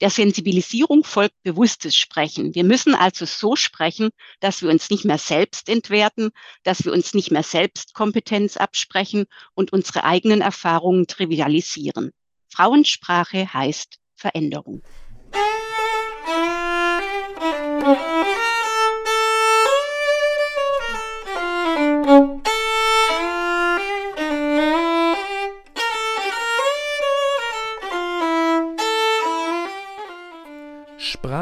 Der 0.00 0.10
Sensibilisierung 0.10 1.02
folgt 1.02 1.42
bewusstes 1.42 1.96
Sprechen. 1.96 2.54
Wir 2.54 2.62
müssen 2.62 2.94
also 2.94 3.24
so 3.24 3.56
sprechen, 3.56 4.10
dass 4.38 4.62
wir 4.62 4.70
uns 4.70 4.90
nicht 4.90 5.04
mehr 5.04 5.18
selbst 5.18 5.68
entwerten, 5.68 6.30
dass 6.62 6.84
wir 6.84 6.92
uns 6.92 7.14
nicht 7.14 7.32
mehr 7.32 7.42
selbst 7.42 7.94
Kompetenz 7.94 8.56
absprechen 8.56 9.26
und 9.54 9.72
unsere 9.72 10.04
eigenen 10.04 10.40
Erfahrungen 10.40 11.08
trivialisieren. 11.08 12.12
Frauensprache 12.48 13.52
heißt 13.52 13.98
Veränderung. 14.14 14.82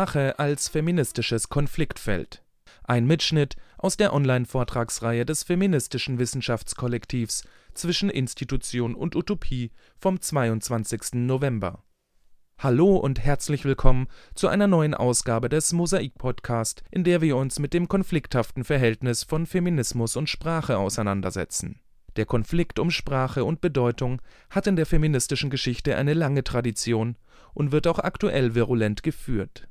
Sprache 0.07 0.39
als 0.39 0.69
feministisches 0.69 1.49
Konfliktfeld. 1.49 2.45
Ein 2.85 3.07
Mitschnitt 3.07 3.57
aus 3.77 3.97
der 3.97 4.15
Online-Vortragsreihe 4.15 5.27
des 5.27 5.43
feministischen 5.43 6.21
Wissenschaftskollektivs 6.21 7.43
zwischen 7.75 8.09
Institution 8.09 8.95
und 8.95 9.17
Utopie 9.17 9.73
vom 9.99 10.21
22. 10.21 11.15
November. 11.15 11.83
Hallo 12.61 12.95
und 12.97 13.19
herzlich 13.19 13.65
willkommen 13.65 14.07
zu 14.37 14.47
einer 14.47 14.69
neuen 14.69 14.95
Ausgabe 14.95 15.49
des 15.49 15.73
Mosaik-Podcast, 15.73 16.85
in 16.93 17.03
der 17.03 17.21
wir 17.21 17.37
uns 17.37 17.59
mit 17.59 17.75
dem 17.75 17.89
konflikthaften 17.89 18.63
Verhältnis 18.63 19.25
von 19.25 19.45
Feminismus 19.45 20.15
und 20.15 20.31
Sprache 20.31 20.79
auseinandersetzen. 20.79 21.81
Der 22.15 22.27
Konflikt 22.27 22.79
um 22.79 22.93
Sprache 22.93 23.45
und 23.45 23.61
Bedeutung 23.61 24.23
hat 24.51 24.69
in 24.69 24.77
der 24.77 24.87
feministischen 24.87 25.51
Geschichte 25.51 25.97
eine 25.97 26.15
lange 26.15 26.45
Tradition 26.45 27.17
und 27.55 27.73
wird 27.73 27.89
auch 27.89 27.99
aktuell 27.99 28.55
virulent 28.55 29.03
geführt. 29.03 29.69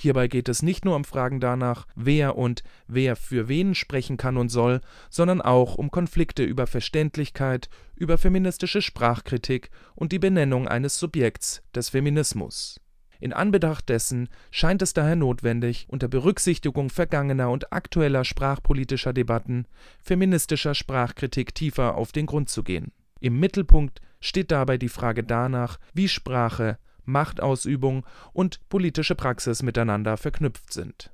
Hierbei 0.00 0.28
geht 0.28 0.48
es 0.48 0.62
nicht 0.62 0.84
nur 0.84 0.94
um 0.94 1.04
Fragen 1.04 1.40
danach, 1.40 1.84
wer 1.96 2.38
und 2.38 2.62
wer 2.86 3.16
für 3.16 3.48
wen 3.48 3.74
sprechen 3.74 4.16
kann 4.16 4.36
und 4.36 4.48
soll, 4.48 4.80
sondern 5.10 5.42
auch 5.42 5.74
um 5.74 5.90
Konflikte 5.90 6.44
über 6.44 6.68
Verständlichkeit, 6.68 7.68
über 7.96 8.16
feministische 8.16 8.80
Sprachkritik 8.80 9.70
und 9.96 10.12
die 10.12 10.20
Benennung 10.20 10.68
eines 10.68 11.00
Subjekts 11.00 11.62
des 11.74 11.88
Feminismus. 11.88 12.80
In 13.18 13.32
Anbetracht 13.32 13.88
dessen 13.88 14.28
scheint 14.52 14.82
es 14.82 14.94
daher 14.94 15.16
notwendig, 15.16 15.86
unter 15.88 16.06
Berücksichtigung 16.06 16.90
vergangener 16.90 17.50
und 17.50 17.72
aktueller 17.72 18.24
sprachpolitischer 18.24 19.12
Debatten 19.12 19.66
feministischer 20.00 20.76
Sprachkritik 20.76 21.56
tiefer 21.56 21.96
auf 21.96 22.12
den 22.12 22.26
Grund 22.26 22.48
zu 22.48 22.62
gehen. 22.62 22.92
Im 23.18 23.40
Mittelpunkt 23.40 24.00
steht 24.20 24.52
dabei 24.52 24.78
die 24.78 24.88
Frage 24.88 25.24
danach, 25.24 25.80
wie 25.92 26.06
Sprache 26.06 26.78
Machtausübung 27.08 28.06
und 28.32 28.68
politische 28.68 29.14
Praxis 29.14 29.62
miteinander 29.62 30.16
verknüpft 30.16 30.72
sind. 30.72 31.10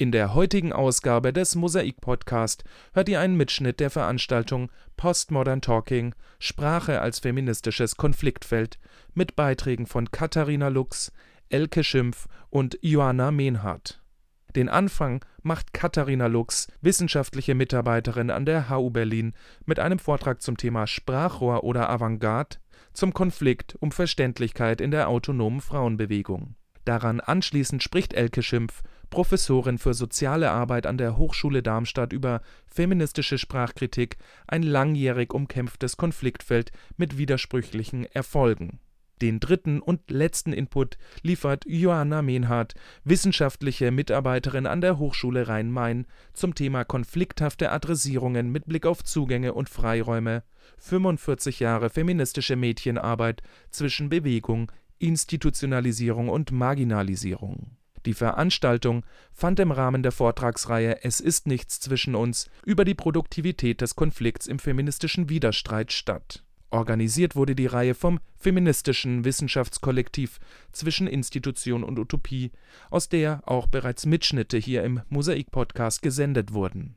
In 0.00 0.12
der 0.12 0.32
heutigen 0.32 0.72
Ausgabe 0.72 1.32
des 1.32 1.56
Mosaik 1.56 2.00
Podcast 2.00 2.62
hört 2.92 3.08
ihr 3.08 3.18
einen 3.18 3.36
Mitschnitt 3.36 3.80
der 3.80 3.90
Veranstaltung 3.90 4.70
Postmodern 4.96 5.60
Talking 5.60 6.14
Sprache 6.38 7.00
als 7.00 7.18
feministisches 7.18 7.96
Konfliktfeld 7.96 8.78
mit 9.14 9.34
Beiträgen 9.34 9.86
von 9.86 10.12
Katharina 10.12 10.68
Lux, 10.68 11.10
Elke 11.48 11.82
Schimpf 11.82 12.28
und 12.48 12.78
Joanna 12.80 13.32
Mehnhardt. 13.32 14.00
Den 14.58 14.68
Anfang 14.68 15.24
macht 15.44 15.72
Katharina 15.72 16.26
Lux, 16.26 16.66
wissenschaftliche 16.80 17.54
Mitarbeiterin 17.54 18.28
an 18.28 18.44
der 18.44 18.68
HU 18.68 18.90
Berlin, 18.90 19.32
mit 19.66 19.78
einem 19.78 20.00
Vortrag 20.00 20.42
zum 20.42 20.56
Thema 20.56 20.88
Sprachrohr 20.88 21.62
oder 21.62 21.88
Avantgarde 21.88 22.56
zum 22.92 23.14
Konflikt 23.14 23.76
um 23.78 23.92
Verständlichkeit 23.92 24.80
in 24.80 24.90
der 24.90 25.10
autonomen 25.10 25.60
Frauenbewegung. 25.60 26.56
Daran 26.84 27.20
anschließend 27.20 27.84
spricht 27.84 28.14
Elke 28.14 28.42
Schimpf, 28.42 28.82
Professorin 29.10 29.78
für 29.78 29.94
soziale 29.94 30.50
Arbeit 30.50 30.88
an 30.88 30.98
der 30.98 31.16
Hochschule 31.16 31.62
Darmstadt 31.62 32.12
über 32.12 32.40
feministische 32.66 33.38
Sprachkritik, 33.38 34.16
ein 34.48 34.64
langjährig 34.64 35.32
umkämpftes 35.32 35.96
Konfliktfeld 35.96 36.72
mit 36.96 37.16
widersprüchlichen 37.16 38.06
Erfolgen. 38.06 38.80
Den 39.20 39.40
dritten 39.40 39.80
und 39.80 40.10
letzten 40.10 40.52
Input 40.52 40.98
liefert 41.22 41.64
Johanna 41.66 42.22
Mehnhardt, 42.22 42.74
wissenschaftliche 43.04 43.90
Mitarbeiterin 43.90 44.66
an 44.66 44.80
der 44.80 44.98
Hochschule 44.98 45.48
Rhein-Main, 45.48 46.06
zum 46.32 46.54
Thema 46.54 46.84
konflikthafte 46.84 47.72
Adressierungen 47.72 48.50
mit 48.50 48.66
Blick 48.66 48.86
auf 48.86 49.02
Zugänge 49.02 49.54
und 49.54 49.68
Freiräume 49.68 50.42
45 50.78 51.60
Jahre 51.60 51.90
feministische 51.90 52.56
Mädchenarbeit 52.56 53.42
zwischen 53.70 54.08
Bewegung, 54.08 54.70
Institutionalisierung 54.98 56.28
und 56.28 56.52
Marginalisierung. 56.52 57.76
Die 58.06 58.14
Veranstaltung 58.14 59.04
fand 59.32 59.60
im 59.60 59.72
Rahmen 59.72 60.02
der 60.02 60.12
Vortragsreihe 60.12 61.02
Es 61.02 61.20
ist 61.20 61.46
nichts 61.46 61.80
zwischen 61.80 62.14
uns 62.14 62.48
über 62.64 62.84
die 62.84 62.94
Produktivität 62.94 63.80
des 63.80 63.96
Konflikts 63.96 64.46
im 64.46 64.58
feministischen 64.58 65.28
Widerstreit 65.28 65.92
statt. 65.92 66.44
Organisiert 66.70 67.34
wurde 67.34 67.54
die 67.54 67.66
Reihe 67.66 67.94
vom 67.94 68.20
feministischen 68.36 69.24
Wissenschaftskollektiv 69.24 70.38
zwischen 70.72 71.06
Institution 71.06 71.82
und 71.82 71.98
Utopie, 71.98 72.50
aus 72.90 73.08
der 73.08 73.42
auch 73.46 73.66
bereits 73.66 74.04
Mitschnitte 74.04 74.58
hier 74.58 74.84
im 74.84 75.00
Mosaik-Podcast 75.08 76.02
gesendet 76.02 76.52
wurden 76.52 76.96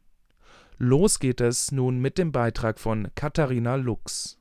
Los 0.77 1.19
geht 1.19 1.39
es 1.39 1.71
nun 1.71 1.99
mit 1.99 2.17
dem 2.17 2.31
Beitrag 2.31 2.79
von 2.79 3.09
Katharina 3.15 3.75
Lux. 3.75 4.40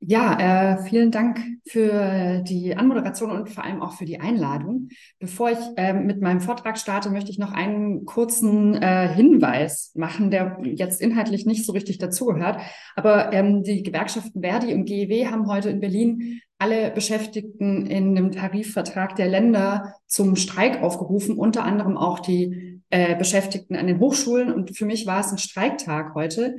Ja, 0.00 0.76
äh, 0.76 0.82
vielen 0.84 1.10
Dank 1.10 1.40
für 1.66 2.40
die 2.46 2.76
Anmoderation 2.76 3.32
und 3.32 3.50
vor 3.50 3.64
allem 3.64 3.82
auch 3.82 3.94
für 3.94 4.04
die 4.04 4.20
Einladung. 4.20 4.90
Bevor 5.18 5.50
ich 5.50 5.58
äh, 5.76 5.92
mit 5.92 6.20
meinem 6.20 6.40
Vortrag 6.40 6.78
starte, 6.78 7.10
möchte 7.10 7.32
ich 7.32 7.38
noch 7.38 7.50
einen 7.50 8.04
kurzen 8.04 8.80
äh, 8.80 9.08
Hinweis 9.08 9.90
machen, 9.96 10.30
der 10.30 10.60
jetzt 10.62 11.00
inhaltlich 11.00 11.46
nicht 11.46 11.66
so 11.66 11.72
richtig 11.72 11.98
dazugehört. 11.98 12.60
Aber 12.94 13.32
ähm, 13.32 13.64
die 13.64 13.82
Gewerkschaften 13.82 14.40
Verdi 14.40 14.72
und 14.72 14.84
GEW 14.84 15.26
haben 15.26 15.48
heute 15.48 15.68
in 15.68 15.80
Berlin 15.80 16.40
alle 16.58 16.92
Beschäftigten 16.92 17.86
in 17.86 18.14
dem 18.14 18.30
Tarifvertrag 18.30 19.16
der 19.16 19.28
Länder 19.28 19.94
zum 20.06 20.36
Streik 20.36 20.80
aufgerufen, 20.80 21.36
unter 21.36 21.64
anderem 21.64 21.96
auch 21.96 22.20
die 22.20 22.82
äh, 22.90 23.16
Beschäftigten 23.16 23.74
an 23.74 23.88
den 23.88 23.98
Hochschulen. 23.98 24.52
Und 24.52 24.76
für 24.76 24.86
mich 24.86 25.06
war 25.06 25.20
es 25.20 25.32
ein 25.32 25.38
Streiktag 25.38 26.14
heute. 26.14 26.56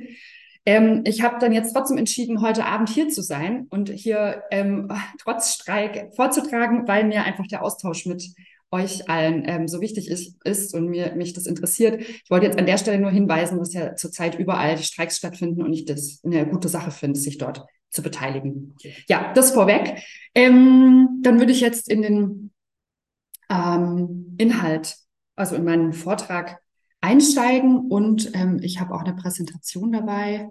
Ähm, 0.66 1.02
ich 1.04 1.22
habe 1.22 1.38
dann 1.38 1.52
jetzt 1.52 1.72
trotzdem 1.72 1.98
entschieden, 1.98 2.42
heute 2.42 2.66
Abend 2.66 2.88
hier 2.88 3.08
zu 3.08 3.22
sein 3.22 3.66
und 3.70 3.90
hier 3.90 4.42
ähm, 4.50 4.88
trotz 5.18 5.54
Streik 5.54 6.12
vorzutragen, 6.14 6.86
weil 6.86 7.04
mir 7.04 7.24
einfach 7.24 7.46
der 7.46 7.62
Austausch 7.62 8.06
mit 8.06 8.24
euch 8.72 9.08
allen 9.08 9.42
ähm, 9.46 9.68
so 9.68 9.80
wichtig 9.80 10.08
ist, 10.08 10.36
ist 10.44 10.74
und 10.74 10.88
mir, 10.88 11.14
mich 11.16 11.32
das 11.32 11.46
interessiert. 11.46 12.00
Ich 12.00 12.30
wollte 12.30 12.46
jetzt 12.46 12.58
an 12.58 12.66
der 12.66 12.78
Stelle 12.78 13.00
nur 13.00 13.10
hinweisen, 13.10 13.58
dass 13.58 13.72
ja 13.72 13.96
zurzeit 13.96 14.38
überall 14.38 14.76
die 14.76 14.84
Streiks 14.84 15.16
stattfinden 15.16 15.62
und 15.62 15.72
ich 15.72 15.86
das 15.86 16.20
eine 16.24 16.46
gute 16.46 16.68
Sache 16.68 16.90
finde, 16.90 17.18
sich 17.18 17.38
dort 17.38 17.66
zu 17.90 18.02
beteiligen. 18.02 18.76
Ja, 19.08 19.32
das 19.34 19.50
vorweg. 19.50 20.00
Ähm, 20.34 21.20
dann 21.22 21.40
würde 21.40 21.52
ich 21.52 21.60
jetzt 21.60 21.90
in 21.90 22.02
den 22.02 22.50
ähm, 23.50 24.36
Inhalt, 24.38 24.96
also 25.34 25.56
in 25.56 25.64
meinen 25.64 25.92
Vortrag 25.92 26.60
einsteigen 27.00 27.90
und 27.90 28.34
ähm, 28.34 28.60
ich 28.62 28.80
habe 28.80 28.94
auch 28.94 29.02
eine 29.02 29.14
Präsentation 29.14 29.92
dabei. 29.92 30.48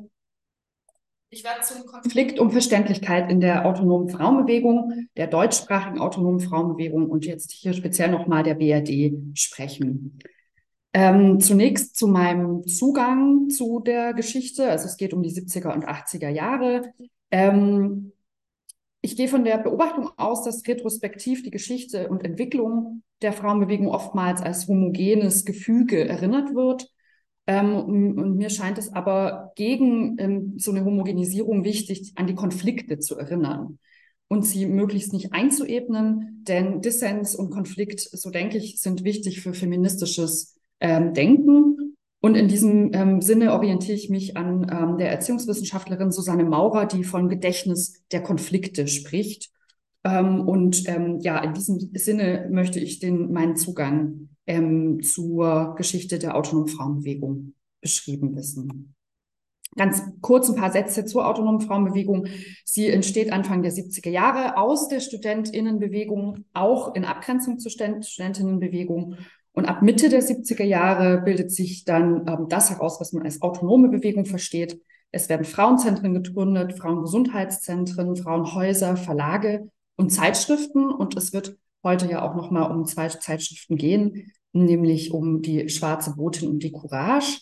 Ich 1.31 1.43
werde 1.43 1.61
zum 1.61 1.85
Konflikt 1.85 2.39
um 2.39 2.49
Verständlichkeit 2.49 3.31
in 3.31 3.39
der 3.39 3.67
autonomen 3.67 4.09
Frauenbewegung, 4.09 5.07
der 5.15 5.27
deutschsprachigen 5.27 5.99
autonomen 5.99 6.39
Frauenbewegung 6.39 7.07
und 7.07 7.25
jetzt 7.25 7.51
hier 7.51 7.73
speziell 7.73 8.09
nochmal 8.09 8.41
der 8.41 8.55
BRD 8.55 9.13
sprechen. 9.37 10.17
Ähm, 10.91 11.39
zunächst 11.39 11.95
zu 11.97 12.07
meinem 12.07 12.65
Zugang 12.65 13.49
zu 13.49 13.79
der 13.79 14.13
Geschichte. 14.15 14.71
Also 14.71 14.87
es 14.87 14.97
geht 14.97 15.13
um 15.13 15.21
die 15.21 15.29
70er 15.29 15.71
und 15.71 15.87
80er 15.87 16.29
Jahre. 16.29 16.93
Ähm, 17.29 18.11
ich 19.01 19.15
gehe 19.15 19.27
von 19.27 19.43
der 19.43 19.57
Beobachtung 19.57 20.09
aus, 20.17 20.43
dass 20.43 20.67
retrospektiv 20.67 21.43
die 21.43 21.51
Geschichte 21.51 22.09
und 22.09 22.23
Entwicklung 22.25 23.03
der 23.21 23.33
Frauenbewegung 23.33 23.87
oftmals 23.87 24.41
als 24.41 24.67
homogenes 24.67 25.45
Gefüge 25.45 26.07
erinnert 26.07 26.53
wird. 26.53 26.89
Ähm, 27.47 27.75
und 27.75 28.35
mir 28.35 28.49
scheint 28.49 28.77
es 28.77 28.93
aber 28.93 29.53
gegen 29.55 30.17
ähm, 30.19 30.53
so 30.57 30.71
eine 30.71 30.83
Homogenisierung 30.83 31.63
wichtig, 31.63 32.13
an 32.15 32.27
die 32.27 32.35
Konflikte 32.35 32.99
zu 32.99 33.17
erinnern 33.17 33.79
und 34.27 34.45
sie 34.45 34.65
möglichst 34.67 35.11
nicht 35.11 35.33
einzuebnen, 35.33 36.43
denn 36.47 36.81
Dissens 36.81 37.35
und 37.35 37.49
Konflikt, 37.49 38.01
so 38.01 38.29
denke 38.29 38.57
ich, 38.57 38.79
sind 38.79 39.03
wichtig 39.03 39.41
für 39.41 39.53
feministisches 39.53 40.59
ähm, 40.79 41.13
Denken 41.13 41.78
und 42.21 42.35
in 42.35 42.47
diesem 42.49 42.91
ähm, 42.93 43.21
Sinne 43.21 43.53
orientiere 43.53 43.97
ich 43.97 44.09
mich 44.09 44.35
an 44.35 44.67
ähm, 44.69 44.97
der 44.97 45.09
Erziehungswissenschaftlerin 45.09 46.11
Susanne 46.11 46.43
Maurer, 46.43 46.85
die 46.85 47.03
von 47.03 47.29
Gedächtnis 47.29 48.03
der 48.11 48.21
Konflikte 48.21 48.87
spricht. 48.87 49.51
Ähm, 50.03 50.41
und 50.41 50.87
ähm, 50.89 51.19
ja, 51.21 51.39
in 51.39 51.53
diesem 51.53 51.79
Sinne 51.93 52.49
möchte 52.51 52.79
ich 52.79 52.99
den, 52.99 53.31
meinen 53.31 53.55
Zugang 53.55 54.29
ähm, 54.47 55.01
zur 55.01 55.75
Geschichte 55.75 56.19
der 56.19 56.35
autonomen 56.35 56.67
Frauenbewegung 56.67 57.53
beschrieben 57.79 58.35
wissen. 58.35 58.95
Ganz 59.77 60.01
kurz 60.21 60.49
ein 60.49 60.55
paar 60.55 60.71
Sätze 60.71 61.05
zur 61.05 61.27
autonomen 61.27 61.61
Frauenbewegung. 61.61 62.27
Sie 62.65 62.87
entsteht 62.87 63.31
Anfang 63.31 63.61
der 63.61 63.71
70er 63.71 64.09
Jahre 64.09 64.57
aus 64.57 64.87
der 64.87 64.99
Studentinnenbewegung, 64.99 66.45
auch 66.53 66.95
in 66.95 67.05
Abgrenzung 67.05 67.59
zur 67.59 67.71
Studentinnenbewegung. 67.71 69.15
Und 69.59 69.65
ab 69.65 69.81
Mitte 69.81 70.07
der 70.07 70.23
70er 70.23 70.63
Jahre 70.63 71.21
bildet 71.21 71.51
sich 71.51 71.83
dann 71.83 72.25
ähm, 72.29 72.45
das 72.47 72.69
heraus, 72.69 73.01
was 73.01 73.11
man 73.11 73.23
als 73.23 73.41
autonome 73.41 73.89
Bewegung 73.89 74.25
versteht. 74.25 74.81
Es 75.11 75.27
werden 75.27 75.43
Frauenzentren 75.43 76.13
gegründet, 76.13 76.77
Frauengesundheitszentren, 76.77 78.15
Frauenhäuser, 78.15 78.95
Verlage 78.95 79.69
und 79.97 80.11
Zeitschriften. 80.11 80.89
Und 80.89 81.17
es 81.17 81.33
wird 81.33 81.57
heute 81.83 82.09
ja 82.09 82.21
auch 82.21 82.37
noch 82.37 82.51
mal 82.51 82.71
um 82.71 82.85
zwei 82.85 83.09
Zeitschriften 83.09 83.75
gehen, 83.75 84.31
nämlich 84.53 85.11
um 85.11 85.41
die 85.41 85.67
Schwarze 85.67 86.15
Botin 86.15 86.47
und 86.47 86.63
die 86.63 86.71
Courage. 86.71 87.41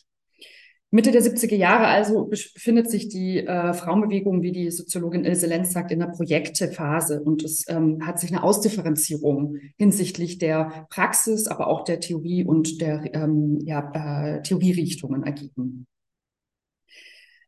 Mitte 0.98 1.12
der 1.12 1.22
70er 1.22 1.56
Jahre 1.56 1.86
also 1.86 2.26
befindet 2.26 2.90
sich 2.90 3.08
die 3.08 3.46
äh, 3.46 3.74
Frauenbewegung, 3.76 4.42
wie 4.42 4.52
die 4.52 4.72
Soziologin 4.72 5.26
Ilse 5.26 5.46
Lenz 5.46 5.72
sagt, 5.72 5.92
in 5.92 6.00
der 6.00 6.08
Projektephase 6.08 7.22
und 7.22 7.44
es 7.44 7.66
ähm, 7.68 8.04
hat 8.04 8.20
sich 8.20 8.32
eine 8.32 8.42
Ausdifferenzierung 8.42 9.58
hinsichtlich 9.78 10.40
der 10.40 10.88
Praxis, 10.90 11.46
aber 11.46 11.68
auch 11.68 11.84
der 11.84 12.00
Theorie 12.00 12.44
und 12.44 12.82
der 12.82 13.14
ähm, 13.14 13.60
ja, 13.64 13.92
äh, 13.94 14.42
Theorierichtungen 14.42 15.22
ergeben. 15.22 15.86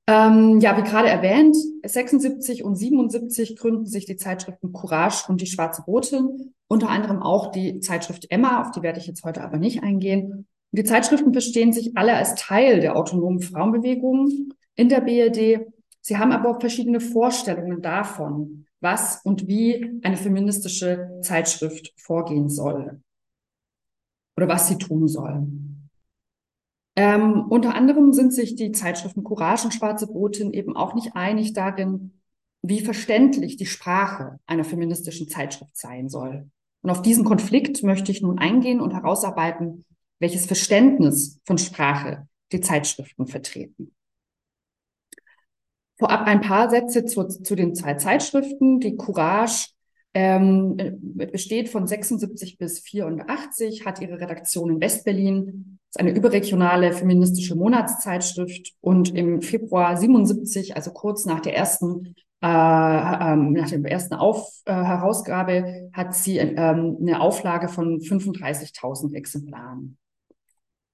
Ähm, 0.06 0.60
ja, 0.60 0.78
wie 0.78 0.88
gerade 0.88 1.10
erwähnt, 1.10 1.58
76 1.84 2.64
und 2.64 2.76
77 2.76 3.58
gründen 3.58 3.88
sich 3.88 4.06
die 4.06 4.18
Zeitschriften 4.18 4.74
Courage 4.74 5.24
und 5.28 5.42
die 5.42 5.48
Schwarze 5.48 5.82
Botin, 5.88 6.54
unter 6.68 6.90
anderem 6.90 7.24
auch 7.24 7.52
die 7.52 7.80
Zeitschrift 7.80 8.30
Emma, 8.30 8.62
auf 8.62 8.70
die 8.70 8.84
werde 8.84 9.00
ich 9.00 9.08
jetzt 9.08 9.24
heute 9.24 9.44
aber 9.44 9.58
nicht 9.58 9.82
eingehen, 9.82 10.46
die 10.72 10.84
Zeitschriften 10.84 11.34
verstehen 11.34 11.74
sich 11.74 11.98
alle 11.98 12.14
als 12.16 12.36
Teil 12.36 12.80
der 12.80 12.96
autonomen 12.96 13.42
Frauenbewegung 13.42 14.54
in 14.76 14.90
der 14.90 15.02
BRD. 15.02 15.66
Sie 16.02 16.18
haben 16.18 16.32
aber 16.32 16.50
auch 16.50 16.60
verschiedene 16.60 17.00
Vorstellungen 17.00 17.82
davon, 17.82 18.66
was 18.80 19.22
und 19.24 19.48
wie 19.48 20.00
eine 20.04 20.18
feministische 20.18 21.20
Zeitschrift 21.22 21.94
vorgehen 21.98 22.50
soll 22.50 23.02
oder 24.38 24.48
was 24.48 24.68
sie 24.68 24.78
tun 24.78 25.08
soll. 25.08 25.48
Ähm, 26.96 27.46
unter 27.50 27.76
anderem 27.76 28.14
sind 28.14 28.34
sich 28.34 28.56
die 28.56 28.72
Zeitschriften 28.72 29.24
Courage 29.24 29.66
und 29.66 29.74
Schwarze 29.74 30.08
Botin 30.08 30.54
eben 30.54 30.76
auch 30.76 30.96
nicht 30.96 31.16
einig 31.16 31.54
darin, 31.54 32.20
wie 32.62 32.82
verständlich 32.82 33.58
die 33.58 33.66
Sprache 33.66 34.40
einer 34.46 34.64
feministischen 34.64 35.30
Zeitschrift 35.30 35.78
sein 35.78 36.10
soll. 36.10 36.50
Und 36.82 36.90
auf 36.90 37.02
diesen 37.02 37.26
Konflikt 37.26 37.84
möchte 37.84 38.12
ich 38.12 38.22
nun 38.22 38.40
eingehen 38.40 38.82
und 38.82 38.94
herausarbeiten, 38.94 39.86
welches 40.20 40.46
Verständnis 40.46 41.40
von 41.46 41.58
Sprache 41.58 42.28
die 42.52 42.62
Zeitschriften 42.62 43.28
vertreten. 43.28 43.94
Vorab 45.98 46.28
ein 46.28 46.42
paar 46.42 46.70
Sätze 46.70 47.06
zu, 47.06 47.28
zu 47.28 47.56
den 47.56 47.76
zwei 47.76 47.96
Zeitschriften. 47.96 48.80
Die 48.80 48.96
Courage 48.96 49.70
ähm, 50.14 50.78
besteht 51.02 51.70
von 51.70 51.86
76 51.86 52.58
bis 52.58 52.80
84, 52.80 53.86
hat 53.86 54.02
ihre 54.02 54.20
Redaktion 54.20 54.72
in 54.72 54.82
Westberlin, 54.82 55.80
ist 55.90 56.00
eine 56.00 56.12
überregionale 56.12 56.94
feministische 56.94 57.56
Monatszeitschrift 57.56 58.74
und 58.82 59.14
im 59.14 59.42
Februar 59.42 59.98
77, 59.98 60.76
also 60.76 60.92
kurz 60.92 61.26
nach 61.26 61.42
der 61.42 61.56
ersten 61.56 62.16
äh, 62.42 62.48
ähm, 62.48 63.52
nach 63.52 63.70
der 63.70 63.84
ersten 63.84 64.14
Auf, 64.14 64.62
äh, 64.64 64.72
Herausgabe 64.72 65.90
hat 65.92 66.16
sie 66.16 66.38
ähm, 66.38 66.98
eine 67.02 67.20
Auflage 67.20 67.68
von 67.68 68.00
35.000 68.00 69.14
Exemplaren. 69.14 69.99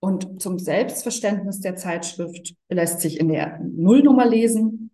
Und 0.06 0.40
zum 0.40 0.60
Selbstverständnis 0.60 1.62
der 1.62 1.78
Zeitschrift 1.78 2.54
lässt 2.69 3.02
sich 3.02 3.19
in 3.19 3.28
der 3.28 3.60
Nullnummer 3.60 4.28
lesen. 4.28 4.92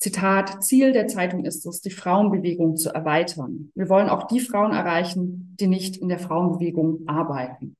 Zitat, 0.00 0.64
Ziel 0.64 0.92
der 0.92 1.06
Zeitung 1.06 1.44
ist 1.44 1.64
es, 1.64 1.80
die 1.80 1.92
Frauenbewegung 1.92 2.76
zu 2.76 2.92
erweitern. 2.92 3.70
Wir 3.76 3.88
wollen 3.88 4.08
auch 4.08 4.26
die 4.26 4.40
Frauen 4.40 4.72
erreichen, 4.72 5.56
die 5.60 5.68
nicht 5.68 5.96
in 5.96 6.08
der 6.08 6.18
Frauenbewegung 6.18 7.06
arbeiten. 7.06 7.76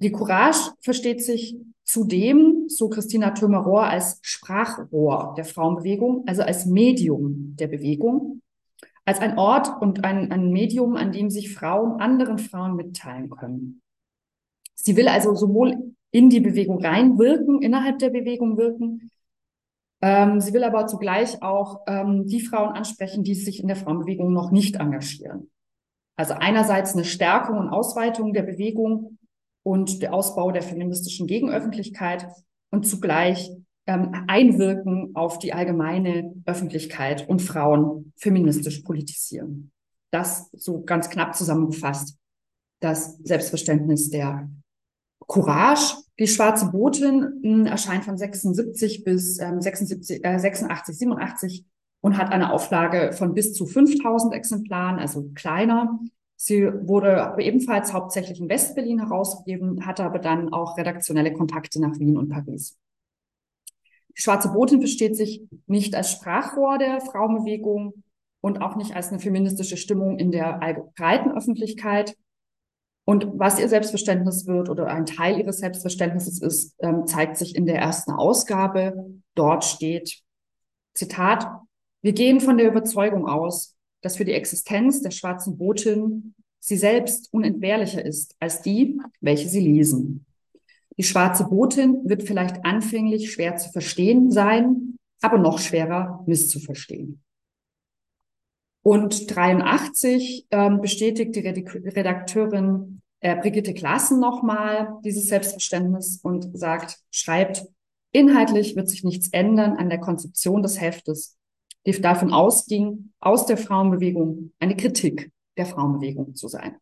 Die 0.00 0.10
Courage 0.10 0.72
versteht 0.80 1.22
sich 1.22 1.56
zudem, 1.84 2.64
so 2.66 2.88
Christina 2.88 3.30
Thömer-Rohr, 3.30 3.84
als 3.84 4.18
Sprachrohr 4.22 5.34
der 5.36 5.44
Frauenbewegung, 5.44 6.24
also 6.26 6.42
als 6.42 6.66
Medium 6.66 7.54
der 7.54 7.68
Bewegung, 7.68 8.42
als 9.04 9.20
ein 9.20 9.38
Ort 9.38 9.80
und 9.80 10.02
ein, 10.04 10.32
ein 10.32 10.50
Medium, 10.50 10.96
an 10.96 11.12
dem 11.12 11.30
sich 11.30 11.54
Frauen 11.54 12.00
anderen 12.00 12.38
Frauen 12.38 12.74
mitteilen 12.74 13.30
können. 13.30 13.81
Sie 14.82 14.96
will 14.96 15.06
also 15.06 15.34
sowohl 15.36 15.94
in 16.10 16.28
die 16.28 16.40
Bewegung 16.40 16.84
reinwirken, 16.84 17.62
innerhalb 17.62 18.00
der 18.00 18.10
Bewegung 18.10 18.56
wirken. 18.56 19.12
Ähm, 20.02 20.40
sie 20.40 20.52
will 20.52 20.64
aber 20.64 20.88
zugleich 20.88 21.40
auch 21.40 21.82
ähm, 21.86 22.26
die 22.26 22.40
Frauen 22.40 22.74
ansprechen, 22.74 23.22
die 23.22 23.36
sich 23.36 23.60
in 23.60 23.68
der 23.68 23.76
Frauenbewegung 23.76 24.32
noch 24.32 24.50
nicht 24.50 24.76
engagieren. 24.76 25.50
Also 26.16 26.34
einerseits 26.34 26.94
eine 26.94 27.04
Stärkung 27.04 27.58
und 27.58 27.68
Ausweitung 27.68 28.32
der 28.32 28.42
Bewegung 28.42 29.18
und 29.62 30.02
der 30.02 30.12
Ausbau 30.12 30.50
der 30.50 30.62
feministischen 30.62 31.28
Gegenöffentlichkeit 31.28 32.26
und 32.72 32.84
zugleich 32.84 33.52
ähm, 33.86 34.24
Einwirken 34.26 35.14
auf 35.14 35.38
die 35.38 35.52
allgemeine 35.52 36.34
Öffentlichkeit 36.44 37.28
und 37.28 37.40
Frauen 37.40 38.12
feministisch 38.16 38.80
politisieren. 38.80 39.70
Das 40.10 40.50
so 40.52 40.82
ganz 40.82 41.08
knapp 41.08 41.36
zusammengefasst 41.36 42.18
das 42.80 43.16
Selbstverständnis 43.18 44.10
der 44.10 44.50
Courage, 45.32 45.94
die 46.18 46.26
schwarze 46.26 46.66
Botin, 46.66 47.40
hm, 47.42 47.66
erscheint 47.66 48.04
von 48.04 48.18
76 48.18 49.02
bis 49.02 49.38
ähm, 49.38 49.62
76, 49.62 50.22
äh, 50.22 50.38
86, 50.38 50.98
87 50.98 51.64
und 52.02 52.18
hat 52.18 52.30
eine 52.30 52.52
Auflage 52.52 53.12
von 53.12 53.32
bis 53.32 53.54
zu 53.54 53.64
5000 53.66 54.34
Exemplaren, 54.34 54.98
also 54.98 55.30
kleiner. 55.34 55.98
Sie 56.36 56.64
wurde 56.64 57.34
ebenfalls 57.38 57.94
hauptsächlich 57.94 58.40
in 58.40 58.50
Westberlin 58.50 58.98
herausgegeben, 58.98 59.86
hatte 59.86 60.04
aber 60.04 60.18
dann 60.18 60.52
auch 60.52 60.76
redaktionelle 60.76 61.32
Kontakte 61.32 61.80
nach 61.80 61.98
Wien 61.98 62.18
und 62.18 62.28
Paris. 62.28 62.76
Die 64.14 64.20
Schwarze 64.20 64.50
Botin 64.50 64.80
versteht 64.80 65.16
sich 65.16 65.42
nicht 65.66 65.94
als 65.94 66.12
Sprachrohr 66.12 66.76
der 66.76 67.00
Frauenbewegung 67.00 68.02
und 68.42 68.60
auch 68.60 68.76
nicht 68.76 68.94
als 68.94 69.08
eine 69.08 69.18
feministische 69.18 69.78
Stimmung 69.78 70.18
in 70.18 70.30
der 70.30 70.60
breiten 70.94 71.32
Öffentlichkeit, 71.32 72.16
und 73.04 73.26
was 73.34 73.58
ihr 73.58 73.68
Selbstverständnis 73.68 74.46
wird 74.46 74.68
oder 74.68 74.86
ein 74.86 75.06
Teil 75.06 75.38
ihres 75.38 75.58
Selbstverständnisses 75.58 76.40
ist, 76.40 76.76
ähm, 76.80 77.06
zeigt 77.06 77.36
sich 77.36 77.56
in 77.56 77.66
der 77.66 77.76
ersten 77.76 78.12
Ausgabe. 78.12 78.94
Dort 79.34 79.64
steht, 79.64 80.20
Zitat, 80.94 81.46
wir 82.02 82.12
gehen 82.12 82.40
von 82.40 82.58
der 82.58 82.68
Überzeugung 82.68 83.26
aus, 83.26 83.76
dass 84.02 84.16
für 84.16 84.24
die 84.24 84.32
Existenz 84.32 85.02
der 85.02 85.10
schwarzen 85.10 85.58
Botin 85.58 86.34
sie 86.60 86.76
selbst 86.76 87.32
unentbehrlicher 87.32 88.04
ist 88.04 88.36
als 88.38 88.62
die, 88.62 89.00
welche 89.20 89.48
sie 89.48 89.60
lesen. 89.60 90.26
Die 90.96 91.02
schwarze 91.02 91.44
Botin 91.44 92.02
wird 92.04 92.22
vielleicht 92.22 92.64
anfänglich 92.64 93.32
schwer 93.32 93.56
zu 93.56 93.70
verstehen 93.70 94.30
sein, 94.30 94.96
aber 95.20 95.38
noch 95.38 95.58
schwerer 95.58 96.22
misszuverstehen. 96.26 97.22
Und 98.82 99.34
83 99.34 100.48
ähm, 100.50 100.80
bestätigt 100.80 101.36
die 101.36 101.40
Redakteurin 101.40 103.01
äh, 103.22 103.36
Brigitte 103.36 103.72
Klassen 103.72 104.20
nochmal 104.20 104.98
dieses 105.04 105.28
Selbstverständnis 105.28 106.20
und 106.22 106.56
sagt, 106.58 106.98
schreibt, 107.10 107.64
inhaltlich 108.10 108.74
wird 108.76 108.88
sich 108.88 109.04
nichts 109.04 109.28
ändern 109.30 109.76
an 109.76 109.88
der 109.88 110.00
Konzeption 110.00 110.62
des 110.62 110.80
Heftes, 110.80 111.38
die 111.86 111.92
davon 111.92 112.32
ausging, 112.32 113.12
aus 113.20 113.46
der 113.46 113.56
Frauenbewegung 113.56 114.52
eine 114.58 114.76
Kritik 114.76 115.30
der 115.56 115.66
Frauenbewegung 115.66 116.34
zu 116.34 116.48
sein. 116.48 116.76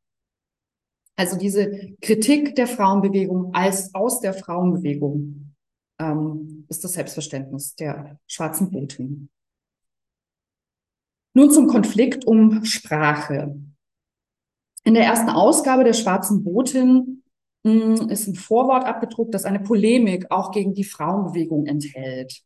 Also 1.14 1.36
diese 1.36 1.94
Kritik 2.00 2.56
der 2.56 2.66
Frauenbewegung 2.66 3.54
als 3.54 3.94
aus 3.94 4.20
der 4.20 4.32
Frauenbewegung 4.32 5.54
ähm, 5.98 6.64
ist 6.70 6.82
das 6.82 6.94
Selbstverständnis 6.94 7.74
der 7.74 8.18
schwarzen 8.26 8.70
Botin. 8.70 9.28
Nun 11.34 11.50
zum 11.50 11.66
Konflikt 11.66 12.26
um 12.26 12.64
Sprache. 12.64 13.60
In 14.90 14.94
der 14.94 15.04
ersten 15.04 15.28
Ausgabe 15.28 15.84
der 15.84 15.92
Schwarzen 15.92 16.42
Botin 16.42 17.22
hm, 17.64 18.08
ist 18.08 18.26
ein 18.26 18.34
Vorwort 18.34 18.84
abgedruckt, 18.84 19.32
das 19.32 19.44
eine 19.44 19.60
Polemik 19.60 20.26
auch 20.30 20.50
gegen 20.50 20.74
die 20.74 20.82
Frauenbewegung 20.82 21.66
enthält. 21.66 22.42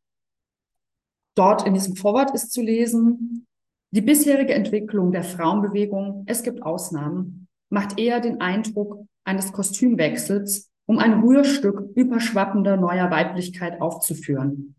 Dort 1.35 1.67
in 1.67 1.73
diesem 1.73 1.97
Vorwort 1.97 2.35
ist 2.35 2.53
zu 2.53 2.61
lesen, 2.61 3.47
die 3.93 4.03
bisherige 4.03 4.53
Entwicklung 4.53 5.11
der 5.11 5.25
Frauenbewegung, 5.25 6.25
es 6.27 6.43
gibt 6.43 6.63
Ausnahmen, 6.63 7.49
macht 7.71 7.99
eher 7.99 8.21
den 8.21 8.43
Eindruck 8.43 9.07
eines 9.25 9.51
Kostümwechsels, 9.51 10.71
um 10.85 10.99
ein 10.99 11.23
Rührstück 11.23 11.97
überschwappender 11.97 12.77
neuer 12.77 13.11
Weiblichkeit 13.11 13.81
aufzuführen. 13.81 14.75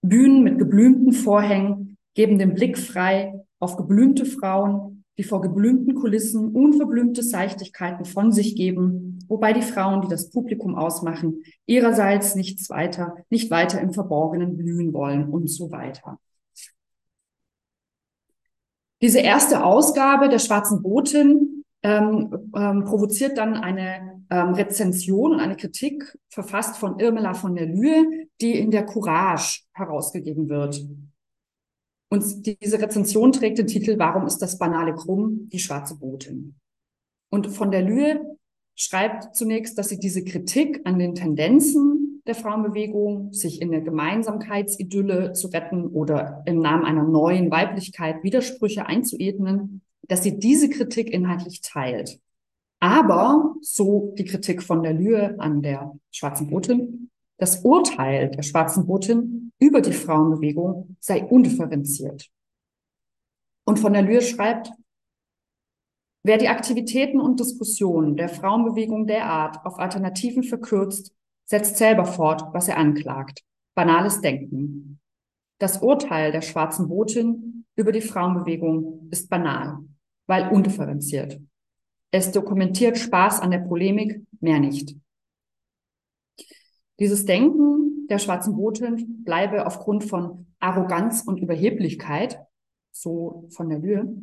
Bühnen 0.00 0.42
mit 0.42 0.58
geblümten 0.58 1.12
Vorhängen 1.12 1.98
geben 2.14 2.38
den 2.38 2.54
Blick 2.54 2.78
frei 2.78 3.44
auf 3.60 3.76
geblümte 3.76 4.24
Frauen, 4.24 4.93
die 5.16 5.24
vor 5.24 5.40
geblümten 5.40 5.94
Kulissen 5.94 6.48
unverblümte 6.54 7.22
Seichtigkeiten 7.22 8.04
von 8.04 8.32
sich 8.32 8.56
geben, 8.56 9.20
wobei 9.28 9.52
die 9.52 9.62
Frauen, 9.62 10.02
die 10.02 10.08
das 10.08 10.30
Publikum 10.30 10.74
ausmachen, 10.74 11.44
ihrerseits 11.66 12.34
nichts 12.34 12.68
weiter, 12.70 13.16
nicht 13.30 13.50
weiter 13.50 13.80
im 13.80 13.92
Verborgenen 13.92 14.56
blühen 14.56 14.92
wollen 14.92 15.28
und 15.28 15.48
so 15.48 15.70
weiter. 15.70 16.18
Diese 19.00 19.20
erste 19.20 19.64
Ausgabe 19.64 20.28
der 20.28 20.38
Schwarzen 20.38 20.82
Botin 20.82 21.64
ähm, 21.82 22.50
ähm, 22.56 22.84
provoziert 22.84 23.36
dann 23.36 23.54
eine 23.54 24.22
ähm, 24.30 24.54
Rezension 24.54 25.32
und 25.32 25.40
eine 25.40 25.56
Kritik, 25.56 26.16
verfasst 26.30 26.78
von 26.78 26.98
Irmela 26.98 27.34
von 27.34 27.54
der 27.54 27.66
Lühe, 27.66 28.26
die 28.40 28.58
in 28.58 28.70
der 28.70 28.86
Courage 28.86 29.60
herausgegeben 29.74 30.48
wird. 30.48 30.82
Und 32.14 32.46
diese 32.46 32.80
Rezension 32.80 33.32
trägt 33.32 33.58
den 33.58 33.66
Titel 33.66 33.98
Warum 33.98 34.24
ist 34.24 34.38
das 34.38 34.56
banale 34.56 34.94
krumm? 34.94 35.48
Die 35.52 35.58
schwarze 35.58 35.98
Botin. 35.98 36.54
Und 37.28 37.48
von 37.48 37.72
der 37.72 37.82
Lühe 37.82 38.38
schreibt 38.76 39.34
zunächst, 39.34 39.76
dass 39.76 39.88
sie 39.88 39.98
diese 39.98 40.22
Kritik 40.22 40.80
an 40.84 41.00
den 41.00 41.16
Tendenzen 41.16 42.22
der 42.24 42.36
Frauenbewegung, 42.36 43.32
sich 43.32 43.60
in 43.60 43.72
der 43.72 43.80
Gemeinsamkeitsidylle 43.80 45.32
zu 45.32 45.48
retten 45.48 45.88
oder 45.88 46.44
im 46.46 46.60
Namen 46.60 46.84
einer 46.84 47.02
neuen 47.02 47.50
Weiblichkeit 47.50 48.22
Widersprüche 48.22 48.86
einzuebnen, 48.86 49.82
dass 50.06 50.22
sie 50.22 50.38
diese 50.38 50.70
Kritik 50.70 51.12
inhaltlich 51.12 51.62
teilt. 51.62 52.20
Aber, 52.78 53.56
so 53.60 54.14
die 54.16 54.24
Kritik 54.24 54.62
von 54.62 54.84
der 54.84 54.92
Lühe 54.92 55.34
an 55.40 55.62
der 55.62 55.98
schwarzen 56.12 56.48
Botin, 56.48 57.10
das 57.38 57.64
Urteil 57.64 58.30
der 58.30 58.42
schwarzen 58.42 58.86
Botin 58.86 59.52
über 59.58 59.80
die 59.80 59.92
Frauenbewegung 59.92 60.96
sei 61.00 61.24
undifferenziert. 61.24 62.30
Und 63.66 63.78
von 63.78 63.92
der 63.92 64.02
Lühe 64.02 64.20
schreibt, 64.20 64.70
wer 66.22 66.38
die 66.38 66.48
Aktivitäten 66.48 67.20
und 67.20 67.40
Diskussionen 67.40 68.16
der 68.16 68.28
Frauenbewegung 68.28 69.06
derart 69.06 69.64
auf 69.64 69.78
Alternativen 69.78 70.42
verkürzt, 70.42 71.14
setzt 71.44 71.76
selber 71.76 72.04
fort, 72.04 72.44
was 72.52 72.68
er 72.68 72.78
anklagt. 72.78 73.42
Banales 73.74 74.20
Denken. 74.20 75.00
Das 75.58 75.82
Urteil 75.82 76.32
der 76.32 76.42
schwarzen 76.42 76.88
Botin 76.88 77.64
über 77.76 77.92
die 77.92 78.00
Frauenbewegung 78.00 79.08
ist 79.10 79.28
banal, 79.28 79.78
weil 80.26 80.48
undifferenziert. 80.48 81.40
Es 82.12 82.30
dokumentiert 82.30 82.96
Spaß 82.96 83.40
an 83.40 83.50
der 83.50 83.58
Polemik, 83.58 84.24
mehr 84.40 84.60
nicht. 84.60 84.96
Dieses 86.98 87.24
Denken 87.24 88.06
der 88.08 88.18
schwarzen 88.18 88.56
Botin 88.56 89.24
bleibe 89.24 89.66
aufgrund 89.66 90.04
von 90.04 90.46
Arroganz 90.60 91.22
und 91.22 91.40
Überheblichkeit, 91.40 92.38
so 92.92 93.48
von 93.50 93.68
der 93.68 93.78
Lühe, 93.78 94.22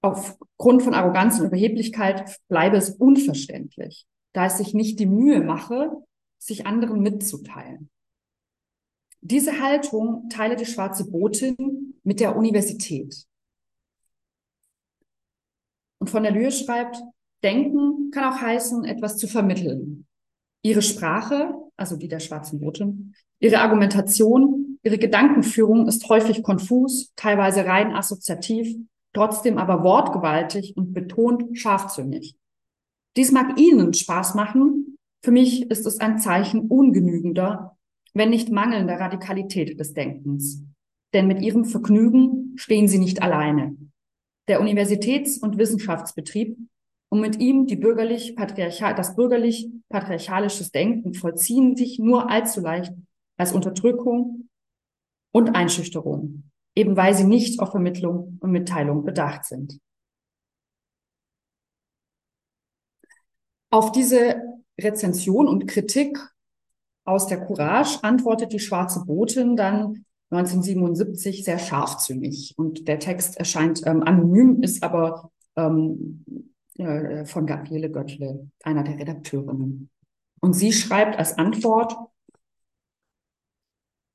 aufgrund 0.00 0.82
von 0.82 0.94
Arroganz 0.94 1.40
und 1.40 1.46
Überheblichkeit 1.46 2.38
bleibe 2.48 2.76
es 2.76 2.90
unverständlich, 2.90 4.06
da 4.32 4.46
es 4.46 4.58
sich 4.58 4.74
nicht 4.74 5.00
die 5.00 5.06
Mühe 5.06 5.42
mache, 5.42 5.90
sich 6.38 6.66
anderen 6.66 7.00
mitzuteilen. 7.00 7.90
Diese 9.20 9.60
Haltung 9.60 10.28
teile 10.28 10.54
die 10.54 10.66
schwarze 10.66 11.10
Botin 11.10 12.00
mit 12.04 12.20
der 12.20 12.36
Universität. 12.36 13.26
Und 15.98 16.08
von 16.08 16.22
der 16.22 16.32
Lühe 16.32 16.52
schreibt, 16.52 17.02
Denken 17.42 18.10
kann 18.10 18.32
auch 18.32 18.40
heißen, 18.40 18.84
etwas 18.84 19.16
zu 19.16 19.28
vermitteln, 19.28 20.07
Ihre 20.62 20.82
Sprache, 20.82 21.54
also 21.76 21.96
die 21.96 22.08
der 22.08 22.20
schwarzen 22.20 22.60
Botin, 22.60 23.14
ihre 23.40 23.60
Argumentation, 23.60 24.78
ihre 24.82 24.98
Gedankenführung 24.98 25.86
ist 25.86 26.08
häufig 26.08 26.42
konfus, 26.42 27.12
teilweise 27.16 27.64
rein 27.64 27.94
assoziativ, 27.94 28.76
trotzdem 29.12 29.58
aber 29.58 29.82
wortgewaltig 29.84 30.76
und 30.76 30.92
betont 30.92 31.56
scharfzüngig. 31.58 32.36
Dies 33.16 33.32
mag 33.32 33.58
Ihnen 33.58 33.94
Spaß 33.94 34.34
machen, 34.34 34.96
für 35.24 35.30
mich 35.30 35.70
ist 35.70 35.86
es 35.86 35.98
ein 35.98 36.18
Zeichen 36.18 36.68
ungenügender, 36.68 37.76
wenn 38.14 38.30
nicht 38.30 38.50
mangelnder 38.50 39.00
Radikalität 39.00 39.78
des 39.78 39.92
Denkens. 39.92 40.64
Denn 41.14 41.26
mit 41.26 41.40
Ihrem 41.40 41.64
Vergnügen 41.64 42.52
stehen 42.56 42.88
Sie 42.88 42.98
nicht 42.98 43.22
alleine. 43.22 43.76
Der 44.46 44.60
Universitäts- 44.60 45.38
und 45.38 45.58
Wissenschaftsbetrieb 45.58 46.56
und 47.10 47.20
mit 47.20 47.40
ihm 47.40 47.66
die 47.66 47.76
bürgerlich 47.76 48.36
patriarchal, 48.36 48.94
das 48.94 49.16
bürgerlich 49.16 49.70
patriarchalisches 49.88 50.70
Denken 50.70 51.14
vollziehen 51.14 51.76
sich 51.76 51.98
nur 51.98 52.30
allzu 52.30 52.60
leicht 52.60 52.92
als 53.36 53.52
Unterdrückung 53.52 54.48
und 55.32 55.54
Einschüchterung, 55.54 56.50
eben 56.74 56.96
weil 56.96 57.14
sie 57.14 57.24
nicht 57.24 57.60
auf 57.60 57.70
Vermittlung 57.70 58.38
und 58.40 58.50
Mitteilung 58.50 59.04
bedacht 59.04 59.44
sind. 59.44 59.80
Auf 63.70 63.92
diese 63.92 64.42
Rezension 64.80 65.46
und 65.46 65.66
Kritik 65.66 66.18
aus 67.04 67.26
der 67.26 67.44
Courage 67.44 67.98
antwortet 68.02 68.52
die 68.52 68.60
schwarze 68.60 69.04
Botin 69.04 69.56
dann 69.56 70.04
1977 70.30 71.44
sehr 71.44 71.58
scharfzüngig. 71.58 72.54
Und 72.56 72.86
der 72.86 72.98
Text 72.98 73.38
erscheint 73.38 73.86
ähm, 73.86 74.02
anonym, 74.02 74.62
ist 74.62 74.82
aber 74.82 75.30
ähm, 75.56 76.47
äh, 76.78 77.24
von 77.24 77.46
Gabriele 77.46 77.90
Göttle, 77.90 78.50
einer 78.62 78.84
der 78.84 78.98
Redakteurinnen. 78.98 79.90
Und 80.40 80.52
sie 80.52 80.72
schreibt 80.72 81.18
als 81.18 81.36
Antwort, 81.36 81.96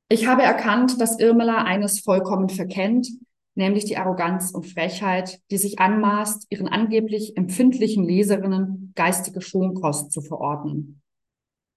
ich 0.10 0.27
habe 0.27 0.43
erkannt, 0.43 1.01
dass 1.01 1.20
Irmela 1.20 1.63
eines 1.63 2.00
vollkommen 2.00 2.50
verkennt, 2.50 3.10
nämlich 3.55 3.86
die 3.86 3.98
Arroganz 3.98 4.51
und 4.51 4.65
Frechheit, 4.65 5.41
die 5.51 5.58
sich 5.58 5.79
anmaßt, 5.79 6.48
ihren 6.50 6.67
angeblich 6.67 7.36
empfindlichen 7.36 8.03
Leserinnen 8.03 8.93
geistige 8.96 9.41
Schonkost 9.41 10.12
zu 10.12 10.22
verordnen. 10.22 11.01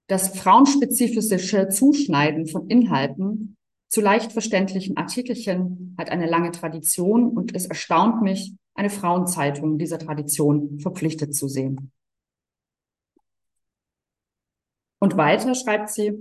Das 0.08 0.38
frauenspezifische 0.38 1.68
Zuschneiden 1.68 2.46
von 2.46 2.68
Inhalten 2.68 3.56
zu 3.88 4.00
leicht 4.00 4.32
verständlichen 4.32 4.96
Artikelchen 4.96 5.94
hat 5.98 6.10
eine 6.10 6.26
lange 6.26 6.52
Tradition 6.52 7.28
und 7.30 7.54
es 7.54 7.66
erstaunt 7.66 8.22
mich, 8.22 8.54
eine 8.76 8.90
Frauenzeitung 8.90 9.78
dieser 9.78 9.98
Tradition 9.98 10.78
verpflichtet 10.80 11.34
zu 11.34 11.48
sehen. 11.48 11.92
Und 14.98 15.16
weiter 15.16 15.54
schreibt 15.54 15.90
sie, 15.90 16.12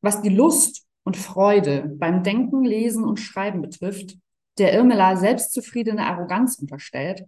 was 0.00 0.22
die 0.22 0.28
Lust 0.28 0.86
und 1.04 1.16
Freude 1.16 1.94
beim 1.98 2.22
Denken, 2.22 2.64
Lesen 2.64 3.04
und 3.04 3.18
Schreiben 3.18 3.62
betrifft, 3.62 4.16
der 4.58 4.72
Irmela 4.72 5.16
selbstzufriedene 5.16 6.06
Arroganz 6.06 6.58
unterstellt, 6.58 7.24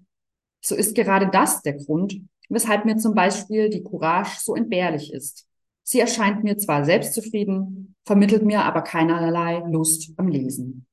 so 0.60 0.74
ist 0.74 0.94
gerade 0.94 1.28
das 1.28 1.62
der 1.62 1.74
Grund, 1.74 2.20
weshalb 2.48 2.84
mir 2.84 2.96
zum 2.96 3.14
Beispiel 3.14 3.68
die 3.70 3.82
Courage 3.82 4.38
so 4.40 4.54
entbehrlich 4.54 5.12
ist. 5.12 5.48
Sie 5.82 6.00
erscheint 6.00 6.42
mir 6.42 6.56
zwar 6.58 6.84
selbstzufrieden, 6.84 7.94
vermittelt 8.04 8.42
mir 8.42 8.64
aber 8.64 8.82
keinerlei 8.82 9.62
Lust 9.68 10.12
am 10.16 10.28
Lesen. 10.28 10.85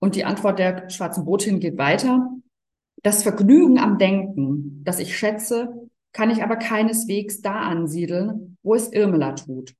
Und 0.00 0.16
die 0.16 0.24
Antwort 0.24 0.58
der 0.58 0.88
schwarzen 0.88 1.24
Botin 1.24 1.60
geht 1.60 1.78
weiter. 1.78 2.30
Das 3.02 3.22
Vergnügen 3.22 3.78
am 3.78 3.98
Denken, 3.98 4.82
das 4.84 4.98
ich 4.98 5.16
schätze, 5.16 5.88
kann 6.12 6.30
ich 6.30 6.42
aber 6.42 6.56
keineswegs 6.56 7.40
da 7.40 7.60
ansiedeln, 7.60 8.56
wo 8.62 8.74
es 8.74 8.92
Irmela 8.92 9.32
tut. 9.34 9.74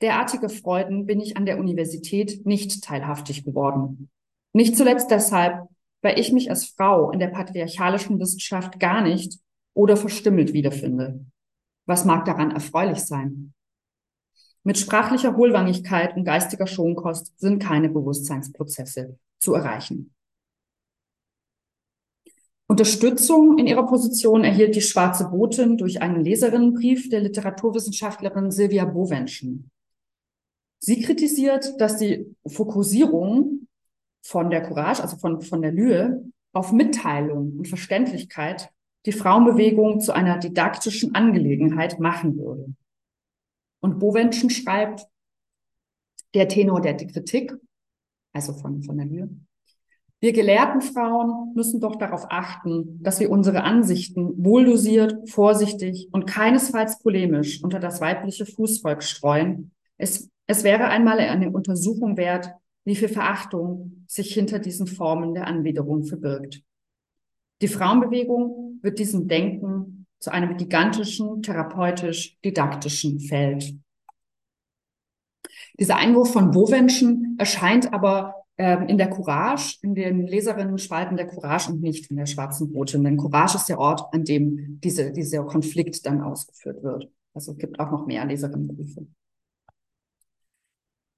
Derartige 0.00 0.48
Freuden 0.48 1.04
bin 1.04 1.20
ich 1.20 1.36
an 1.36 1.44
der 1.44 1.58
Universität 1.58 2.46
nicht 2.46 2.82
teilhaftig 2.82 3.44
geworden. 3.44 4.08
Nicht 4.52 4.76
zuletzt 4.76 5.10
deshalb, 5.10 5.68
weil 6.00 6.18
ich 6.18 6.32
mich 6.32 6.48
als 6.48 6.64
Frau 6.64 7.10
in 7.10 7.18
der 7.18 7.28
patriarchalischen 7.28 8.18
Wissenschaft 8.18 8.80
gar 8.80 9.02
nicht 9.02 9.38
oder 9.74 9.96
verstümmelt 9.96 10.52
wiederfinde. 10.52 11.26
Was 11.86 12.04
mag 12.04 12.24
daran 12.24 12.52
erfreulich 12.52 13.00
sein? 13.00 13.52
Mit 14.62 14.78
sprachlicher 14.78 15.36
Hohlwangigkeit 15.36 16.16
und 16.16 16.24
geistiger 16.24 16.66
Schonkost 16.66 17.38
sind 17.38 17.62
keine 17.62 17.88
Bewusstseinsprozesse 17.88 19.18
zu 19.40 19.54
erreichen. 19.54 20.14
Unterstützung 22.68 23.58
in 23.58 23.66
ihrer 23.66 23.84
Position 23.84 24.44
erhielt 24.44 24.76
die 24.76 24.80
Schwarze 24.80 25.28
Botin 25.28 25.76
durch 25.76 26.02
einen 26.02 26.22
Leserinnenbrief 26.22 27.08
der 27.08 27.20
Literaturwissenschaftlerin 27.20 28.52
Silvia 28.52 28.84
Bowenschen. 28.84 29.72
Sie 30.78 31.02
kritisiert, 31.02 31.80
dass 31.80 31.96
die 31.96 32.32
Fokussierung 32.46 33.66
von 34.22 34.50
der 34.50 34.62
Courage, 34.62 35.02
also 35.02 35.16
von, 35.16 35.40
von 35.40 35.62
der 35.62 35.72
Lühe, 35.72 36.24
auf 36.52 36.70
Mitteilung 36.70 37.58
und 37.58 37.66
Verständlichkeit 37.66 38.70
die 39.06 39.12
Frauenbewegung 39.12 40.00
zu 40.00 40.12
einer 40.12 40.38
didaktischen 40.38 41.14
Angelegenheit 41.14 41.98
machen 41.98 42.36
würde. 42.36 42.72
Und 43.80 43.98
Bowenschen 43.98 44.50
schreibt, 44.50 45.06
der 46.34 46.48
Tenor 46.48 46.80
der 46.80 46.96
Kritik 46.96 47.52
also 48.32 48.52
von, 48.52 48.82
von 48.82 48.96
der 48.96 49.06
Lühe. 49.06 49.28
Wir 50.22 50.32
gelehrten 50.32 50.82
Frauen 50.82 51.54
müssen 51.54 51.80
doch 51.80 51.96
darauf 51.96 52.26
achten, 52.28 53.02
dass 53.02 53.20
wir 53.20 53.30
unsere 53.30 53.62
Ansichten 53.62 54.44
wohldosiert, 54.44 55.30
vorsichtig 55.30 56.08
und 56.12 56.26
keinesfalls 56.26 57.02
polemisch 57.02 57.64
unter 57.64 57.80
das 57.80 58.02
weibliche 58.02 58.44
Fußvolk 58.44 59.02
streuen. 59.02 59.70
Es, 59.96 60.28
es 60.46 60.62
wäre 60.62 60.84
einmal 60.88 61.20
eine 61.20 61.50
Untersuchung 61.50 62.18
wert, 62.18 62.50
wie 62.84 62.96
viel 62.96 63.08
Verachtung 63.08 64.04
sich 64.06 64.34
hinter 64.34 64.58
diesen 64.58 64.86
Formen 64.86 65.32
der 65.32 65.46
Anwiderung 65.46 66.04
verbirgt. 66.04 66.62
Die 67.62 67.68
Frauenbewegung 67.68 68.78
wird 68.82 68.98
diesem 68.98 69.26
Denken 69.26 70.06
zu 70.18 70.30
einem 70.30 70.58
gigantischen 70.58 71.42
therapeutisch-didaktischen 71.42 73.20
Feld. 73.20 73.74
Dieser 75.80 75.96
Einwurf 75.96 76.32
von 76.32 76.50
Bovenschen 76.50 77.36
erscheint 77.38 77.92
aber 77.92 78.34
ähm, 78.58 78.86
in 78.88 78.98
der 78.98 79.08
Courage, 79.08 79.78
in 79.80 79.94
den 79.94 80.26
Leserinnen-Spalten 80.26 81.16
der 81.16 81.26
Courage 81.26 81.72
und 81.72 81.80
nicht 81.80 82.10
in 82.10 82.18
der 82.18 82.26
schwarzen 82.26 82.70
Botin. 82.70 83.02
Denn 83.02 83.16
Courage 83.16 83.56
ist 83.56 83.70
der 83.70 83.78
Ort, 83.78 84.12
an 84.12 84.24
dem 84.24 84.78
diese, 84.84 85.10
dieser 85.10 85.44
Konflikt 85.44 86.04
dann 86.04 86.20
ausgeführt 86.20 86.82
wird. 86.82 87.10
Also 87.32 87.52
es 87.52 87.58
gibt 87.58 87.80
auch 87.80 87.90
noch 87.90 88.06
mehr 88.06 88.26
Leserinnenbriefe. 88.26 89.06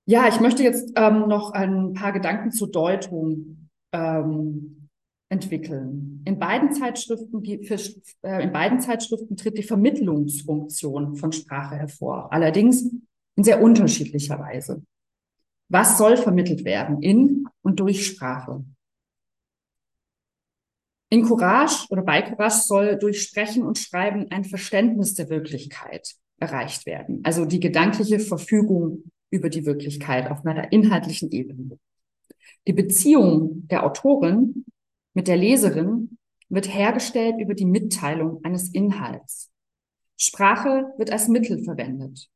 Ja, 0.07 0.29
ich 0.29 0.39
möchte 0.39 0.63
jetzt 0.63 0.93
ähm, 0.95 1.27
noch 1.27 1.51
ein 1.51 1.95
paar 1.95 2.13
Gedanken 2.13 2.53
zur 2.53 2.71
Deutung 2.71 3.69
ähm, 3.93 4.89
entwickeln. 5.29 6.23
In 6.25 6.39
beiden 6.39 6.73
Zeitschriften, 6.73 7.43
äh, 7.43 8.43
in 8.45 8.53
beiden 8.53 8.79
Zeitschriften 8.79 9.37
tritt 9.37 9.59
die 9.59 9.65
Vermittlungsfunktion 9.65 11.17
von 11.17 11.33
Sprache 11.33 11.75
hervor. 11.75 12.33
Allerdings 12.33 12.89
in 13.37 13.45
sehr 13.45 13.63
unterschiedlicher 13.63 14.39
Weise. 14.39 14.83
Was 15.69 15.97
soll 15.97 16.17
vermittelt 16.17 16.65
werden 16.65 17.03
in 17.03 17.49
und 17.63 17.81
durch 17.81 18.07
Sprache? 18.07 18.65
In 21.09 21.25
Courage 21.25 21.87
oder 21.91 22.03
bei 22.03 22.23
Courage 22.23 22.63
soll 22.63 22.99
durch 22.99 23.23
Sprechen 23.23 23.65
und 23.65 23.79
Schreiben 23.79 24.31
ein 24.31 24.45
Verständnis 24.45 25.15
der 25.15 25.29
Wirklichkeit 25.29 26.15
erreicht 26.39 26.87
werden, 26.87 27.21
also 27.23 27.45
die 27.45 27.61
gedankliche 27.61 28.19
Verfügung 28.19 29.05
über 29.31 29.49
die 29.49 29.65
Wirklichkeit 29.65 30.31
auf 30.31 30.45
einer 30.45 30.73
inhaltlichen 30.73 31.31
Ebene. 31.31 31.79
Die 32.67 32.73
Beziehung 32.73 33.67
der 33.69 33.85
Autorin 33.85 34.65
mit 35.15 35.29
der 35.29 35.37
Leserin 35.37 36.19
wird 36.49 36.73
hergestellt 36.73 37.37
über 37.41 37.55
die 37.55 37.65
Mitteilung 37.65 38.45
eines 38.45 38.69
Inhalts. 38.73 39.51
Sprache 40.17 40.93
wird 40.99 41.11
als 41.11 41.29
Mittel 41.29 41.65
verwendet, 41.65 42.29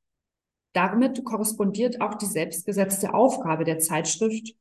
damit 0.76 1.25
korrespondiert 1.25 2.00
auch 2.02 2.14
die 2.14 2.26
selbstgesetzte 2.26 3.14
Aufgabe 3.14 3.64
der 3.64 3.78
Zeitschrift 3.78 4.54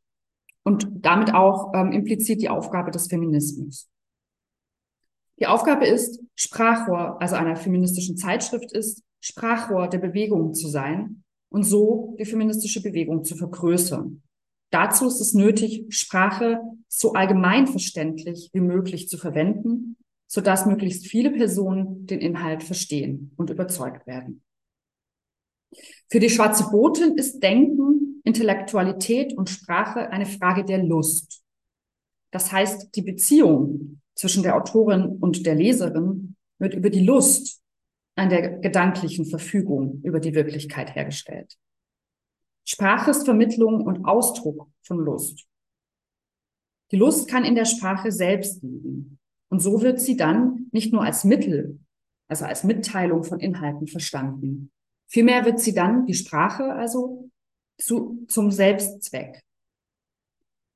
und 0.64 0.88
damit 0.94 1.34
auch 1.34 1.74
ähm, 1.76 1.92
implizit 1.92 2.42
die 2.42 2.50
Aufgabe 2.50 2.90
des 2.92 3.08
Feminismus. 3.08 3.90
Die 5.38 5.48
Aufgabe 5.48 5.86
ist, 5.86 6.22
Sprachrohr, 6.36 7.22
also 7.22 7.36
einer 7.36 7.58
feministischen 7.58 8.16
Zeitschrift 8.16 8.72
ist, 8.72 9.04
Sprachrohr 9.20 9.90
der 9.90 9.98
Bewegung 9.98 10.54
zu 10.54 10.70
sein 10.70 11.24
und 11.50 11.64
so 11.64 12.16
die 12.18 12.26
feministische 12.26 12.82
Bewegung 12.82 13.26
zu 13.26 13.36
vergrößern. 13.36 14.24
Dazu 14.72 15.08
ist 15.08 15.20
es 15.20 15.34
nötig, 15.34 15.86
Sprache 15.90 16.62
so 16.88 17.14
allgemeinverständlich 17.14 18.50
wie 18.54 18.62
möglich 18.62 19.10
zu 19.10 19.18
verwenden, 19.18 19.98
sodass 20.28 20.66
möglichst 20.66 21.08
viele 21.08 21.32
Personen 21.32 22.08
den 22.08 22.20
Inhalt 22.20 22.64
verstehen 22.64 23.34
und 23.36 23.50
überzeugt 23.50 24.08
werden. 24.08 24.42
Für 26.10 26.20
die 26.20 26.30
schwarze 26.30 26.70
Botin 26.70 27.16
ist 27.18 27.40
Denken, 27.42 28.22
Intellektualität 28.24 29.34
und 29.38 29.50
Sprache 29.50 30.10
eine 30.10 30.26
Frage 30.26 30.66
der 30.66 30.84
Lust. 30.84 31.44
Das 32.32 32.52
heißt, 32.52 32.96
die 32.96 33.02
Beziehung 33.02 34.02
zwischen 34.16 34.44
der 34.44 34.56
Autorin 34.56 35.06
und 35.06 35.46
der 35.46 35.56
Leserin 35.56 36.36
wird 36.60 36.74
über 36.74 36.90
die 36.90 37.04
Lust 37.04 37.62
an 38.16 38.30
der 38.30 38.60
gedanklichen 38.60 39.26
Verfügung 39.26 40.02
über 40.04 40.20
die 40.20 40.34
Wirklichkeit 40.34 40.96
hergestellt. 40.96 41.58
Sprache 42.66 43.12
ist 43.12 43.26
Vermittlung 43.26 43.86
und 43.86 44.06
Ausdruck 44.06 44.70
von 44.82 44.98
Lust. 44.98 45.46
Die 46.92 46.98
Lust 46.98 47.28
kann 47.28 47.46
in 47.46 47.56
der 47.56 47.66
Sprache 47.66 48.12
selbst 48.12 48.64
liegen. 48.64 49.20
Und 49.50 49.60
so 49.60 49.82
wird 49.82 50.00
sie 50.00 50.18
dann 50.18 50.68
nicht 50.72 50.92
nur 50.92 51.04
als 51.04 51.24
Mittel, 51.24 51.80
also 52.28 52.46
als 52.46 52.64
Mitteilung 52.64 53.24
von 53.24 53.40
Inhalten 53.40 53.88
verstanden, 53.88 54.72
Vielmehr 55.08 55.46
wird 55.46 55.60
sie 55.60 55.74
dann, 55.74 56.06
die 56.06 56.14
Sprache 56.14 56.74
also, 56.74 57.30
zu, 57.78 58.26
zum 58.28 58.52
Selbstzweck. 58.52 59.42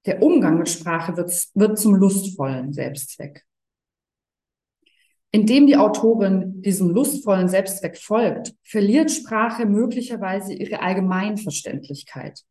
Der 0.05 0.21
Umgang 0.21 0.57
mit 0.57 0.69
Sprache 0.69 1.17
wird, 1.17 1.31
wird 1.53 1.77
zum 1.77 1.95
lustvollen 1.95 2.73
Selbstzweck. 2.73 3.45
Indem 5.31 5.67
die 5.67 5.77
Autorin 5.77 6.61
diesem 6.61 6.89
lustvollen 6.89 7.47
Selbstzweck 7.47 7.97
folgt, 7.97 8.55
verliert 8.63 9.11
Sprache 9.11 9.65
möglicherweise 9.65 10.53
ihre 10.53 10.81
Allgemeinverständlichkeit. 10.81 12.43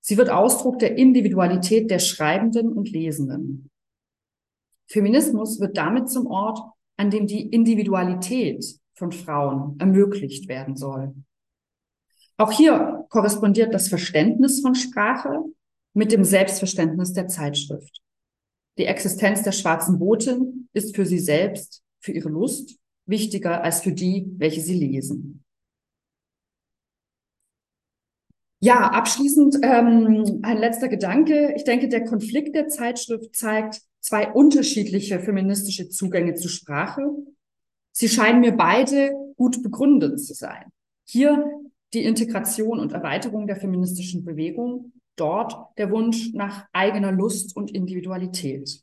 Sie 0.00 0.18
wird 0.18 0.28
Ausdruck 0.28 0.78
der 0.80 0.98
Individualität 0.98 1.90
der 1.90 1.98
Schreibenden 1.98 2.72
und 2.74 2.90
Lesenden. 2.90 3.70
Feminismus 4.86 5.60
wird 5.60 5.78
damit 5.78 6.10
zum 6.10 6.26
Ort, 6.26 6.60
an 6.98 7.10
dem 7.10 7.26
die 7.26 7.48
Individualität 7.48 8.78
von 8.94 9.12
Frauen 9.12 9.76
ermöglicht 9.78 10.48
werden 10.48 10.76
soll. 10.76 11.14
Auch 12.36 12.50
hier 12.50 13.06
korrespondiert 13.10 13.72
das 13.72 13.88
Verständnis 13.88 14.60
von 14.60 14.74
Sprache 14.74 15.44
mit 15.92 16.10
dem 16.10 16.24
Selbstverständnis 16.24 17.12
der 17.12 17.28
Zeitschrift. 17.28 18.00
Die 18.78 18.86
Existenz 18.86 19.42
der 19.42 19.52
schwarzen 19.52 19.98
Botin 19.98 20.68
ist 20.72 20.96
für 20.96 21.06
sie 21.06 21.20
selbst, 21.20 21.84
für 22.00 22.12
ihre 22.12 22.28
Lust, 22.28 22.76
wichtiger 23.06 23.62
als 23.62 23.82
für 23.82 23.92
die, 23.92 24.26
welche 24.36 24.60
sie 24.60 24.74
lesen. 24.74 25.44
Ja, 28.60 28.88
abschließend 28.90 29.58
ähm, 29.62 30.40
ein 30.42 30.56
letzter 30.56 30.88
Gedanke. 30.88 31.52
Ich 31.54 31.64
denke, 31.64 31.88
der 31.88 32.04
Konflikt 32.04 32.56
der 32.56 32.68
Zeitschrift 32.68 33.36
zeigt 33.36 33.82
zwei 34.00 34.32
unterschiedliche 34.32 35.20
feministische 35.20 35.90
Zugänge 35.90 36.34
zu 36.34 36.48
Sprache 36.48 37.02
Sie 37.96 38.08
scheinen 38.08 38.40
mir 38.40 38.56
beide 38.56 39.14
gut 39.36 39.62
begründet 39.62 40.20
zu 40.20 40.34
sein. 40.34 40.72
Hier 41.04 41.44
die 41.92 42.04
Integration 42.04 42.80
und 42.80 42.92
Erweiterung 42.92 43.46
der 43.46 43.54
feministischen 43.54 44.24
Bewegung, 44.24 44.92
dort 45.14 45.78
der 45.78 45.92
Wunsch 45.92 46.32
nach 46.32 46.66
eigener 46.72 47.12
Lust 47.12 47.56
und 47.56 47.70
Individualität. 47.70 48.82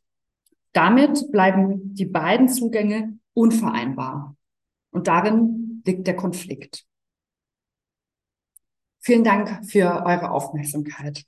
Damit 0.72 1.30
bleiben 1.30 1.94
die 1.94 2.06
beiden 2.06 2.48
Zugänge 2.48 3.20
unvereinbar. 3.34 4.38
Und 4.92 5.08
darin 5.08 5.82
liegt 5.86 6.08
der 6.08 6.16
Konflikt. 6.16 6.86
Vielen 9.02 9.26
Dank 9.26 9.70
für 9.70 10.06
eure 10.06 10.32
Aufmerksamkeit. 10.32 11.26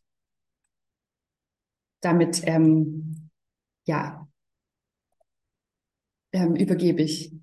Damit 2.00 2.44
ähm, 2.46 3.30
ja, 3.86 4.26
ähm, 6.32 6.56
übergebe 6.56 7.02
ich 7.02 7.34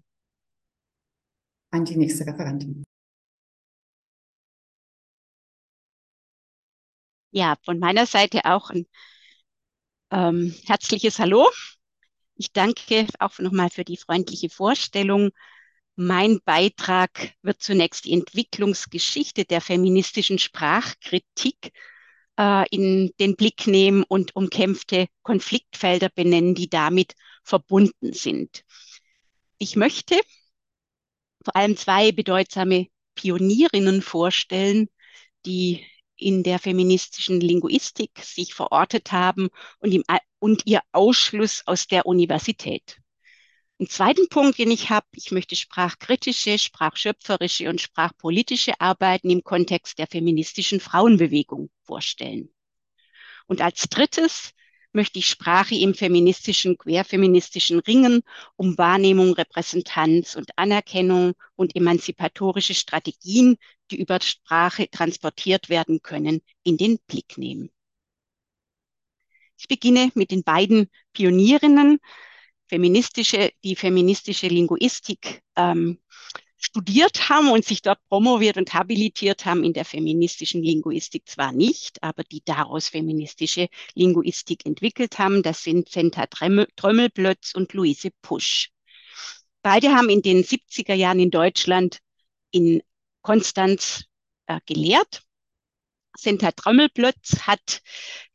an 1.70 1.84
die 1.84 1.96
nächste 1.96 2.26
Referentin. 2.26 2.84
Ja, 7.32 7.56
von 7.64 7.78
meiner 7.78 8.06
Seite 8.06 8.44
auch 8.44 8.70
ein 8.70 8.86
ähm, 10.10 10.54
herzliches 10.66 11.18
Hallo. 11.18 11.48
Ich 12.34 12.52
danke 12.52 13.06
auch 13.18 13.38
nochmal 13.38 13.70
für 13.70 13.84
die 13.84 13.96
freundliche 13.96 14.50
Vorstellung. 14.50 15.30
Mein 15.94 16.40
Beitrag 16.44 17.34
wird 17.42 17.62
zunächst 17.62 18.06
die 18.06 18.14
Entwicklungsgeschichte 18.14 19.44
der 19.44 19.60
feministischen 19.60 20.38
Sprachkritik 20.38 21.72
äh, 22.38 22.66
in 22.70 23.12
den 23.20 23.36
Blick 23.36 23.66
nehmen 23.66 24.02
und 24.02 24.34
umkämpfte 24.34 25.06
Konfliktfelder 25.22 26.08
benennen, 26.08 26.54
die 26.54 26.68
damit 26.68 27.14
verbunden 27.44 28.12
sind. 28.12 28.64
Ich 29.58 29.76
möchte 29.76 30.18
vor 31.44 31.56
allem 31.56 31.76
zwei 31.76 32.12
bedeutsame 32.12 32.88
Pionierinnen 33.14 34.02
vorstellen, 34.02 34.88
die 35.46 35.86
in 36.16 36.42
der 36.42 36.58
feministischen 36.58 37.40
Linguistik 37.40 38.10
sich 38.22 38.54
verortet 38.54 39.12
haben 39.12 39.48
und, 39.78 39.92
im, 39.92 40.04
und 40.38 40.62
ihr 40.66 40.82
Ausschluss 40.92 41.62
aus 41.66 41.86
der 41.86 42.06
Universität. 42.06 42.98
Ein 43.80 43.88
zweiten 43.88 44.28
Punkt, 44.28 44.58
den 44.58 44.70
ich 44.70 44.90
habe, 44.90 45.06
ich 45.14 45.30
möchte 45.30 45.56
sprachkritische, 45.56 46.58
sprachschöpferische 46.58 47.70
und 47.70 47.80
sprachpolitische 47.80 48.78
Arbeiten 48.78 49.30
im 49.30 49.42
Kontext 49.42 49.98
der 49.98 50.06
feministischen 50.06 50.80
Frauenbewegung 50.80 51.70
vorstellen. 51.84 52.50
Und 53.46 53.62
als 53.62 53.88
drittes 53.88 54.52
möchte 54.92 55.18
ich 55.18 55.28
Sprache 55.28 55.74
im 55.74 55.94
feministischen, 55.94 56.76
queerfeministischen 56.76 57.78
Ringen 57.80 58.22
um 58.56 58.76
Wahrnehmung, 58.78 59.32
Repräsentanz 59.34 60.34
und 60.34 60.50
Anerkennung 60.56 61.34
und 61.56 61.76
emanzipatorische 61.76 62.74
Strategien, 62.74 63.56
die 63.90 64.00
über 64.00 64.20
Sprache 64.20 64.88
transportiert 64.90 65.68
werden 65.68 66.02
können, 66.02 66.40
in 66.62 66.76
den 66.76 66.98
Blick 67.06 67.38
nehmen. 67.38 67.70
Ich 69.58 69.68
beginne 69.68 70.10
mit 70.14 70.30
den 70.30 70.42
beiden 70.42 70.88
Pionierinnen, 71.12 71.98
feministische, 72.66 73.52
die 73.62 73.76
feministische 73.76 74.48
Linguistik 74.48 75.42
ähm, 75.56 75.98
studiert 76.60 77.30
haben 77.30 77.50
und 77.50 77.64
sich 77.64 77.80
dort 77.80 77.98
promoviert 78.08 78.58
und 78.58 78.74
habilitiert 78.74 79.46
haben 79.46 79.64
in 79.64 79.72
der 79.72 79.86
feministischen 79.86 80.62
Linguistik 80.62 81.26
zwar 81.26 81.52
nicht, 81.52 82.02
aber 82.02 82.22
die 82.22 82.42
daraus 82.44 82.88
feministische 82.88 83.68
Linguistik 83.94 84.66
entwickelt 84.66 85.18
haben. 85.18 85.42
Das 85.42 85.64
sind 85.64 85.88
Senta 85.88 86.26
Trömmelblötz 86.26 87.54
und 87.54 87.72
Luise 87.72 88.10
Pusch. 88.20 88.70
Beide 89.62 89.94
haben 89.94 90.10
in 90.10 90.22
den 90.22 90.44
70er 90.44 90.94
Jahren 90.94 91.18
in 91.18 91.30
Deutschland 91.30 91.98
in 92.50 92.82
Konstanz 93.22 94.04
äh, 94.46 94.60
gelehrt. 94.66 95.22
Senta 96.16 96.52
Trömmelblötz 96.52 97.46
hat 97.46 97.80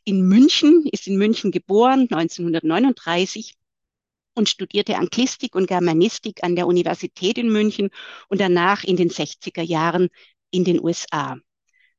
in 0.03 0.21
München, 0.21 0.87
ist 0.91 1.07
in 1.07 1.17
München 1.17 1.51
geboren, 1.51 2.07
1939 2.09 3.55
und 4.35 4.49
studierte 4.49 4.97
Anglistik 4.97 5.55
und 5.55 5.67
Germanistik 5.67 6.43
an 6.43 6.55
der 6.55 6.67
Universität 6.67 7.37
in 7.37 7.49
München 7.49 7.89
und 8.29 8.39
danach 8.39 8.83
in 8.83 8.97
den 8.97 9.09
60er 9.09 9.63
Jahren 9.63 10.09
in 10.51 10.63
den 10.63 10.83
USA. 10.83 11.37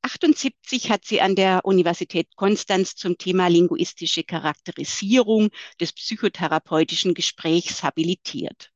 78 0.03 0.91
hat 0.91 1.05
sie 1.05 1.21
an 1.21 1.35
der 1.35 1.65
Universität 1.65 2.37
Konstanz 2.37 2.95
zum 2.95 3.19
Thema 3.19 3.49
linguistische 3.49 4.23
Charakterisierung 4.23 5.49
des 5.81 5.93
psychotherapeutischen 5.93 7.13
Gesprächs 7.13 7.83
habilitiert. 7.83 8.71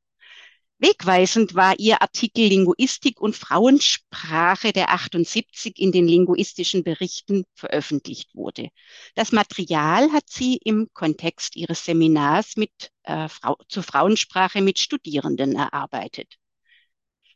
Wegweisend 0.83 1.55
war 1.55 1.79
ihr 1.79 2.01
Artikel 2.01 2.47
Linguistik 2.47 3.21
und 3.21 3.37
Frauensprache, 3.37 4.73
der 4.73 4.89
78 4.91 5.79
in 5.79 5.93
den 5.93 6.09
linguistischen 6.09 6.85
Berichten 6.85 7.45
veröffentlicht 7.55 8.35
wurde. 8.35 8.71
Das 9.15 9.31
Material 9.31 10.11
hat 10.11 10.25
sie 10.31 10.59
im 10.65 10.89
Kontext 10.95 11.55
ihres 11.57 11.85
Seminars 11.85 12.57
mit, 12.57 12.73
äh, 13.03 13.29
Frau, 13.29 13.59
zur 13.69 13.83
Frauensprache 13.83 14.63
mit 14.63 14.79
Studierenden 14.79 15.55
erarbeitet. 15.55 16.39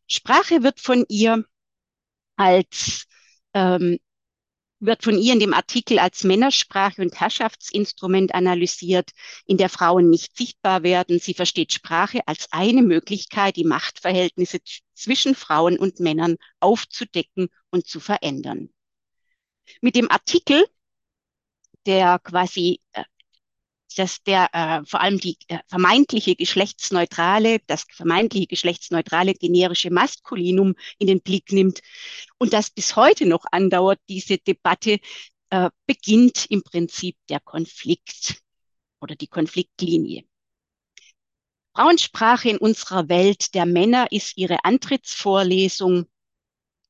Sprache 0.07 0.63
wird 0.63 0.81
von 0.81 1.05
ihr 1.11 1.45
als 2.37 3.05
ähm, 3.53 3.99
wird 4.87 5.03
von 5.03 5.19
ihr 5.19 5.33
in 5.33 5.41
dem 5.41 5.55
Artikel 5.55 5.99
als 5.99 6.25
Männersprache 6.25 7.03
und 7.03 7.19
Herrschaftsinstrument 7.19 8.35
analysiert, 8.35 9.11
in 9.47 9.57
der 9.57 9.69
Frauen 9.69 10.11
nicht 10.11 10.37
sichtbar 10.37 10.83
werden. 10.83 11.19
Sie 11.19 11.35
versteht 11.35 11.73
Sprache 11.73 12.21
als 12.27 12.49
eine 12.53 12.83
Möglichkeit, 12.83 13.57
die 13.57 13.65
Machtverhältnisse 13.65 14.59
zwischen 14.95 15.35
Frauen 15.35 15.79
und 15.79 16.01
Männern 16.01 16.37
aufzudecken 16.61 17.49
und 17.71 17.87
zu 17.87 18.01
verändern. 18.01 18.71
Mit 19.81 19.97
dem 19.97 20.11
Artikel, 20.11 20.67
der 21.87 22.19
quasi 22.19 22.81
äh, 22.93 23.05
dass 23.95 24.23
der 24.23 24.49
äh, 24.53 24.85
vor 24.87 25.01
allem 25.01 25.19
die 25.19 25.37
äh, 25.49 25.59
vermeintliche 25.69 26.37
geschlechtsneutrale, 26.37 27.61
das 27.67 27.85
vermeintliche 27.91 28.47
geschlechtsneutrale 28.47 29.35
generische 29.35 29.91
Maskulinum 29.91 30.75
in 30.99 31.07
den 31.07 31.21
Blick 31.21 31.53
nimmt 31.53 31.81
und 32.39 32.53
das 32.53 32.71
bis 32.71 32.97
heute 32.97 33.27
noch 33.27 33.45
andauert, 33.51 34.01
diese 34.09 34.39
Debatte, 34.39 34.99
äh, 35.51 35.71
beginnt 35.87 36.47
im 36.51 36.63
Prinzip 36.63 37.17
der 37.29 37.41
Konflikt 37.41 38.43
oder 39.01 39.15
die 39.15 39.29
Konfliktlinie. 39.29 40.25
Frauensprache 41.75 42.51
in 42.51 42.59
unserer 42.59 43.09
Welt 43.09 43.55
der 43.55 43.67
Männer 43.67 44.11
ist 44.13 44.37
ihre 44.37 44.65
Antrittsvorlesung 44.65 46.07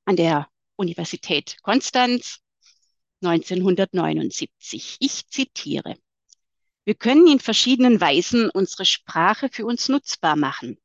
an 0.04 0.16
der 0.16 0.48
Universität 0.76 1.56
Konstanz 1.62 2.40
1979. 3.22 4.96
Ich 5.00 5.26
zitiere. 5.28 5.96
Wir 6.86 6.94
können 6.94 7.26
in 7.26 7.40
verschiedenen 7.40 8.00
Weisen 8.00 8.50
unsere 8.50 8.84
Sprache 8.84 9.48
für 9.50 9.64
uns 9.64 9.88
nutzbar 9.88 10.36
machen. 10.36 10.76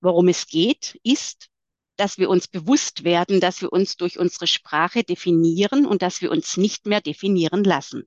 Worum 0.00 0.26
es 0.28 0.48
geht, 0.48 0.98
ist, 1.04 1.48
dass 1.96 2.18
wir 2.18 2.28
uns 2.30 2.48
bewusst 2.48 3.04
werden, 3.04 3.40
dass 3.40 3.62
wir 3.62 3.72
uns 3.72 3.96
durch 3.96 4.18
unsere 4.18 4.48
Sprache 4.48 5.04
definieren 5.04 5.86
und 5.86 6.02
dass 6.02 6.20
wir 6.20 6.30
uns 6.30 6.56
nicht 6.56 6.86
mehr 6.86 7.00
definieren 7.00 7.64
lassen. 7.64 8.04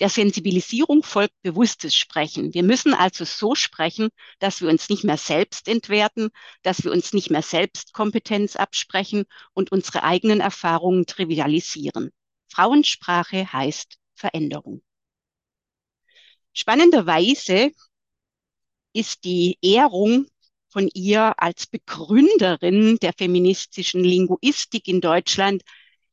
Der 0.00 0.10
Sensibilisierung 0.10 1.02
folgt 1.02 1.34
bewusstes 1.40 1.96
Sprechen. 1.96 2.52
Wir 2.52 2.62
müssen 2.62 2.92
also 2.92 3.24
so 3.24 3.54
sprechen, 3.54 4.10
dass 4.38 4.60
wir 4.60 4.68
uns 4.68 4.90
nicht 4.90 5.04
mehr 5.04 5.16
selbst 5.16 5.68
entwerten, 5.68 6.28
dass 6.62 6.84
wir 6.84 6.92
uns 6.92 7.14
nicht 7.14 7.30
mehr 7.30 7.40
Selbstkompetenz 7.40 8.56
absprechen 8.56 9.24
und 9.54 9.72
unsere 9.72 10.02
eigenen 10.02 10.40
Erfahrungen 10.40 11.06
trivialisieren. 11.06 12.10
Frauensprache 12.48 13.50
heißt 13.50 13.96
Veränderung. 14.14 14.82
Spannenderweise 16.58 17.70
ist 18.94 19.24
die 19.24 19.58
Ehrung 19.60 20.26
von 20.70 20.88
ihr 20.94 21.34
als 21.36 21.66
Begründerin 21.66 22.96
der 22.96 23.12
feministischen 23.12 24.02
Linguistik 24.02 24.88
in 24.88 25.02
Deutschland 25.02 25.62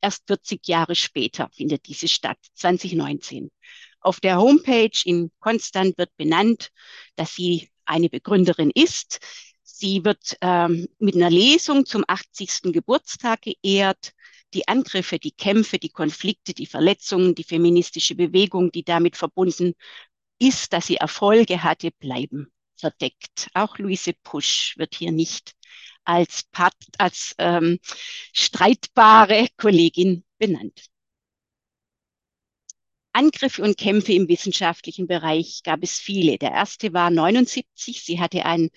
erst 0.01 0.27
40 0.27 0.67
Jahre 0.67 0.95
später 0.95 1.49
findet 1.53 1.87
diese 1.87 2.09
statt, 2.09 2.37
2019. 2.55 3.51
Auf 4.01 4.19
der 4.19 4.37
Homepage 4.37 4.91
in 5.05 5.31
Konstant 5.39 5.97
wird 5.97 6.11
benannt, 6.17 6.71
dass 7.15 7.35
sie 7.35 7.69
eine 7.85 8.09
Begründerin 8.09 8.69
ist. 8.75 9.19
Sie 9.63 10.03
wird 10.03 10.35
ähm, 10.41 10.89
mit 10.99 11.15
einer 11.15 11.29
Lesung 11.29 11.85
zum 11.85 12.03
80. 12.05 12.73
Geburtstag 12.73 13.43
geehrt. 13.43 14.11
Die 14.53 14.67
Angriffe, 14.67 15.19
die 15.19 15.31
Kämpfe, 15.31 15.79
die 15.79 15.89
Konflikte, 15.89 16.53
die 16.53 16.65
Verletzungen, 16.67 17.33
die 17.33 17.45
feministische 17.45 18.13
Bewegung, 18.13 18.71
die 18.73 18.83
damit 18.83 19.15
verbunden 19.15 19.73
ist, 20.47 20.73
dass 20.73 20.87
sie 20.87 20.97
Erfolge 20.97 21.63
hatte, 21.63 21.91
bleiben 21.91 22.51
verdeckt. 22.75 23.49
Auch 23.53 23.77
Luise 23.77 24.13
Pusch 24.23 24.77
wird 24.77 24.95
hier 24.95 25.11
nicht 25.11 25.53
als, 26.03 26.43
Part, 26.51 26.75
als 26.97 27.33
ähm, 27.37 27.79
streitbare 28.33 29.47
Kollegin 29.57 30.25
benannt. 30.37 30.87
Angriffe 33.13 33.61
und 33.61 33.77
Kämpfe 33.77 34.11
im 34.13 34.27
wissenschaftlichen 34.27 35.07
Bereich 35.07 35.61
gab 35.63 35.83
es 35.83 35.99
viele. 35.99 36.37
Der 36.37 36.51
erste 36.51 36.93
war 36.93 37.09
79. 37.09 38.01
Sie 38.03 38.19
hatte 38.19 38.43
ein, 38.45 38.69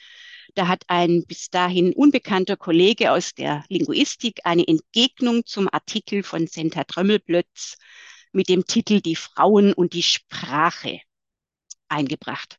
da 0.55 0.69
hat 0.69 0.85
ein 0.89 1.25
bis 1.27 1.49
dahin 1.49 1.93
unbekannter 1.95 2.57
Kollege 2.57 3.13
aus 3.13 3.35
der 3.35 3.65
Linguistik 3.69 4.41
eine 4.45 4.69
Entgegnung 4.69 5.47
zum 5.47 5.69
Artikel 5.73 6.23
von 6.23 6.47
Senta 6.47 6.85
Trömmelblötz 6.85 7.79
mit 8.33 8.51
dem 8.51 8.67
Titel 8.67 9.01
Die 9.01 9.17
Frauen 9.17 9.73
und 9.73 9.95
die 9.95 10.03
Sprache 10.03 11.01
eingebracht. 11.89 12.59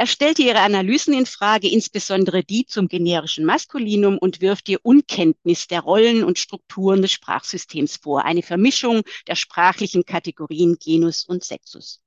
Er 0.00 0.06
stellte 0.06 0.40
ihre 0.40 0.60
Analysen 0.60 1.12
in 1.12 1.26
Frage, 1.26 1.68
insbesondere 1.68 2.42
die 2.42 2.64
zum 2.64 2.88
generischen 2.88 3.44
Maskulinum 3.44 4.16
und 4.16 4.40
wirft 4.40 4.68
ihr 4.70 4.78
Unkenntnis 4.82 5.66
der 5.66 5.80
Rollen 5.80 6.24
und 6.24 6.38
Strukturen 6.38 7.02
des 7.02 7.12
Sprachsystems 7.12 7.96
vor, 7.96 8.24
eine 8.24 8.42
Vermischung 8.42 9.02
der 9.26 9.34
sprachlichen 9.34 10.06
Kategorien 10.06 10.78
Genus 10.80 11.24
und 11.24 11.44
Sexus. 11.44 12.00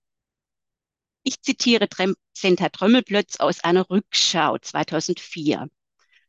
Ich 1.22 1.42
zitiere 1.42 1.88
Senta 2.34 2.70
Trömmelblötz 2.70 3.36
aus 3.40 3.64
einer 3.64 3.88
Rückschau 3.90 4.58
2004. 4.58 5.70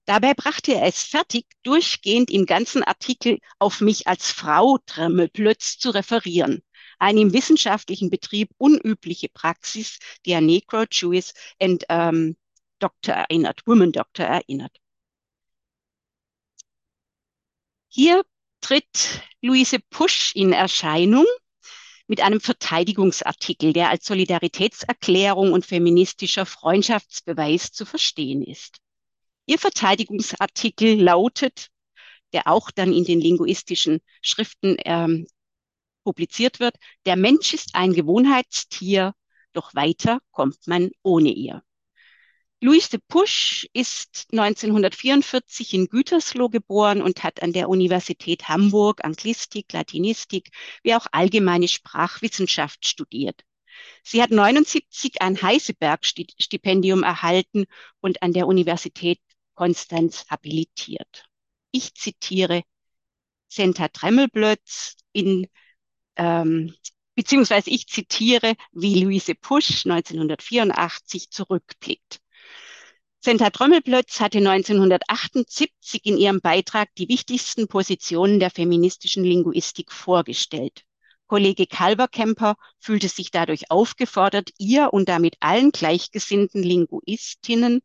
Dabei 0.05 0.35
brachte 0.35 0.75
er 0.75 0.87
es 0.87 1.03
fertig, 1.03 1.47
durchgehend 1.63 2.31
im 2.31 2.45
ganzen 2.45 2.83
Artikel 2.83 3.39
auf 3.59 3.81
mich 3.81 4.07
als 4.07 4.31
Frau 4.31 4.79
Trömmelblötz 4.85 5.79
zu 5.79 5.89
referieren 5.91 6.63
eine 7.05 7.21
im 7.21 7.33
wissenschaftlichen 7.35 8.09
Betrieb 8.09 8.51
unübliche 8.57 9.29
Praxis, 9.29 9.99
an 10.27 10.47
Negro, 10.47 10.85
Jewish 10.91 11.33
and 11.61 11.85
ähm, 11.91 12.37
Doctor 12.79 13.15
erinnert, 13.15 13.61
Women 13.67 13.93
Doctor 13.93 14.25
erinnert. 14.25 14.75
Hier 17.89 18.25
tritt 18.63 19.23
Luise 19.43 19.79
Pusch 19.91 20.33
in 20.35 20.55
Erscheinung 20.55 21.27
mit 22.07 22.23
einem 22.23 22.41
Verteidigungsartikel, 22.41 23.75
der 23.75 23.91
als 23.91 24.07
Solidaritätserklärung 24.07 25.53
und 25.53 25.67
feministischer 25.67 26.47
Freundschaftsbeweis 26.47 27.71
zu 27.71 27.85
verstehen 27.85 28.43
ist. 28.43 28.79
Ihr 29.47 29.59
Verteidigungsartikel 29.59 31.01
lautet, 31.01 31.69
der 32.33 32.49
auch 32.49 32.71
dann 32.71 32.95
in 32.95 33.05
den 33.05 33.21
linguistischen 33.21 34.01
Schriften 34.23 34.77
ähm, 34.87 35.27
publiziert 36.05 36.61
wird, 36.61 36.77
der 37.07 37.17
Mensch 37.17 37.55
ist 37.55 37.75
ein 37.75 37.93
Gewohnheitstier, 37.93 39.15
doch 39.53 39.75
weiter 39.75 40.21
kommt 40.31 40.67
man 40.67 40.91
ohne 41.03 41.31
ihr. 41.31 41.63
Louis 42.61 42.89
de 42.89 42.99
Pusch 43.09 43.69
ist 43.75 44.29
1944 44.33 45.75
in 45.75 45.87
Gütersloh 45.87 46.49
geboren 46.49 47.03
und 47.03 47.23
hat 47.23 47.43
an 47.43 47.53
der 47.53 47.69
Universität 47.69 48.49
Hamburg 48.49 49.05
Anglistik, 49.05 49.73
Latinistik 49.73 50.49
wie 50.83 50.95
auch 50.95 51.07
allgemeine 51.13 51.69
Sprachwissenschaft 51.69 52.87
studiert. 52.87 53.43
Sie 54.03 54.23
hat 54.23 54.31
79 54.31 55.21
ein 55.21 55.43
Heiseberg-Stipendium 55.43 57.03
erhalten 57.03 57.67
und 58.01 58.23
an 58.23 58.33
der 58.33 58.47
Universität 58.47 59.21
Konstanz 59.55 60.25
habilitiert. 60.31 61.27
Ich 61.71 61.95
zitiere 61.95 62.63
Senta 63.49 63.89
Tremmelblötz 63.89 64.97
in 65.13 65.49
ähm, 66.17 66.75
beziehungsweise 67.15 67.71
ich 67.71 67.87
zitiere, 67.87 68.55
wie 68.73 69.03
Luise 69.03 69.35
Pusch 69.35 69.87
1984 69.87 71.31
zurückblickt. 71.31 72.21
Senta 73.21 73.49
Trommelplötz 73.51 74.21
hatte 74.21 74.39
1978 74.39 76.05
in 76.05 76.19
ihrem 76.19 76.41
Beitrag 76.43 76.95
die 76.97 77.09
wichtigsten 77.09 77.69
Positionen 77.69 78.39
der 78.39 78.51
feministischen 78.51 79.25
Linguistik 79.25 79.93
vorgestellt. 79.93 80.85
Kollege 81.27 81.67
Kalberkemper 81.67 82.57
fühlte 82.79 83.09
sich 83.09 83.31
dadurch 83.31 83.71
aufgefordert, 83.71 84.51
ihr 84.59 84.93
und 84.93 85.09
damit 85.09 85.37
allen 85.41 85.73
gleichgesinnten 85.73 86.63
Linguistinnen 86.63 87.81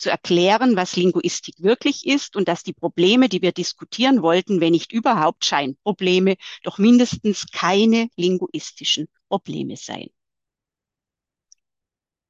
zu 0.00 0.10
erklären, 0.10 0.76
was 0.76 0.96
Linguistik 0.96 1.56
wirklich 1.58 2.06
ist 2.06 2.34
und 2.36 2.48
dass 2.48 2.62
die 2.62 2.72
Probleme, 2.72 3.28
die 3.28 3.42
wir 3.42 3.52
diskutieren 3.52 4.22
wollten, 4.22 4.60
wenn 4.60 4.72
nicht 4.72 4.92
überhaupt 4.92 5.44
Scheinprobleme, 5.44 6.36
doch 6.62 6.78
mindestens 6.78 7.46
keine 7.52 8.08
linguistischen 8.16 9.08
Probleme 9.28 9.76
seien. 9.76 10.10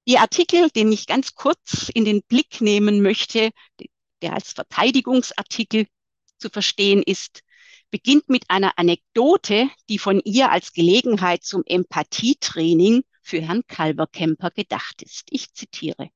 Ihr 0.05 0.21
Artikel, 0.21 0.71
den 0.71 0.91
ich 0.91 1.07
ganz 1.07 1.35
kurz 1.35 1.89
in 1.95 2.05
den 2.05 2.23
Blick 2.23 2.61
nehmen 2.61 3.03
möchte, 3.03 3.51
der 4.23 4.33
als 4.33 4.53
Verteidigungsartikel 4.53 5.87
zu 6.39 6.51
verstehen 6.51 7.03
ist, 7.03 7.43
beginnt 7.91 8.29
mit 8.29 8.45
einer 8.49 8.79
Anekdote, 8.79 9.69
die 9.89 9.99
von 9.99 10.21
ihr 10.25 10.51
als 10.51 10.73
Gelegenheit 10.73 11.45
zum 11.45 11.63
Empathietraining 11.65 13.03
für 13.23 13.41
Herrn 13.41 13.63
Kalberkemper 13.67 14.51
gedacht 14.51 15.03
ist. 15.03 15.29
Ich 15.31 15.53
zitiere. 15.53 16.11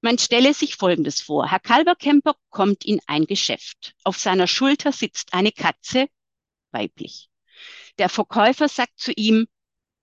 Man 0.00 0.18
stelle 0.18 0.54
sich 0.54 0.76
Folgendes 0.76 1.20
vor. 1.20 1.50
Herr 1.50 1.58
Kalberkemper 1.58 2.36
kommt 2.50 2.84
in 2.84 3.00
ein 3.06 3.26
Geschäft. 3.26 3.94
Auf 4.04 4.18
seiner 4.18 4.46
Schulter 4.46 4.92
sitzt 4.92 5.34
eine 5.34 5.50
Katze, 5.50 6.08
weiblich. 6.70 7.28
Der 7.98 8.08
Verkäufer 8.08 8.68
sagt 8.68 8.98
zu 9.00 9.12
ihm, 9.12 9.48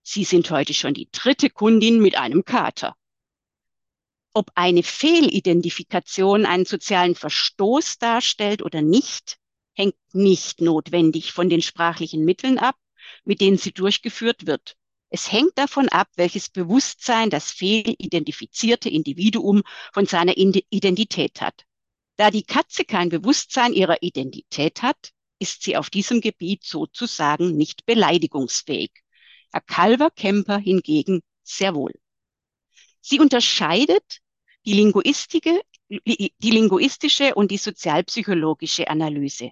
Sie 0.08 0.23
sind 0.23 0.51
heute 0.51 0.73
schon 0.73 0.93
die 0.93 1.10
dritte 1.12 1.49
Kundin 1.49 1.99
mit 1.99 2.15
einem 2.15 2.45
Kater. 2.45 2.95
Ob 4.34 4.51
eine 4.53 4.84
Fehlidentifikation 4.84 6.45
einen 6.45 6.65
sozialen 6.65 7.15
Verstoß 7.15 7.97
darstellt 7.97 8.62
oder 8.62 8.81
nicht, 8.81 9.39
hängt 9.73 9.95
nicht 10.13 10.62
notwendig 10.62 11.31
von 11.31 11.49
den 11.49 11.62
sprachlichen 11.62 12.23
Mitteln 12.23 12.60
ab, 12.60 12.75
mit 13.23 13.41
denen 13.41 13.58
sie 13.58 13.71
durchgeführt 13.71 14.45
wird. 14.45 14.75
Es 15.15 15.32
hängt 15.32 15.58
davon 15.58 15.88
ab, 15.88 16.10
welches 16.17 16.49
Bewusstsein 16.49 17.30
das 17.30 17.49
fehlidentifizierte 17.49 18.89
Individuum 18.89 19.63
von 19.93 20.06
seiner 20.06 20.36
Identität 20.36 21.39
hat. 21.39 21.63
Da 22.17 22.32
die 22.32 22.43
Katze 22.43 22.84
kein 22.84 23.08
Bewusstsein 23.08 23.71
ihrer 23.71 24.04
Identität 24.04 24.82
hat, 24.82 25.13
ist 25.39 25.63
sie 25.63 25.78
auf 25.78 25.89
diesem 25.89 26.19
Gebiet 26.19 26.65
sozusagen 26.65 27.56
nicht 27.56 27.86
beleidigungsfähig. 27.86 28.91
Herr 29.54 29.62
Calver-Kemper 29.62 30.58
hingegen 30.58 31.21
sehr 31.43 31.75
wohl. 31.75 31.93
Sie 32.99 33.21
unterscheidet 33.21 34.19
die, 34.65 34.73
Linguistische, 34.73 35.62
die 35.88 36.34
linguistische 36.41 37.36
und 37.36 37.51
die 37.51 37.58
sozialpsychologische 37.58 38.89
Analyse. 38.89 39.51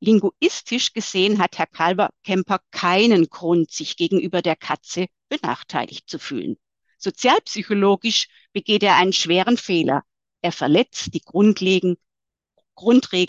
Linguistisch 0.00 0.92
gesehen 0.92 1.38
hat 1.38 1.58
Herr 1.58 1.66
Calver-Kemper 1.66 2.60
keinen 2.70 3.28
Grund, 3.28 3.70
sich 3.70 3.96
gegenüber 3.96 4.42
der 4.42 4.56
Katze 4.56 5.06
benachteiligt 5.28 6.08
zu 6.08 6.18
fühlen. 6.18 6.56
Sozialpsychologisch 6.98 8.28
begeht 8.52 8.82
er 8.82 8.96
einen 8.96 9.12
schweren 9.12 9.56
Fehler. 9.56 10.02
Er 10.42 10.52
verletzt 10.52 11.14
die 11.14 11.22
Grundregeln 11.22 11.98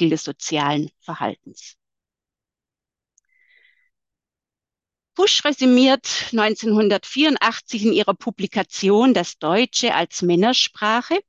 des 0.10 0.24
sozialen 0.24 0.90
Verhaltens. 1.00 1.76
Busch 5.16 5.44
resümiert 5.46 6.28
1984 6.32 7.86
in 7.86 7.94
ihrer 7.94 8.14
Publikation 8.14 9.14
Das 9.14 9.40
Deutsche 9.40 9.96
als 9.96 10.22
Männersprache 10.22 11.20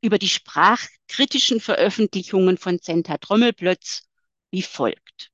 über 0.00 0.18
die 0.18 0.28
sprachkritischen 0.28 1.60
Veröffentlichungen 1.60 2.58
von 2.58 2.78
Senta 2.78 3.18
Trommelplötz 3.18 4.08
wie 4.50 4.62
folgt. 4.62 5.30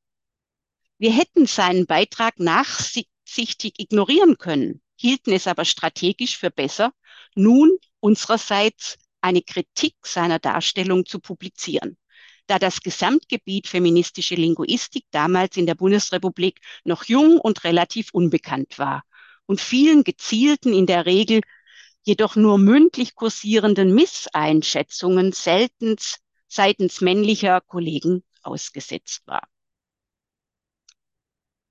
Wir 0.99 1.13
hätten 1.13 1.47
seinen 1.47 1.87
Beitrag 1.87 2.39
nachsichtig 2.39 3.79
ignorieren 3.79 4.39
können, 4.39 4.81
hielten 4.97 5.33
es 5.33 5.47
aber 5.47 5.65
strategisch 5.65 6.39
für 6.39 6.51
besser, 6.51 6.93
nun 7.35 7.77
unsererseits 8.01 8.99
eine 9.21 9.43
Kritik 9.43 9.95
seiner 10.05 10.39
Darstellung 10.39 11.07
zu 11.07 11.21
publizieren 11.21 11.99
da 12.47 12.59
das 12.59 12.81
Gesamtgebiet 12.81 13.67
feministische 13.67 14.35
Linguistik 14.35 15.05
damals 15.11 15.57
in 15.57 15.67
der 15.67 15.75
Bundesrepublik 15.75 16.61
noch 16.85 17.05
jung 17.05 17.39
und 17.39 17.65
relativ 17.65 18.11
unbekannt 18.13 18.79
war 18.79 19.05
und 19.47 19.61
vielen 19.61 20.05
gezielten, 20.05 20.73
in 20.73 20.87
der 20.87 21.07
Regel 21.07 21.41
jedoch 22.07 22.37
nur 22.37 22.57
mündlich 22.57 23.17
kursierenden 23.17 23.93
Misseinschätzungen 23.93 25.33
selten 25.33 25.97
seitens 26.49 27.01
männlicher 27.01 27.61
Kollegen 27.61 28.23
ausgesetzt 28.43 29.23
war. 29.27 29.49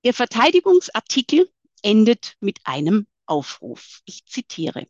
Ihr 0.02 0.12
Verteidigungsartikel 0.12 1.50
endet 1.82 2.34
mit 2.40 2.58
einem 2.64 3.06
Aufruf. 3.24 4.02
Ich 4.04 4.26
zitiere. 4.26 4.86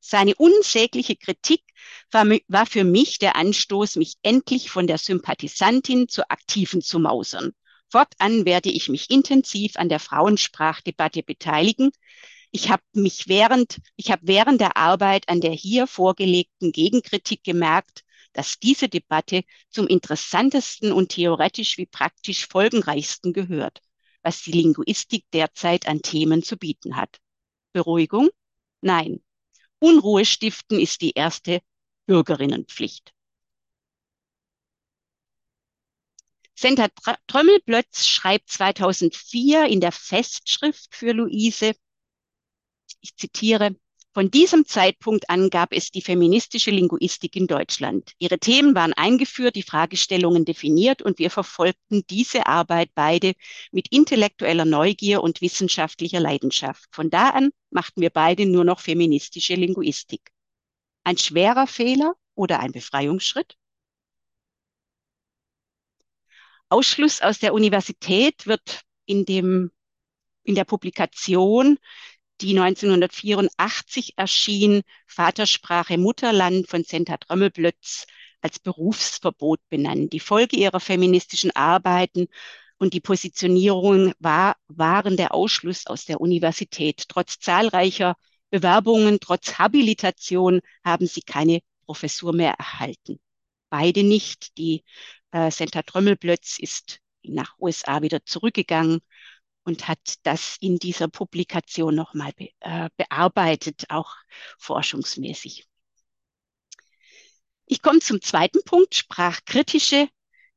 Seine 0.00 0.34
unsägliche 0.34 1.16
Kritik 1.16 1.62
war, 2.10 2.66
für 2.66 2.84
mich 2.84 3.18
der 3.18 3.36
Anstoß, 3.36 3.96
mich 3.96 4.14
endlich 4.22 4.70
von 4.70 4.86
der 4.86 4.98
Sympathisantin 4.98 6.08
zur 6.08 6.30
Aktiven 6.32 6.80
zu 6.80 6.98
mausern. 6.98 7.52
Fortan 7.88 8.46
werde 8.46 8.70
ich 8.70 8.88
mich 8.88 9.10
intensiv 9.10 9.76
an 9.76 9.90
der 9.90 10.00
Frauensprachdebatte 10.00 11.22
beteiligen. 11.22 11.92
Ich 12.54 12.70
habe 12.70 12.82
mich 12.92 13.28
während, 13.28 13.78
ich 13.96 14.10
habe 14.10 14.26
während 14.26 14.60
der 14.60 14.76
Arbeit 14.76 15.28
an 15.28 15.40
der 15.40 15.52
hier 15.52 15.86
vorgelegten 15.86 16.70
Gegenkritik 16.70 17.42
gemerkt, 17.42 18.04
dass 18.34 18.58
diese 18.58 18.88
Debatte 18.88 19.42
zum 19.70 19.86
interessantesten 19.86 20.92
und 20.92 21.08
theoretisch 21.10 21.78
wie 21.78 21.86
praktisch 21.86 22.46
folgenreichsten 22.46 23.32
gehört, 23.32 23.80
was 24.22 24.42
die 24.42 24.52
Linguistik 24.52 25.24
derzeit 25.32 25.86
an 25.88 26.02
Themen 26.02 26.42
zu 26.42 26.58
bieten 26.58 26.96
hat. 26.96 27.20
Beruhigung? 27.72 28.28
Nein, 28.82 29.22
Unruhe 29.78 30.24
stiften 30.26 30.78
ist 30.78 31.00
die 31.00 31.12
erste 31.12 31.60
Bürgerinnenpflicht. 32.06 33.14
Senta 36.54 36.88
Trömmelblötz 37.26 38.06
schreibt 38.06 38.50
2004 38.50 39.66
in 39.66 39.80
der 39.80 39.90
Festschrift 39.90 40.94
für 40.94 41.12
Luise, 41.12 41.74
ich 43.02 43.16
zitiere, 43.16 43.76
von 44.14 44.30
diesem 44.30 44.66
Zeitpunkt 44.66 45.30
an 45.30 45.48
gab 45.48 45.72
es 45.72 45.90
die 45.90 46.02
feministische 46.02 46.70
Linguistik 46.70 47.34
in 47.34 47.46
Deutschland. 47.46 48.12
Ihre 48.18 48.38
Themen 48.38 48.74
waren 48.74 48.92
eingeführt, 48.92 49.56
die 49.56 49.62
Fragestellungen 49.62 50.44
definiert 50.44 51.00
und 51.00 51.18
wir 51.18 51.30
verfolgten 51.30 52.04
diese 52.10 52.46
Arbeit 52.46 52.90
beide 52.94 53.32
mit 53.70 53.88
intellektueller 53.90 54.66
Neugier 54.66 55.22
und 55.22 55.40
wissenschaftlicher 55.40 56.20
Leidenschaft. 56.20 56.84
Von 56.92 57.08
da 57.08 57.30
an 57.30 57.52
machten 57.70 58.02
wir 58.02 58.10
beide 58.10 58.44
nur 58.44 58.64
noch 58.64 58.80
feministische 58.80 59.54
Linguistik. 59.54 60.30
Ein 61.04 61.16
schwerer 61.16 61.66
Fehler 61.66 62.14
oder 62.34 62.60
ein 62.60 62.72
Befreiungsschritt? 62.72 63.56
Ausschluss 66.68 67.22
aus 67.22 67.38
der 67.38 67.54
Universität 67.54 68.46
wird 68.46 68.82
in 69.06 69.24
dem 69.24 69.70
in 70.44 70.54
der 70.54 70.64
Publikation 70.64 71.78
die 72.42 72.58
1984 72.58 74.14
erschien, 74.16 74.82
Vatersprache 75.06 75.96
Mutterland 75.96 76.68
von 76.68 76.82
Senta 76.84 77.16
Trömmelblötz 77.16 78.06
als 78.40 78.58
Berufsverbot 78.58 79.60
benannt. 79.68 80.12
Die 80.12 80.20
Folge 80.20 80.56
ihrer 80.56 80.80
feministischen 80.80 81.52
Arbeiten 81.52 82.26
und 82.78 82.94
die 82.94 83.00
Positionierung 83.00 84.12
war, 84.18 84.56
waren 84.66 85.16
der 85.16 85.32
Ausschluss 85.34 85.86
aus 85.86 86.04
der 86.04 86.20
Universität. 86.20 87.04
Trotz 87.08 87.38
zahlreicher 87.38 88.16
Bewerbungen, 88.50 89.20
trotz 89.20 89.58
Habilitation 89.58 90.60
haben 90.84 91.06
sie 91.06 91.22
keine 91.22 91.60
Professur 91.86 92.32
mehr 92.32 92.54
erhalten. 92.58 93.20
Beide 93.70 94.02
nicht. 94.02 94.58
Die 94.58 94.84
äh, 95.30 95.50
Senta 95.52 95.82
Trömmelblötz 95.82 96.58
ist 96.58 96.98
nach 97.22 97.54
USA 97.60 98.02
wieder 98.02 98.24
zurückgegangen 98.24 99.00
und 99.64 99.88
hat 99.88 100.16
das 100.24 100.56
in 100.60 100.78
dieser 100.78 101.08
Publikation 101.08 101.94
nochmal 101.94 102.32
be, 102.32 102.50
äh, 102.60 102.88
bearbeitet, 102.96 103.84
auch 103.88 104.14
forschungsmäßig. 104.58 105.66
Ich 107.66 107.80
komme 107.80 108.00
zum 108.00 108.20
zweiten 108.20 108.62
Punkt, 108.64 108.94
sprachkritische, 108.94 110.08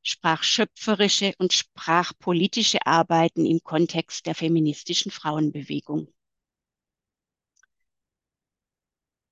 sprachschöpferische 0.02 1.34
und 1.38 1.52
sprachpolitische 1.52 2.86
Arbeiten 2.86 3.46
im 3.46 3.62
Kontext 3.62 4.26
der 4.26 4.34
feministischen 4.34 5.10
Frauenbewegung. 5.10 6.12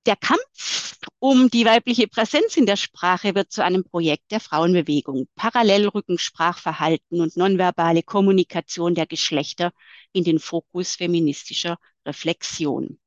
Der 0.06 0.16
Kampf 0.16 0.98
um 1.18 1.48
die 1.48 1.64
weibliche 1.64 2.06
Präsenz 2.08 2.58
in 2.58 2.66
der 2.66 2.76
Sprache 2.76 3.34
wird 3.34 3.50
zu 3.50 3.64
einem 3.64 3.84
Projekt 3.84 4.30
der 4.30 4.40
Frauenbewegung. 4.40 5.28
Parallel 5.34 5.88
rücken 5.88 6.18
Sprachverhalten 6.18 7.22
und 7.22 7.38
nonverbale 7.38 8.02
Kommunikation 8.02 8.94
der 8.94 9.06
Geschlechter 9.06 9.72
in 10.12 10.24
den 10.24 10.38
Fokus 10.38 10.96
feministischer 10.96 11.78
Reflexion. 12.04 12.98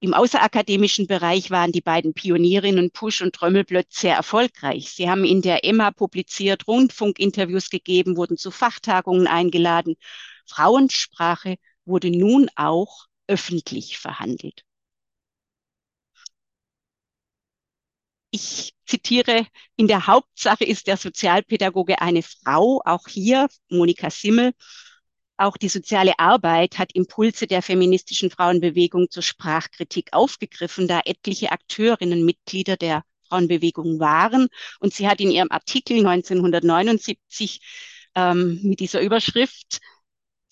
Im 0.00 0.12
außerakademischen 0.12 1.06
Bereich 1.06 1.50
waren 1.50 1.72
die 1.72 1.80
beiden 1.80 2.12
Pionierinnen 2.12 2.90
Pusch 2.90 3.22
und 3.22 3.34
Trömmelblötz 3.34 4.00
sehr 4.00 4.16
erfolgreich. 4.16 4.90
Sie 4.90 5.08
haben 5.08 5.24
in 5.24 5.40
der 5.40 5.64
Emma 5.64 5.90
publiziert, 5.90 6.68
Rundfunkinterviews 6.68 7.70
gegeben, 7.70 8.18
wurden 8.18 8.36
zu 8.36 8.50
Fachtagungen 8.50 9.26
eingeladen. 9.26 9.94
Frauensprache 10.44 11.56
wurde 11.86 12.10
nun 12.10 12.50
auch 12.56 13.06
öffentlich 13.26 13.96
verhandelt. 13.96 14.64
Ich 18.34 18.72
zitiere, 18.86 19.46
in 19.76 19.88
der 19.88 20.06
Hauptsache 20.06 20.64
ist 20.64 20.86
der 20.86 20.96
Sozialpädagoge 20.96 22.00
eine 22.00 22.22
Frau, 22.22 22.80
auch 22.82 23.06
hier 23.06 23.46
Monika 23.68 24.08
Simmel. 24.08 24.52
Auch 25.36 25.58
die 25.58 25.68
soziale 25.68 26.18
Arbeit 26.18 26.78
hat 26.78 26.94
Impulse 26.94 27.46
der 27.46 27.60
feministischen 27.60 28.30
Frauenbewegung 28.30 29.10
zur 29.10 29.22
Sprachkritik 29.22 30.14
aufgegriffen, 30.14 30.88
da 30.88 31.02
etliche 31.04 31.52
Akteurinnen 31.52 32.24
Mitglieder 32.24 32.78
der 32.78 33.04
Frauenbewegung 33.28 34.00
waren. 34.00 34.48
Und 34.80 34.94
sie 34.94 35.08
hat 35.08 35.20
in 35.20 35.30
ihrem 35.30 35.50
Artikel 35.50 35.98
1979 35.98 37.60
ähm, 38.14 38.60
mit 38.62 38.80
dieser 38.80 39.02
Überschrift 39.02 39.80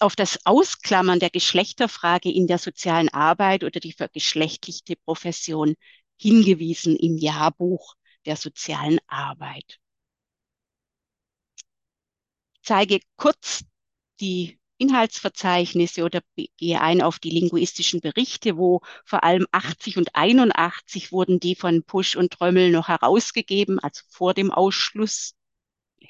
auf 0.00 0.16
das 0.16 0.38
Ausklammern 0.44 1.18
der 1.18 1.30
Geschlechterfrage 1.30 2.30
in 2.30 2.46
der 2.46 2.58
sozialen 2.58 3.08
Arbeit 3.08 3.64
oder 3.64 3.80
die 3.80 3.92
vergeschlechtlichte 3.92 4.96
Profession 4.96 5.76
hingewiesen 6.20 6.96
im 6.96 7.16
Jahrbuch 7.16 7.94
der 8.26 8.36
sozialen 8.36 8.98
Arbeit. 9.06 9.80
Ich 12.54 12.62
zeige 12.62 13.00
kurz 13.16 13.64
die 14.20 14.60
Inhaltsverzeichnisse 14.76 16.04
oder 16.04 16.20
gehe 16.58 16.80
ein 16.80 17.02
auf 17.02 17.18
die 17.18 17.30
linguistischen 17.30 18.00
Berichte, 18.00 18.56
wo 18.58 18.82
vor 19.04 19.24
allem 19.24 19.46
80 19.50 19.96
und 19.96 20.14
81 20.14 21.10
wurden 21.10 21.40
die 21.40 21.54
von 21.54 21.84
Pusch 21.84 22.16
und 22.16 22.32
Trömmel 22.32 22.70
noch 22.70 22.88
herausgegeben, 22.88 23.78
also 23.78 24.02
vor 24.08 24.34
dem 24.34 24.50
Ausschluss, 24.50 25.34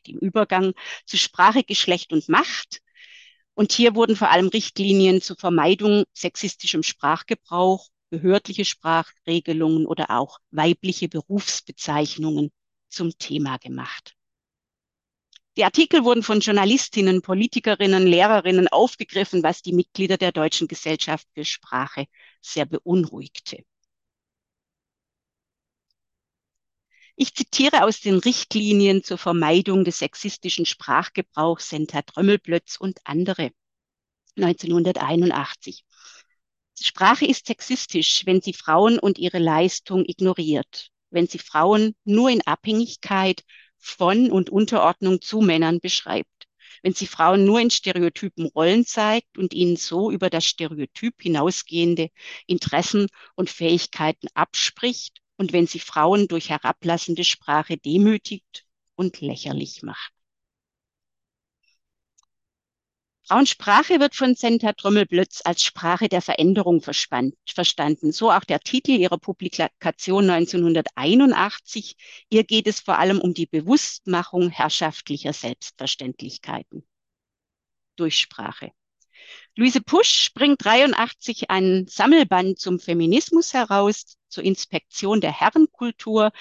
dem 0.06 0.18
Übergang 0.18 0.72
zu 1.04 1.18
Sprache, 1.18 1.62
Geschlecht 1.62 2.12
und 2.12 2.28
Macht. 2.28 2.80
Und 3.54 3.72
hier 3.72 3.94
wurden 3.94 4.16
vor 4.16 4.30
allem 4.30 4.48
Richtlinien 4.48 5.20
zur 5.20 5.36
Vermeidung 5.36 6.04
sexistischem 6.12 6.82
Sprachgebrauch, 6.82 7.88
behördliche 8.10 8.64
Sprachregelungen 8.64 9.86
oder 9.86 10.10
auch 10.10 10.38
weibliche 10.50 11.08
Berufsbezeichnungen 11.08 12.50
zum 12.88 13.16
Thema 13.18 13.56
gemacht. 13.58 14.14
Die 15.56 15.64
Artikel 15.64 16.04
wurden 16.04 16.22
von 16.22 16.40
Journalistinnen, 16.40 17.22
Politikerinnen, 17.22 18.06
Lehrerinnen 18.06 18.68
aufgegriffen, 18.68 19.42
was 19.42 19.62
die 19.62 19.72
Mitglieder 19.72 20.16
der 20.16 20.32
Deutschen 20.32 20.68
Gesellschaft 20.68 21.26
für 21.34 21.44
Sprache 21.44 22.06
sehr 22.40 22.66
beunruhigte. 22.66 23.64
Ich 27.16 27.34
zitiere 27.34 27.84
aus 27.84 28.00
den 28.00 28.18
Richtlinien 28.18 29.04
zur 29.04 29.18
Vermeidung 29.18 29.84
des 29.84 29.98
sexistischen 29.98 30.64
Sprachgebrauchs 30.64 31.68
Senta 31.68 32.00
Trömmelblötz 32.02 32.76
und 32.76 32.98
andere 33.04 33.50
1981. 34.36 35.84
Sprache 36.82 37.26
ist 37.26 37.46
sexistisch, 37.46 38.24
wenn 38.26 38.40
sie 38.40 38.54
Frauen 38.54 38.98
und 38.98 39.18
ihre 39.18 39.38
Leistung 39.38 40.04
ignoriert, 40.06 40.88
wenn 41.10 41.26
sie 41.26 41.38
Frauen 41.38 41.94
nur 42.04 42.30
in 42.30 42.40
Abhängigkeit 42.46 43.44
von 43.78 44.30
und 44.30 44.50
Unterordnung 44.50 45.20
zu 45.20 45.40
Männern 45.40 45.80
beschreibt. 45.80 46.48
Wenn 46.82 46.94
sie 46.94 47.06
Frauen 47.06 47.44
nur 47.44 47.60
in 47.60 47.70
stereotypen 47.70 48.46
Rollen 48.46 48.86
zeigt 48.86 49.36
und 49.36 49.52
ihnen 49.52 49.76
so 49.76 50.10
über 50.10 50.30
das 50.30 50.46
Stereotyp 50.46 51.20
hinausgehende 51.20 52.08
Interessen 52.46 53.08
und 53.36 53.50
Fähigkeiten 53.50 54.28
abspricht 54.34 55.20
und 55.36 55.52
wenn 55.52 55.66
sie 55.66 55.80
Frauen 55.80 56.28
durch 56.28 56.48
herablassende 56.48 57.24
Sprache 57.24 57.76
demütigt 57.76 58.64
und 58.94 59.20
lächerlich 59.20 59.82
macht. 59.82 60.12
Frauensprache 63.30 64.00
wird 64.00 64.16
von 64.16 64.34
Senta 64.34 64.72
Trommelblötz 64.72 65.42
als 65.44 65.62
Sprache 65.62 66.08
der 66.08 66.20
Veränderung 66.20 66.82
verstanden. 66.82 68.10
So 68.10 68.32
auch 68.32 68.42
der 68.42 68.58
Titel 68.58 68.90
ihrer 68.90 69.18
Publikation 69.18 70.28
1981. 70.28 71.94
Ihr 72.28 72.42
geht 72.42 72.66
es 72.66 72.80
vor 72.80 72.98
allem 72.98 73.20
um 73.20 73.32
die 73.32 73.46
Bewusstmachung 73.46 74.50
herrschaftlicher 74.50 75.32
Selbstverständlichkeiten 75.32 76.82
durch 77.94 78.16
Sprache. 78.16 78.72
Luise 79.54 79.80
Pusch 79.80 80.32
bringt 80.34 80.64
83 80.64 81.50
ein 81.50 81.86
Sammelband 81.86 82.58
zum 82.58 82.80
Feminismus 82.80 83.54
heraus, 83.54 84.16
zur 84.30 84.44
Inspektion 84.44 85.20
der 85.20 85.32
Herrenkultur, 85.32 86.32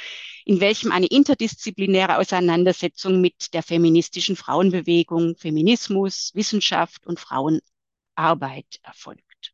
in 0.46 0.60
welchem 0.60 0.92
eine 0.92 1.08
interdisziplinäre 1.08 2.18
Auseinandersetzung 2.18 3.22
mit 3.22 3.54
der 3.54 3.64
feministischen 3.64 4.36
Frauenbewegung, 4.36 5.36
Feminismus, 5.36 6.32
Wissenschaft 6.36 7.06
und 7.08 7.20
Frauenarbeit 7.20 8.80
erfolgt. 8.84 9.54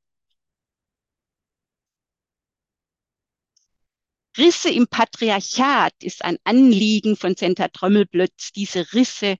Risse 4.37 4.69
im 4.69 4.87
Patriarchat 4.87 5.93
ist 6.03 6.23
ein 6.23 6.37
Anliegen 6.43 7.15
von 7.15 7.35
Senta 7.35 7.69
Trömmelblötz, 7.69 8.51
diese 8.51 8.93
Risse 8.93 9.37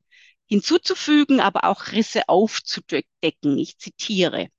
hinzuzufügen, 0.48 1.40
aber 1.42 1.66
auch 1.66 1.92
Risse 1.92 2.30
aufzudecken. 2.30 3.58
Ich 3.58 3.78
zitiere. 3.78 4.50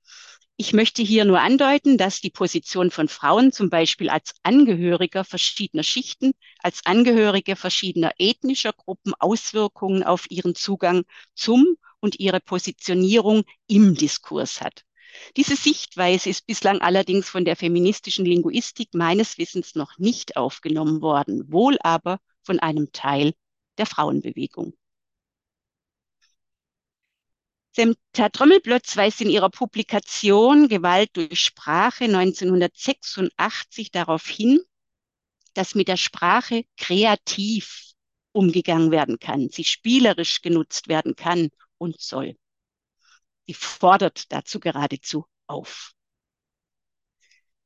Ich 0.59 0.73
möchte 0.73 1.03
hier 1.03 1.23
nur 1.23 1.39
andeuten, 1.39 1.99
dass 1.99 2.19
die 2.19 2.31
Position 2.31 2.89
von 2.89 3.07
Frauen 3.07 3.51
zum 3.51 3.69
Beispiel 3.69 4.09
als 4.09 4.33
Angehöriger 4.41 5.23
verschiedener 5.23 5.83
Schichten, 5.83 6.33
als 6.63 6.83
Angehörige 6.83 7.55
verschiedener 7.55 8.13
ethnischer 8.17 8.73
Gruppen 8.73 9.13
Auswirkungen 9.19 10.03
auf 10.03 10.25
ihren 10.31 10.55
Zugang 10.55 11.03
zum 11.35 11.77
und 11.99 12.19
ihre 12.19 12.39
Positionierung 12.39 13.43
im 13.67 13.93
Diskurs 13.93 14.59
hat. 14.59 14.83
Diese 15.35 15.55
Sichtweise 15.55 16.29
ist 16.29 16.47
bislang 16.47 16.81
allerdings 16.81 17.29
von 17.29 17.45
der 17.45 17.55
feministischen 17.55 18.25
Linguistik 18.25 18.95
meines 18.95 19.37
Wissens 19.37 19.75
noch 19.75 19.99
nicht 19.99 20.37
aufgenommen 20.37 21.01
worden, 21.01 21.51
wohl 21.51 21.77
aber 21.81 22.19
von 22.41 22.59
einem 22.59 22.91
Teil 22.91 23.33
der 23.77 23.85
Frauenbewegung. 23.85 24.73
Herr 27.77 28.31
Trommelblötz 28.31 28.97
weist 28.97 29.21
in 29.21 29.29
ihrer 29.29 29.51
Publikation 29.51 30.67
Gewalt 30.67 31.11
durch 31.13 31.39
Sprache 31.39 32.05
1986 32.05 33.91
darauf 33.91 34.25
hin, 34.25 34.59
dass 35.53 35.75
mit 35.75 35.87
der 35.87 35.97
Sprache 35.97 36.63
kreativ 36.77 37.93
umgegangen 38.31 38.89
werden 38.89 39.19
kann, 39.19 39.49
sie 39.49 39.63
spielerisch 39.63 40.41
genutzt 40.41 40.87
werden 40.87 41.15
kann 41.15 41.49
und 41.77 42.01
soll. 42.01 42.35
Sie 43.45 43.53
fordert 43.53 44.31
dazu 44.31 44.59
geradezu 44.59 45.25
auf. 45.45 45.93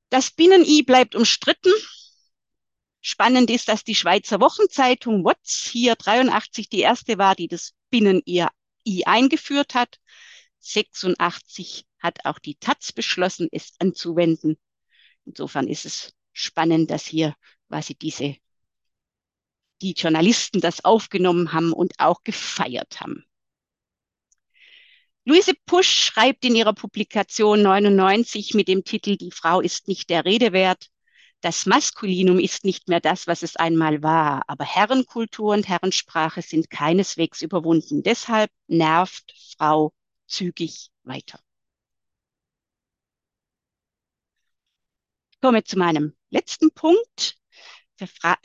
Das 0.10 0.32
Binnen-I 0.32 0.84
bleibt 0.84 1.15
umstritten. 1.15 1.71
Spannend 3.00 3.50
ist, 3.50 3.69
dass 3.69 3.86
die 3.86 3.95
Schweizer 3.95 4.41
Wochenzeitung 4.41 5.24
WOTS 5.24 5.69
hier 5.71 5.95
83 5.95 6.67
die 6.67 6.82
erste 6.82 7.17
war, 7.17 7.36
die 7.36 7.47
das 7.47 7.74
Binnen-I 8.84 9.06
eingeführt 9.06 9.74
hat. 9.74 10.00
86 10.60 11.86
hat 12.00 12.26
auch 12.26 12.39
die 12.39 12.56
Taz 12.56 12.91
beschlossen, 12.91 13.48
es 13.52 13.74
anzuwenden. 13.80 14.58
Insofern 15.26 15.67
ist 15.67 15.86
es 15.86 16.13
spannend, 16.34 16.91
dass 16.91 17.06
hier 17.06 17.36
quasi 17.67 17.96
diese, 17.96 18.36
die 19.82 19.94
Journalisten 19.94 20.62
das 20.62 20.86
aufgenommen 20.86 21.54
haben 21.54 21.74
und 21.74 22.00
auch 22.00 22.24
gefeiert 22.24 23.02
haben. 23.02 23.26
Luise 25.24 25.54
Pusch 25.65 26.06
schreibt 26.06 26.46
in 26.46 26.56
ihrer 26.56 26.74
Publikation 26.74 27.62
99 27.62 28.56
mit 28.56 28.67
dem 28.67 28.84
Titel 28.84 29.17
Die 29.17 29.32
Frau 29.32 29.62
ist 29.62 29.88
nicht 29.88 30.10
der 30.10 30.26
Rede 30.26 30.52
wert, 30.52 30.89
das 31.41 31.65
Maskulinum 31.65 32.39
ist 32.39 32.63
nicht 32.65 32.88
mehr 32.88 32.99
das, 32.99 33.27
was 33.27 33.41
es 33.41 33.56
einmal 33.56 34.04
war, 34.04 34.43
aber 34.47 34.63
Herrenkultur 34.63 35.54
und 35.54 35.67
Herrensprache 35.67 36.41
sind 36.41 36.69
keineswegs 36.69 37.41
überwunden. 37.41 38.04
Deshalb 38.04 38.51
nervt 38.67 39.34
Frau 39.58 39.91
zügig 40.27 40.89
weiter. 41.04 41.39
Ich 45.32 45.41
komme 45.41 45.63
zu 45.63 45.77
meinem 45.77 46.15
letzten 46.30 46.71
Punkt. 46.71 47.38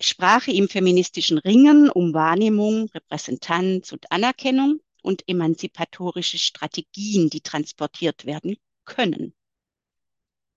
Sprache 0.00 0.52
im 0.52 0.68
feministischen 0.68 1.38
Ringen 1.38 1.88
um 1.88 2.12
Wahrnehmung, 2.12 2.90
Repräsentanz 2.94 3.90
und 3.92 4.10
Anerkennung 4.12 4.80
und 5.02 5.26
emanzipatorische 5.28 6.36
Strategien, 6.36 7.30
die 7.30 7.40
transportiert 7.40 8.26
werden 8.26 8.56
können. 8.84 9.34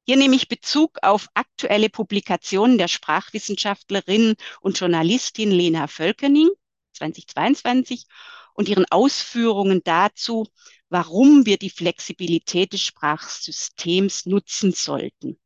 Hier 0.10 0.18
nehme 0.18 0.36
ich 0.36 0.48
Bezug 0.48 0.98
auf 1.04 1.28
aktuelle 1.36 1.88
Publikationen 1.88 2.80
der 2.80 2.88
Sprachwissenschaftlerin 2.88 4.34
und 4.60 4.80
Journalistin 4.80 5.52
Lena 5.52 5.86
Völkening 5.86 6.50
2022 6.94 8.08
und 8.56 8.68
ihren 8.68 8.86
Ausführungen 8.90 9.82
dazu, 9.84 10.48
warum 10.90 11.46
wir 11.46 11.58
die 11.60 11.70
Flexibilität 11.70 12.74
des 12.74 12.82
Sprachsystems 12.82 14.26
nutzen 14.26 14.72
sollten. 14.72 15.40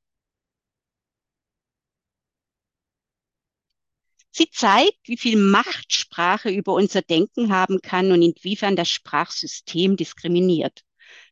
Sie 4.32 4.49
zeigt, 4.49 5.09
wie 5.09 5.18
viel 5.18 5.36
Macht 5.36 5.91
Sprache 5.91 6.49
über 6.49 6.72
unser 6.72 7.01
Denken 7.01 7.51
haben 7.51 7.82
kann 7.82 8.14
und 8.14 8.22
inwiefern 8.22 8.78
das 8.78 8.88
Sprachsystem 8.88 9.97
diskriminiert. 9.97 10.86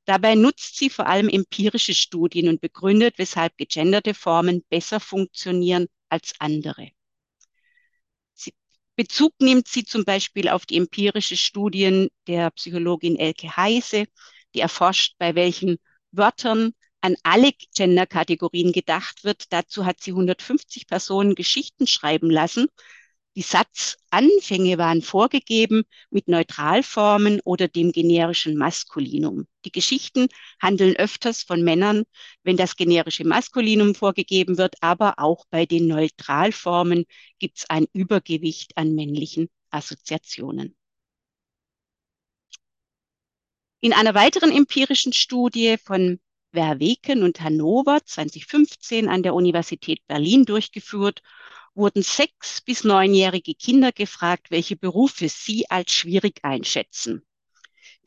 Dabei 0.06 0.36
nutzt 0.36 0.78
sie 0.78 0.90
vor 0.90 1.08
allem 1.08 1.30
empirische 1.30 1.94
Studien 1.94 2.50
und 2.50 2.62
begründet, 2.62 3.16
weshalb 3.18 3.58
gegenderte 3.58 4.14
Formen 4.14 4.64
besser 4.70 5.00
funktionieren 5.00 5.88
als 6.10 6.34
andere. 6.40 6.92
Bezug 8.96 9.34
nimmt 9.40 9.68
sie 9.68 9.86
zum 9.86 10.04
Beispiel 10.06 10.50
auf 10.50 10.66
die 10.66 10.78
empirische 10.78 11.38
Studien 11.38 12.10
der 12.28 12.52
Psychologin 12.52 13.18
Elke 13.18 13.56
Heise, 13.56 14.06
die 14.54 14.60
erforscht, 14.60 15.16
bei 15.18 15.34
welchen 15.34 15.80
Wörtern 16.12 16.74
an 17.00 17.16
alle 17.24 17.52
Genderkategorien 17.76 18.74
gedacht 18.74 19.24
wird. 19.24 19.52
Dazu 19.54 19.86
hat 19.86 20.02
sie 20.02 20.12
150 20.12 20.88
Personen 20.88 21.36
Geschichten 21.36 21.88
schreiben 21.88 22.30
lassen. 22.30 22.68
Die 23.36 23.44
Satzanfänge 23.44 24.78
waren 24.78 25.02
vorgegeben 25.02 25.84
mit 26.10 26.28
Neutralformen 26.28 27.40
oder 27.46 27.70
dem 27.70 27.94
generischen 27.94 28.58
Maskulinum. 28.58 29.48
Die 29.64 29.72
Geschichten 29.72 30.28
handeln 30.62 30.98
öfters 30.98 31.42
von 31.44 31.62
Männern, 31.64 32.04
wenn 32.44 32.58
das 32.58 32.76
generische 32.76 33.24
Maskulinum 33.26 33.96
vorgegeben 33.96 34.58
wird, 34.58 34.76
aber 34.82 35.18
auch 35.18 35.46
bei 35.50 35.66
den 35.66 35.88
Neutralformen 35.88 37.06
gibt 37.40 37.60
es 37.60 37.70
ein 37.70 37.88
Übergewicht 37.94 38.76
an 38.76 38.96
männlichen 38.96 39.50
Assoziationen. 39.70 40.76
In 43.80 43.94
einer 43.94 44.14
weiteren 44.14 44.52
empirischen 44.52 45.14
Studie 45.14 45.78
von 45.78 46.20
Verweken 46.54 47.24
und 47.24 47.40
Hannover 47.40 48.00
2015 48.06 49.08
an 49.08 49.24
der 49.24 49.34
Universität 49.34 50.06
Berlin 50.08 50.44
durchgeführt, 50.44 51.22
wurden 51.74 52.04
sechs 52.04 52.62
bis 52.62 52.84
neunjährige 52.84 53.56
Kinder 53.56 53.92
gefragt, 53.92 54.52
welche 54.52 54.76
Berufe 54.76 55.30
sie 55.30 55.70
als 55.70 55.92
schwierig 55.92 56.40
einschätzen. 56.44 57.26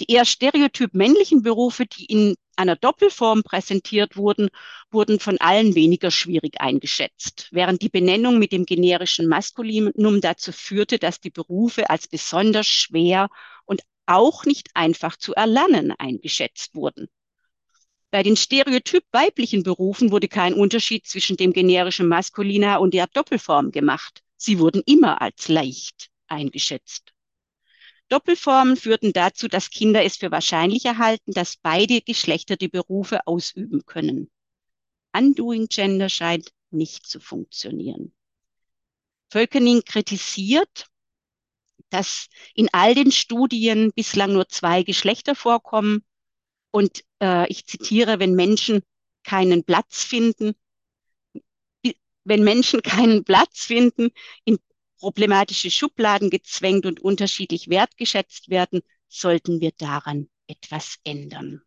Die 0.01 0.11
eher 0.11 0.25
stereotyp 0.25 0.93
männlichen 0.95 1.43
Berufe, 1.43 1.87
die 1.87 2.07
in 2.07 2.35
einer 2.57 2.77
Doppelform 2.77 3.43
präsentiert 3.43 4.17
wurden, 4.17 4.49
wurden 4.91 5.21
von 5.21 5.39
allen 5.39 5.75
weniger 5.75 6.11
schwierig 6.11 6.61
eingeschätzt, 6.61 7.49
während 7.53 7.83
die 7.83 7.89
Benennung 7.89 8.39
mit 8.39 8.53
dem 8.53 8.65
generischen 8.65 9.29
Maskulinum 9.29 10.21
dazu 10.21 10.53
führte, 10.53 10.99
dass 10.99 11.21
die 11.21 11.31
Berufe 11.31 11.91
als 11.91 12.09
besonders 12.09 12.67
schwer 12.67 13.29
und 13.65 13.83
auch 14.07 14.45
nicht 14.45 14.69
einfach 14.75 15.17
zu 15.17 15.35
erlernen 15.35 15.93
eingeschätzt 15.93 16.75
wurden. 16.75 17.09
Bei 18.15 18.23
den 18.23 18.37
stereotyp 18.37 19.03
weiblichen 19.11 19.65
Berufen 19.65 20.13
wurde 20.13 20.29
kein 20.29 20.55
Unterschied 20.55 21.05
zwischen 21.05 21.37
dem 21.37 21.53
generischen 21.53 22.07
Maskulina 22.07 22.77
und 22.77 22.95
der 22.95 23.09
Doppelform 23.09 23.73
gemacht. 23.73 24.23
Sie 24.37 24.61
wurden 24.61 24.85
immer 24.87 25.21
als 25.21 25.49
leicht 25.49 26.13
eingeschätzt. 26.29 27.13
Doppelformen 28.09 28.77
führten 28.77 29.13
dazu, 29.13 29.49
dass 29.49 29.69
Kinder 29.69 30.05
es 30.05 30.17
für 30.17 30.31
wahrscheinlich 30.31 30.85
erhalten, 30.85 31.33
dass 31.33 31.57
beide 31.57 32.03
Geschlechter 32.03 32.55
die 32.55 32.69
Berufe 32.69 33.27
ausüben 33.27 33.85
können. 33.85 34.31
Undoing 35.13 35.67
Gender 35.67 36.09
scheint 36.09 36.53
nicht 36.71 37.09
zu 37.09 37.19
funktionieren. 37.19 38.15
Völkening 39.29 39.83
kritisiert, 39.85 40.87
dass 41.91 42.29
in 42.55 42.69
all 42.71 42.95
den 42.95 43.11
Studien 43.11 43.91
bislang 43.93 44.35
nur 44.35 44.47
zwei 44.49 44.85
Geschlechter 44.85 45.35
vorkommen 45.35 46.05
und 46.75 47.05
äh, 47.23 47.47
ich 47.51 47.67
zitiere, 47.67 48.19
wenn 48.19 48.35
Menschen 48.35 48.83
keinen 49.23 49.63
Platz 49.63 50.03
finden, 50.03 50.57
wenn 52.25 52.43
Menschen 52.43 52.83
keinen 52.83 53.23
Platz 53.23 53.67
finden, 53.67 54.11
in 54.45 54.59
problematische 54.99 55.71
Schubladen 55.71 56.31
gezwängt 56.31 56.85
und 56.85 56.99
unterschiedlich 56.99 57.69
wertgeschätzt 57.69 58.51
werden, 58.51 58.81
sollten 59.07 59.61
wir 59.61 59.71
daran 59.77 60.29
etwas 60.49 60.99
ändern. 61.05 61.63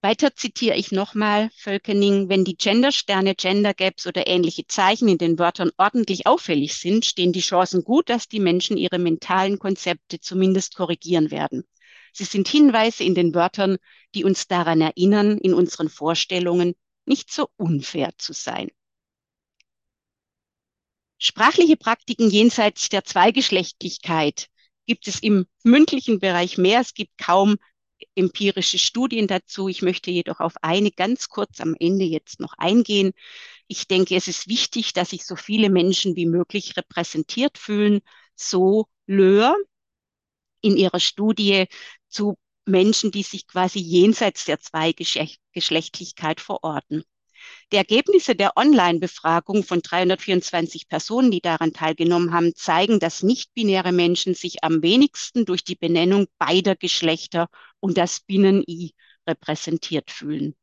Weiter 0.00 0.34
zitiere 0.36 0.76
ich 0.76 0.92
nochmal 0.92 1.50
Völkening, 1.56 2.28
wenn 2.28 2.44
die 2.44 2.56
Gendersterne, 2.56 3.34
Gender 3.34 3.74
Gaps 3.74 4.06
oder 4.06 4.28
ähnliche 4.28 4.64
Zeichen 4.66 5.08
in 5.08 5.18
den 5.18 5.40
Wörtern 5.40 5.72
ordentlich 5.76 6.24
auffällig 6.26 6.74
sind, 6.74 7.04
stehen 7.04 7.32
die 7.32 7.40
Chancen 7.40 7.82
gut, 7.82 8.08
dass 8.08 8.28
die 8.28 8.38
Menschen 8.38 8.76
ihre 8.76 9.00
mentalen 9.00 9.58
Konzepte 9.58 10.20
zumindest 10.20 10.76
korrigieren 10.76 11.32
werden. 11.32 11.64
Sie 12.12 12.24
sind 12.24 12.46
Hinweise 12.46 13.02
in 13.02 13.16
den 13.16 13.34
Wörtern, 13.34 13.76
die 14.14 14.22
uns 14.22 14.46
daran 14.46 14.80
erinnern, 14.80 15.36
in 15.38 15.52
unseren 15.52 15.88
Vorstellungen 15.88 16.74
nicht 17.04 17.32
so 17.32 17.48
unfair 17.56 18.12
zu 18.18 18.32
sein. 18.32 18.68
Sprachliche 21.18 21.76
Praktiken 21.76 22.30
jenseits 22.30 22.88
der 22.88 23.02
Zweigeschlechtlichkeit 23.02 24.46
gibt 24.86 25.08
es 25.08 25.20
im 25.20 25.46
mündlichen 25.64 26.20
Bereich 26.20 26.56
mehr. 26.56 26.80
Es 26.80 26.94
gibt 26.94 27.18
kaum 27.18 27.56
empirische 28.14 28.78
Studien 28.78 29.26
dazu. 29.26 29.68
Ich 29.68 29.82
möchte 29.82 30.10
jedoch 30.10 30.40
auf 30.40 30.54
eine 30.62 30.90
ganz 30.90 31.28
kurz 31.28 31.60
am 31.60 31.74
Ende 31.78 32.04
jetzt 32.04 32.40
noch 32.40 32.54
eingehen. 32.58 33.12
Ich 33.66 33.86
denke, 33.88 34.16
es 34.16 34.28
ist 34.28 34.48
wichtig, 34.48 34.92
dass 34.92 35.10
sich 35.10 35.24
so 35.24 35.36
viele 35.36 35.70
Menschen 35.70 36.16
wie 36.16 36.26
möglich 36.26 36.76
repräsentiert 36.76 37.58
fühlen. 37.58 38.00
So 38.34 38.86
Löhr 39.06 39.56
in 40.60 40.76
ihrer 40.76 41.00
Studie 41.00 41.66
zu 42.08 42.36
Menschen, 42.66 43.10
die 43.10 43.22
sich 43.22 43.46
quasi 43.46 43.78
jenseits 43.78 44.44
der 44.44 44.60
Zweigeschlechtlichkeit 44.60 46.40
verorten. 46.40 47.04
Die 47.72 47.76
Ergebnisse 47.76 48.34
der 48.34 48.56
Online-Befragung 48.56 49.64
von 49.64 49.82
324 49.82 50.88
Personen, 50.88 51.30
die 51.30 51.40
daran 51.40 51.72
teilgenommen 51.72 52.32
haben, 52.32 52.54
zeigen, 52.54 52.98
dass 52.98 53.22
nicht-binäre 53.22 53.92
Menschen 53.92 54.34
sich 54.34 54.64
am 54.64 54.82
wenigsten 54.82 55.44
durch 55.44 55.64
die 55.64 55.76
Benennung 55.76 56.26
beider 56.38 56.76
Geschlechter 56.76 57.48
und 57.80 57.98
das 57.98 58.20
Binnen-I 58.20 58.94
repräsentiert 59.26 60.10
fühlen. 60.10 60.54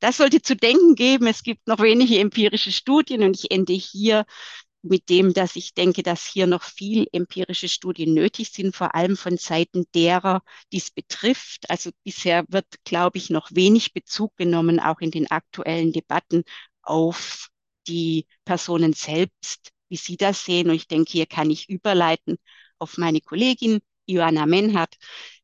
Das 0.00 0.18
sollte 0.18 0.42
zu 0.42 0.56
denken 0.56 0.94
geben. 0.94 1.26
Es 1.26 1.42
gibt 1.42 1.66
noch 1.66 1.78
wenige 1.78 2.18
empirische 2.18 2.72
Studien 2.72 3.22
und 3.22 3.36
ich 3.36 3.50
ende 3.50 3.72
hier 3.72 4.24
mit 4.84 5.08
dem, 5.08 5.32
dass 5.32 5.56
ich 5.56 5.74
denke, 5.74 6.02
dass 6.02 6.26
hier 6.26 6.46
noch 6.46 6.62
viel 6.62 7.06
empirische 7.12 7.68
Studien 7.68 8.14
nötig 8.14 8.50
sind, 8.50 8.76
vor 8.76 8.94
allem 8.94 9.16
von 9.16 9.36
Seiten 9.38 9.86
derer, 9.94 10.42
die 10.72 10.78
es 10.78 10.90
betrifft. 10.90 11.70
Also 11.70 11.90
bisher 12.04 12.44
wird, 12.48 12.66
glaube 12.84 13.18
ich, 13.18 13.30
noch 13.30 13.50
wenig 13.52 13.92
Bezug 13.94 14.36
genommen, 14.36 14.80
auch 14.80 15.00
in 15.00 15.10
den 15.10 15.30
aktuellen 15.30 15.92
Debatten 15.92 16.44
auf 16.82 17.48
die 17.86 18.26
Personen 18.44 18.92
selbst, 18.92 19.72
wie 19.88 19.96
sie 19.96 20.16
das 20.16 20.44
sehen. 20.44 20.68
Und 20.68 20.76
ich 20.76 20.88
denke, 20.88 21.10
hier 21.12 21.26
kann 21.26 21.50
ich 21.50 21.68
überleiten 21.68 22.36
auf 22.78 22.98
meine 22.98 23.20
Kollegin 23.20 23.80
Joanna 24.06 24.46
Menhardt, 24.46 24.96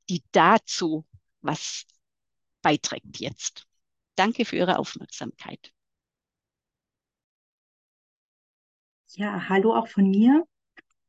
die 0.09 0.22
dazu 0.32 1.07
was 1.41 1.86
beiträgt 2.62 3.20
jetzt. 3.20 3.66
Danke 4.16 4.45
für 4.45 4.57
Ihre 4.57 4.78
Aufmerksamkeit. 4.78 5.72
Ja, 9.14 9.48
hallo 9.48 9.74
auch 9.74 9.88
von 9.88 10.08
mir 10.08 10.44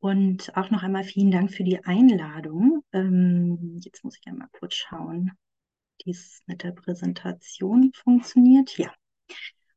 und 0.00 0.56
auch 0.56 0.70
noch 0.70 0.82
einmal 0.82 1.04
vielen 1.04 1.30
Dank 1.30 1.52
für 1.52 1.62
die 1.62 1.84
Einladung. 1.84 2.82
Ähm, 2.92 3.78
jetzt 3.80 4.02
muss 4.02 4.18
ich 4.18 4.26
einmal 4.26 4.48
kurz 4.58 4.74
schauen, 4.74 5.30
wie 6.04 6.10
es 6.10 6.42
mit 6.46 6.64
der 6.64 6.72
Präsentation 6.72 7.92
funktioniert. 7.94 8.76
Ja. 8.76 8.92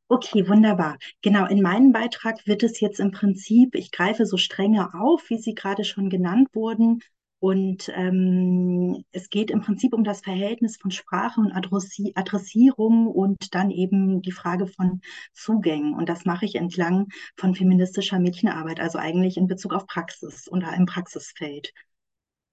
Okay, 0.07 0.47
wunderbar. 0.47 0.97
Genau, 1.21 1.45
in 1.45 1.61
meinem 1.61 1.91
Beitrag 1.91 2.47
wird 2.47 2.63
es 2.63 2.79
jetzt 2.79 2.99
im 2.99 3.11
Prinzip, 3.11 3.75
ich 3.75 3.91
greife 3.91 4.25
so 4.25 4.37
Stränge 4.37 4.95
auf, 4.95 5.29
wie 5.29 5.37
sie 5.37 5.53
gerade 5.53 5.83
schon 5.83 6.09
genannt 6.09 6.49
wurden, 6.53 7.01
und 7.39 7.91
ähm, 7.93 9.03
es 9.11 9.29
geht 9.29 9.51
im 9.51 9.61
Prinzip 9.61 9.93
um 9.93 10.03
das 10.03 10.21
Verhältnis 10.21 10.77
von 10.77 10.91
Sprache 10.91 11.41
und 11.41 11.51
Adressi 11.51 12.13
Adressierung 12.15 13.07
und 13.07 13.53
dann 13.53 13.71
eben 13.71 14.21
die 14.21 14.31
Frage 14.31 14.67
von 14.67 15.01
Zugängen. 15.33 15.93
Und 15.93 16.09
das 16.09 16.25
mache 16.25 16.45
ich 16.45 16.55
entlang 16.55 17.07
von 17.37 17.53
feministischer 17.53 18.19
Mädchenarbeit, 18.19 18.79
also 18.79 18.97
eigentlich 18.97 19.37
in 19.37 19.47
Bezug 19.47 19.73
auf 19.73 19.85
Praxis 19.85 20.47
und 20.47 20.63
im 20.63 20.85
Praxisfeld. 20.85 21.71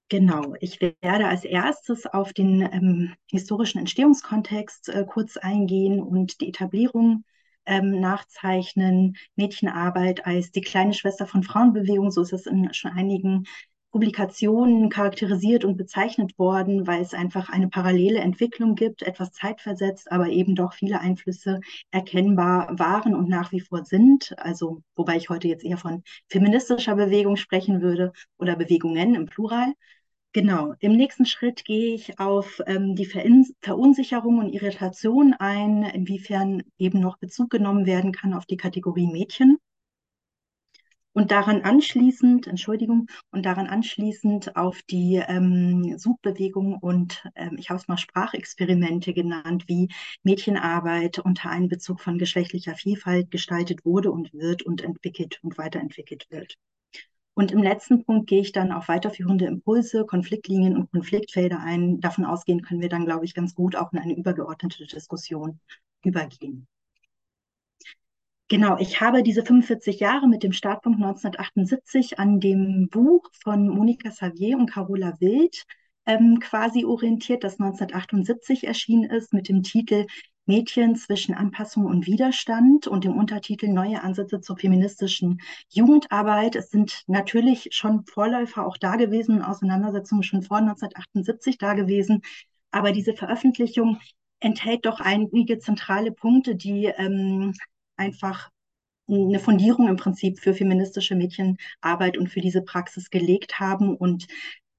Genau, 0.09 0.53
ich 0.59 0.79
werde 0.79 1.27
als 1.27 1.43
erstes 1.43 2.05
auf 2.05 2.33
den 2.33 2.61
ähm, 2.61 3.15
historischen 3.31 3.79
Entstehungskontext 3.79 4.89
äh, 4.89 5.05
kurz 5.07 5.37
eingehen 5.37 6.01
und 6.01 6.39
die 6.41 6.49
Etablierung 6.49 7.23
ähm, 7.65 7.99
nachzeichnen. 7.99 9.15
Mädchenarbeit 9.35 10.25
als 10.27 10.51
die 10.51 10.61
kleine 10.61 10.93
Schwester 10.93 11.25
von 11.25 11.41
Frauenbewegung, 11.41 12.11
so 12.11 12.21
ist 12.21 12.33
es 12.33 12.45
in 12.45 12.71
schon 12.73 12.91
einigen 12.91 13.45
Publikationen 13.93 14.89
charakterisiert 14.89 15.63
und 15.63 15.77
bezeichnet 15.77 16.37
worden, 16.39 16.87
weil 16.87 17.03
es 17.03 17.13
einfach 17.13 17.49
eine 17.49 17.69
parallele 17.69 18.19
Entwicklung 18.19 18.73
gibt, 18.73 19.03
etwas 19.03 19.31
zeitversetzt, 19.31 20.11
aber 20.11 20.29
eben 20.29 20.55
doch 20.55 20.73
viele 20.73 20.99
Einflüsse 20.99 21.59
erkennbar 21.91 22.67
waren 22.79 23.13
und 23.13 23.29
nach 23.29 23.51
wie 23.51 23.59
vor 23.59 23.85
sind. 23.85 24.33
Also, 24.37 24.81
wobei 24.95 25.17
ich 25.17 25.29
heute 25.29 25.47
jetzt 25.47 25.63
eher 25.63 25.77
von 25.77 26.01
feministischer 26.27 26.95
Bewegung 26.95 27.35
sprechen 27.35 27.83
würde 27.83 28.13
oder 28.39 28.55
Bewegungen 28.55 29.13
im 29.13 29.27
Plural. 29.27 29.73
Genau, 30.31 30.73
im 30.79 30.93
nächsten 30.93 31.27
Schritt 31.27 31.63
gehe 31.63 31.93
ich 31.93 32.17
auf 32.19 32.61
ähm, 32.65 32.95
die 32.95 33.05
Verunsicherung 33.05 34.39
und 34.39 34.53
Irritation 34.53 35.35
ein, 35.37 35.83
inwiefern 35.83 36.63
eben 36.79 36.99
noch 36.99 37.17
Bezug 37.17 37.51
genommen 37.51 37.85
werden 37.85 38.11
kann 38.11 38.33
auf 38.33 38.47
die 38.47 38.57
Kategorie 38.57 39.05
Mädchen. 39.05 39.59
Und 41.13 41.29
daran 41.29 41.61
anschließend, 41.61 42.47
Entschuldigung, 42.47 43.07
und 43.31 43.45
daran 43.45 43.67
anschließend 43.67 44.55
auf 44.55 44.81
die 44.89 45.21
ähm, 45.27 45.97
Suchbewegung 45.97 46.75
und 46.79 47.23
ähm, 47.35 47.55
ich 47.59 47.69
habe 47.69 47.79
es 47.79 47.87
mal 47.87 47.97
Sprachexperimente 47.97 49.13
genannt, 49.13 49.65
wie 49.67 49.89
Mädchenarbeit 50.23 51.19
unter 51.19 51.51
Einbezug 51.51 52.01
von 52.01 52.17
geschlechtlicher 52.17 52.73
Vielfalt 52.73 53.29
gestaltet 53.29 53.85
wurde 53.85 54.11
und 54.11 54.33
wird 54.33 54.63
und 54.63 54.81
entwickelt 54.81 55.39
und 55.43 55.59
weiterentwickelt 55.59 56.25
wird. 56.31 56.57
Und 57.35 57.51
im 57.51 57.61
letzten 57.61 58.05
Punkt 58.05 58.27
gehe 58.27 58.41
ich 58.41 58.51
dann 58.51 58.71
auf 58.71 58.87
weiterführende 58.87 59.45
Impulse, 59.45 60.05
Konfliktlinien 60.05 60.77
und 60.77 60.91
Konfliktfelder 60.91 61.59
ein. 61.59 61.99
Davon 61.99 62.25
ausgehend 62.25 62.65
können 62.65 62.81
wir 62.81 62.89
dann, 62.89 63.05
glaube 63.05 63.25
ich, 63.25 63.33
ganz 63.33 63.55
gut 63.55 63.75
auch 63.75 63.91
in 63.91 63.99
eine 63.99 64.15
übergeordnete 64.15 64.85
Diskussion 64.85 65.59
übergehen. 66.03 66.67
Genau, 68.53 68.77
ich 68.77 69.01
habe 69.01 69.23
diese 69.23 69.43
45 69.43 69.99
Jahre 69.99 70.27
mit 70.27 70.43
dem 70.43 70.51
Startpunkt 70.53 71.01
1978 71.01 72.19
an 72.19 72.39
dem 72.39 72.87
Buch 72.87 73.27
von 73.41 73.67
Monika 73.67 74.11
Savier 74.11 74.59
und 74.59 74.69
Carola 74.69 75.19
Wild 75.19 75.63
ähm, 76.05 76.39
quasi 76.39 76.85
orientiert, 76.85 77.43
das 77.43 77.53
1978 77.53 78.67
erschienen 78.67 79.09
ist 79.09 79.33
mit 79.33 79.49
dem 79.49 79.63
Titel 79.63 80.05
Mädchen 80.45 80.95
zwischen 80.95 81.33
Anpassung 81.33 81.85
und 81.85 82.05
Widerstand 82.05 82.85
und 82.85 83.05
dem 83.05 83.17
Untertitel 83.17 83.69
Neue 83.69 84.03
Ansätze 84.03 84.39
zur 84.39 84.55
feministischen 84.55 85.41
Jugendarbeit. 85.69 86.55
Es 86.55 86.69
sind 86.69 87.05
natürlich 87.07 87.69
schon 87.71 88.05
Vorläufer 88.05 88.67
auch 88.67 88.77
da 88.77 88.97
gewesen, 88.97 89.41
Auseinandersetzungen 89.41 90.21
schon 90.21 90.43
vor 90.43 90.57
1978 90.57 91.57
da 91.57 91.73
gewesen. 91.73 92.21
Aber 92.69 92.91
diese 92.91 93.15
Veröffentlichung 93.15 93.97
enthält 94.39 94.85
doch 94.85 94.99
einige 94.99 95.57
zentrale 95.57 96.11
Punkte, 96.11 96.55
die 96.55 96.85
ähm, 96.85 97.53
einfach 97.97 98.49
eine 99.07 99.39
Fundierung 99.39 99.87
im 99.87 99.97
Prinzip 99.97 100.39
für 100.39 100.53
feministische 100.53 101.15
Mädchenarbeit 101.15 102.17
und 102.17 102.29
für 102.29 102.41
diese 102.41 102.61
Praxis 102.61 103.09
gelegt 103.09 103.59
haben 103.59 103.95
und 103.95 104.27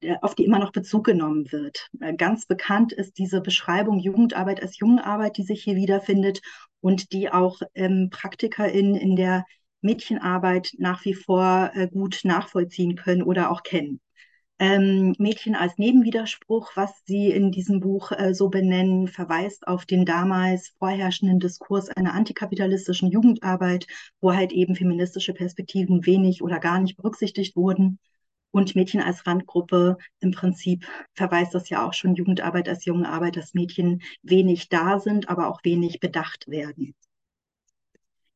äh, 0.00 0.16
auf 0.22 0.34
die 0.34 0.44
immer 0.44 0.58
noch 0.58 0.72
Bezug 0.72 1.04
genommen 1.04 1.50
wird. 1.52 1.90
Äh, 2.00 2.14
ganz 2.14 2.46
bekannt 2.46 2.92
ist 2.92 3.18
diese 3.18 3.40
Beschreibung 3.40 3.98
Jugendarbeit 3.98 4.62
als 4.62 4.78
Jungenarbeit, 4.78 5.36
die 5.36 5.42
sich 5.42 5.62
hier 5.62 5.76
wiederfindet 5.76 6.40
und 6.80 7.12
die 7.12 7.30
auch 7.30 7.60
ähm, 7.74 8.08
PraktikerInnen 8.10 8.96
in 8.96 9.16
der 9.16 9.44
Mädchenarbeit 9.82 10.72
nach 10.78 11.04
wie 11.04 11.14
vor 11.14 11.70
äh, 11.74 11.88
gut 11.88 12.20
nachvollziehen 12.24 12.96
können 12.96 13.22
oder 13.22 13.50
auch 13.50 13.62
kennen 13.62 14.00
ähm, 14.58 15.14
Mädchen 15.18 15.54
als 15.56 15.78
Nebenwiderspruch, 15.78 16.72
was 16.76 17.02
sie 17.06 17.30
in 17.30 17.50
diesem 17.50 17.80
Buch 17.80 18.12
äh, 18.12 18.34
so 18.34 18.48
benennen, 18.48 19.08
verweist 19.08 19.66
auf 19.66 19.84
den 19.84 20.04
damals 20.04 20.68
vorherrschenden 20.78 21.40
Diskurs 21.40 21.88
einer 21.88 22.14
antikapitalistischen 22.14 23.10
Jugendarbeit, 23.10 23.86
wo 24.20 24.32
halt 24.32 24.52
eben 24.52 24.76
feministische 24.76 25.34
Perspektiven 25.34 26.06
wenig 26.06 26.42
oder 26.42 26.60
gar 26.60 26.78
nicht 26.80 26.96
berücksichtigt 26.96 27.56
wurden. 27.56 27.98
Und 28.52 28.76
Mädchen 28.76 29.00
als 29.00 29.26
Randgruppe 29.26 29.96
im 30.20 30.30
Prinzip 30.30 30.86
verweist 31.14 31.54
das 31.54 31.68
ja 31.70 31.84
auch 31.84 31.92
schon 31.92 32.14
Jugendarbeit 32.14 32.68
als 32.68 32.84
junge 32.84 33.08
Arbeit, 33.08 33.36
dass 33.36 33.54
Mädchen 33.54 34.02
wenig 34.22 34.68
da 34.68 35.00
sind, 35.00 35.28
aber 35.28 35.48
auch 35.48 35.64
wenig 35.64 35.98
bedacht 35.98 36.46
werden. 36.46 36.94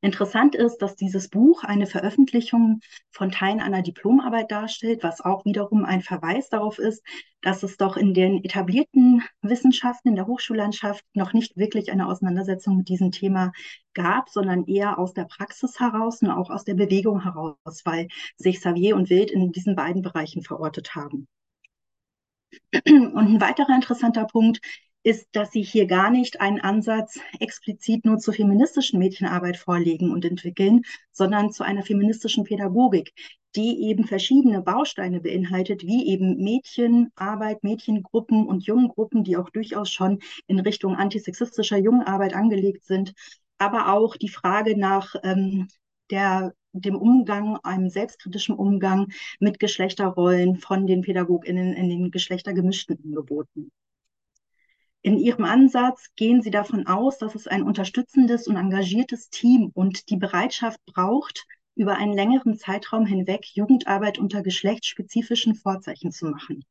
Interessant 0.01 0.55
ist, 0.55 0.79
dass 0.79 0.95
dieses 0.95 1.29
Buch 1.29 1.65
eine 1.65 1.87
Veröffentlichung 1.87 2.81
von 3.11 3.33
Teilen 3.33 3.61
einer 3.61 3.83
Diplomarbeit 3.83 4.49
darstellt, 4.51 5.03
was 5.03 5.21
auch 5.21 5.45
wiederum 5.45 5.85
ein 5.85 6.03
Verweis 6.03 6.49
darauf 6.49 6.79
ist, 6.79 7.03
dass 7.43 7.65
es 7.65 7.77
doch 7.77 7.97
in 7.97 8.15
den 8.15 8.45
etablierten 8.45 9.25
Wissenschaften 9.43 10.11
in 10.11 10.15
der 10.15 10.29
Hochschullandschaft 10.29 11.05
noch 11.15 11.33
nicht 11.33 11.57
wirklich 11.57 11.91
eine 11.91 12.07
Auseinandersetzung 12.07 12.77
mit 12.77 12.89
diesem 12.89 13.11
Thema 13.11 13.51
gab, 13.93 14.29
sondern 14.29 14.67
eher 14.67 15.01
aus 15.01 15.15
der 15.15 15.25
Praxis 15.25 15.81
heraus 15.81 16.23
und 16.23 16.31
auch 16.31 16.51
aus 16.51 16.63
der 16.63 16.75
Bewegung 16.75 17.25
heraus, 17.25 17.83
weil 17.85 18.07
sich 18.37 18.59
Xavier 18.59 18.95
und 18.95 19.11
Wild 19.11 19.33
in 19.33 19.51
diesen 19.51 19.75
beiden 19.75 20.03
Bereichen 20.03 20.43
verortet 20.45 20.95
haben. 20.95 21.27
Und 22.73 23.17
ein 23.17 23.41
weiterer 23.41 23.75
interessanter 23.75 24.27
Punkt 24.27 24.61
ist, 25.03 25.29
dass 25.33 25.53
sie 25.53 25.63
hier 25.63 25.87
gar 25.87 26.11
nicht 26.11 26.41
einen 26.41 26.61
Ansatz 26.61 27.19
explizit 27.41 28.05
nur 28.05 28.19
zur 28.19 28.35
feministischen 28.35 28.99
Mädchenarbeit 28.99 29.57
vorlegen 29.57 30.11
und 30.11 30.25
entwickeln, 30.25 30.83
sondern 31.13 31.53
zu 31.53 31.65
einer 31.65 31.83
feministischen 31.83 32.45
Pädagogik, 32.45 33.13
die 33.57 33.85
eben 33.89 34.05
verschiedene 34.05 34.61
Bausteine 34.61 35.21
beinhaltet, 35.21 35.83
wie 35.83 36.09
eben 36.09 36.37
Mädchenarbeit, 36.37 37.63
Mädchengruppen 37.65 38.47
und 38.47 38.67
Jungengruppen, 38.67 39.25
die 39.25 39.37
auch 39.37 39.51
durchaus 39.51 39.91
schon 39.91 40.19
in 40.47 40.61
Richtung 40.61 40.97
antisexistischer 40.97 41.79
Jungenarbeit 41.79 42.35
angelegt 42.35 42.85
sind, 42.85 43.15
aber 43.59 43.93
auch 43.93 44.17
die 44.17 44.29
Frage 44.29 44.79
nach 44.79 45.15
ähm, 45.23 45.69
der 46.11 46.55
dem 46.73 46.97
Umgang, 46.97 47.57
einem 47.63 47.89
selbstkritischen 47.89 48.55
Umgang 48.55 49.09
mit 49.41 49.59
Geschlechterrollen 49.59 50.57
von 50.59 50.87
den 50.87 51.01
PädagogInnen 51.01 51.73
in 51.73 51.89
den 51.89 52.11
geschlechtergemischten 52.11 52.99
Angeboten. 53.05 53.73
In 55.09 55.17
Ihrem 55.19 55.47
Ansatz 55.47 56.15
gehen 56.17 56.43
Sie 56.43 56.51
davon 56.51 56.87
aus, 56.87 57.17
dass 57.17 57.35
es 57.35 57.49
ein 57.49 57.63
unterstützendes 57.63 58.47
und 58.47 58.57
engagiertes 58.57 59.31
Team 59.31 59.71
und 59.73 60.11
die 60.11 60.19
Bereitschaft 60.19 60.85
braucht, 60.85 61.47
über 61.77 61.97
einen 61.97 62.13
längeren 62.13 62.59
Zeitraum 62.59 63.07
hinweg 63.07 63.47
Jugendarbeit 63.55 64.19
unter 64.19 64.43
geschlechtsspezifischen 64.43 65.55
Vorzeichen 65.55 66.13
zu 66.13 66.27
machen. 66.27 66.63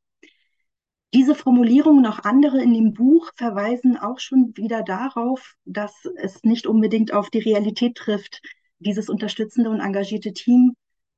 Diese 1.15 1.33
Formulierungen 1.33 2.05
und 2.05 2.11
auch 2.11 2.25
andere 2.25 2.61
in 2.61 2.75
dem 2.75 2.93
Buch 2.93 3.31
verweisen 3.35 3.97
auch 3.97 4.19
schon 4.19 4.55
wieder 4.55 4.83
darauf, 4.83 5.55
dass 5.65 6.05
es 6.17 6.43
nicht 6.43 6.67
unbedingt 6.67 7.13
auf 7.13 7.31
die 7.31 7.39
Realität 7.39 7.95
trifft, 7.95 8.43
dieses 8.77 9.09
unterstützende 9.09 9.71
und 9.71 9.79
engagierte 9.79 10.33
Team 10.33 10.75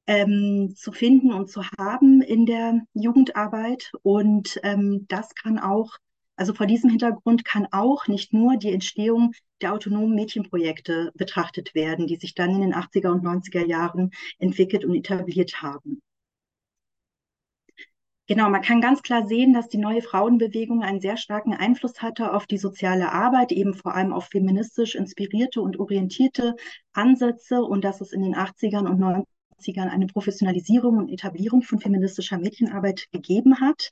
ähm, 0.08 0.74
zu 0.74 0.94
finden 0.94 1.34
und 1.34 1.50
zu 1.50 1.64
haben 1.78 2.22
in 2.22 2.46
der 2.46 2.80
Jugendarbeit. 2.94 3.92
Und 4.04 4.58
ähm, 4.64 5.04
das 5.10 5.36
kann 5.36 5.60
auch 5.60 5.98
also 6.40 6.54
vor 6.54 6.68
diesem 6.68 6.90
Hintergrund 6.90 7.44
kann 7.44 7.68
auch 7.72 8.08
nicht 8.08 8.32
nur 8.32 8.56
die 8.56 8.72
Entstehung 8.72 9.34
der 9.62 9.74
autonomen 9.74 10.16
Mädchenprojekte 10.16 11.12
betrachtet 11.16 11.76
werden, 11.76 12.08
die 12.08 12.16
sich 12.16 12.34
dann 12.34 12.52
in 12.52 12.62
den 12.62 12.74
80er 12.74 13.12
und 13.12 13.26
90er 13.26 13.66
Jahren 13.66 14.12
entwickelt 14.38 14.86
und 14.86 14.96
etabliert 14.96 15.62
haben. 15.62 16.02
Genau, 18.28 18.50
man 18.50 18.62
kann 18.62 18.80
ganz 18.80 19.02
klar 19.02 19.28
sehen, 19.28 19.54
dass 19.54 19.68
die 19.68 19.80
neue 19.80 20.02
Frauenbewegung 20.02 20.82
einen 20.82 21.02
sehr 21.02 21.18
starken 21.18 21.54
Einfluss 21.54 22.02
hatte 22.02 22.34
auf 22.34 22.48
die 22.48 22.58
soziale 22.60 23.12
Arbeit, 23.12 23.52
eben 23.52 23.74
vor 23.74 23.94
allem 23.94 24.14
auf 24.14 24.28
feministisch 24.28 24.96
inspirierte 24.96 25.62
und 25.62 25.78
orientierte 25.78 26.56
Ansätze 26.94 27.62
und 27.64 27.84
dass 27.84 28.00
es 28.00 28.14
in 28.14 28.22
den 28.22 28.36
80ern 28.36 28.88
und 28.88 29.28
90ern 29.60 29.90
eine 29.90 30.08
Professionalisierung 30.08 31.00
und 31.00 31.10
Etablierung 31.10 31.64
von 31.64 31.82
feministischer 31.82 32.38
Mädchenarbeit 32.38 33.08
gegeben 33.12 33.60
hat 33.60 33.92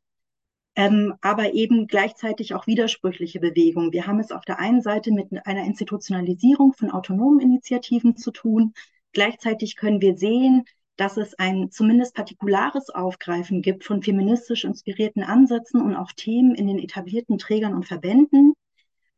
ähm, 0.78 1.16
aber 1.22 1.56
eben 1.56 1.88
gleichzeitig 1.88 2.54
auch 2.54 2.68
widersprüchliche 2.68 3.40
Bewegungen. 3.40 3.92
Wir 3.92 4.06
haben 4.06 4.20
es 4.20 4.32
auf 4.32 4.46
der 4.46 4.60
einen 4.60 4.82
Seite 4.82 5.12
mit 5.12 5.28
einer 5.48 5.66
Institutionalisierung 5.66 6.74
von 6.74 6.92
autonomen 6.92 7.40
Initiativen 7.40 8.16
zu 8.16 8.30
tun. 8.30 8.74
Gleichzeitig 9.12 9.76
können 9.76 10.02
wir 10.02 10.16
sehen, 10.18 10.66
dass 10.96 11.18
es 11.18 11.34
ein 11.40 11.72
zumindest 11.72 12.14
partikulares 12.14 12.92
Aufgreifen 12.92 13.64
gibt 13.64 13.86
von 13.86 14.04
feministisch 14.04 14.66
inspirierten 14.66 15.24
Ansätzen 15.24 15.82
und 15.82 15.96
auch 15.96 16.12
Themen 16.12 16.54
in 16.54 16.68
den 16.68 16.78
etablierten 16.78 17.40
Trägern 17.40 17.74
und 17.74 17.88
Verbänden. 17.88 18.54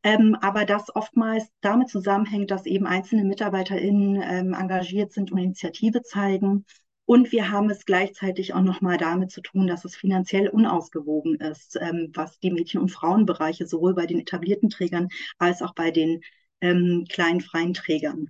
Ähm, 0.01 0.37
aber 0.39 0.63
das 0.63 0.95
oftmals 0.95 1.49
damit 1.59 1.89
zusammenhängt, 1.89 2.51
dass 2.51 2.65
eben 2.67 2.87
einzelne 2.87 3.25
MitarbeiterInnen 3.25 4.21
ähm, 4.23 4.53
engagiert 4.53 5.11
sind 5.11 5.33
und 5.33 5.37
Initiative 5.37 6.03
zeigen 6.03 6.63
und 7.09 7.31
wir 7.31 7.49
haben 7.49 7.71
es 7.71 7.85
gleichzeitig 7.85 8.53
auch 8.53 8.61
nochmal 8.61 8.97
damit 8.97 9.31
zu 9.31 9.41
tun, 9.41 9.65
dass 9.65 9.83
es 9.83 9.95
finanziell 9.95 10.47
unausgewogen 10.47 11.37
ist, 11.37 11.75
ähm, 11.81 12.11
was 12.13 12.37
die 12.37 12.51
Mädchen- 12.51 12.81
und 12.81 12.91
Frauenbereiche 12.91 13.65
sowohl 13.65 13.95
bei 13.95 14.05
den 14.05 14.19
etablierten 14.19 14.69
Trägern 14.69 15.07
als 15.39 15.63
auch 15.63 15.73
bei 15.73 15.89
den 15.89 16.21
ähm, 16.61 17.07
kleinen 17.09 17.41
freien 17.41 17.73
Trägern 17.73 18.29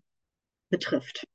betrifft. 0.70 1.28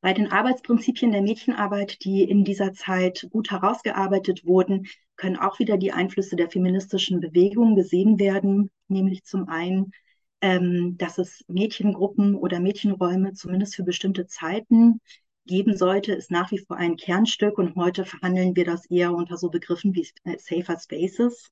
Bei 0.00 0.12
den 0.12 0.32
Arbeitsprinzipien 0.32 1.12
der 1.12 1.22
Mädchenarbeit, 1.22 2.04
die 2.04 2.24
in 2.24 2.42
dieser 2.42 2.72
Zeit 2.72 3.28
gut 3.30 3.52
herausgearbeitet 3.52 4.44
wurden, 4.44 4.88
können 5.14 5.36
auch 5.36 5.60
wieder 5.60 5.76
die 5.76 5.92
Einflüsse 5.92 6.34
der 6.34 6.50
feministischen 6.50 7.20
Bewegung 7.20 7.76
gesehen 7.76 8.18
werden, 8.18 8.72
nämlich 8.88 9.22
zum 9.22 9.48
einen, 9.48 9.92
ähm, 10.40 10.96
dass 10.98 11.18
es 11.18 11.44
Mädchengruppen 11.46 12.34
oder 12.34 12.58
Mädchenräume 12.58 13.34
zumindest 13.34 13.76
für 13.76 13.84
bestimmte 13.84 14.26
Zeiten 14.26 15.00
geben 15.46 15.76
sollte, 15.76 16.12
ist 16.12 16.30
nach 16.30 16.50
wie 16.50 16.58
vor 16.58 16.76
ein 16.76 16.96
Kernstück 16.96 17.58
und 17.58 17.74
heute 17.76 18.04
verhandeln 18.04 18.56
wir 18.56 18.64
das 18.64 18.86
eher 18.86 19.12
unter 19.12 19.36
so 19.36 19.50
Begriffen 19.50 19.94
wie 19.94 20.06
äh, 20.24 20.38
Safer 20.38 20.78
Spaces. 20.78 21.50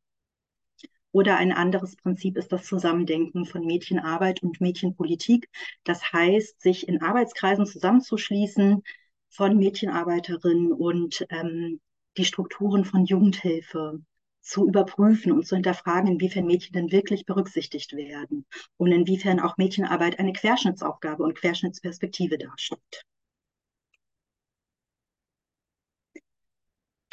Oder 1.12 1.36
ein 1.38 1.52
anderes 1.52 1.96
Prinzip 1.96 2.36
ist 2.36 2.52
das 2.52 2.66
Zusammendenken 2.66 3.44
von 3.44 3.66
Mädchenarbeit 3.66 4.42
und 4.42 4.60
Mädchenpolitik. 4.60 5.48
Das 5.82 6.12
heißt, 6.12 6.60
sich 6.60 6.86
in 6.86 7.02
Arbeitskreisen 7.02 7.66
zusammenzuschließen 7.66 8.82
von 9.28 9.56
Mädchenarbeiterinnen 9.56 10.72
und 10.72 11.26
ähm, 11.30 11.80
die 12.16 12.24
Strukturen 12.24 12.84
von 12.84 13.04
Jugendhilfe 13.04 14.00
zu 14.40 14.66
überprüfen 14.66 15.32
und 15.32 15.46
zu 15.46 15.56
hinterfragen, 15.56 16.12
inwiefern 16.12 16.46
Mädchen 16.46 16.72
denn 16.72 16.92
wirklich 16.92 17.26
berücksichtigt 17.26 17.92
werden 17.92 18.46
und 18.76 18.92
inwiefern 18.92 19.40
auch 19.40 19.56
Mädchenarbeit 19.58 20.18
eine 20.18 20.32
Querschnittsaufgabe 20.32 21.22
und 21.22 21.34
Querschnittsperspektive 21.34 22.38
darstellt. 22.38 23.04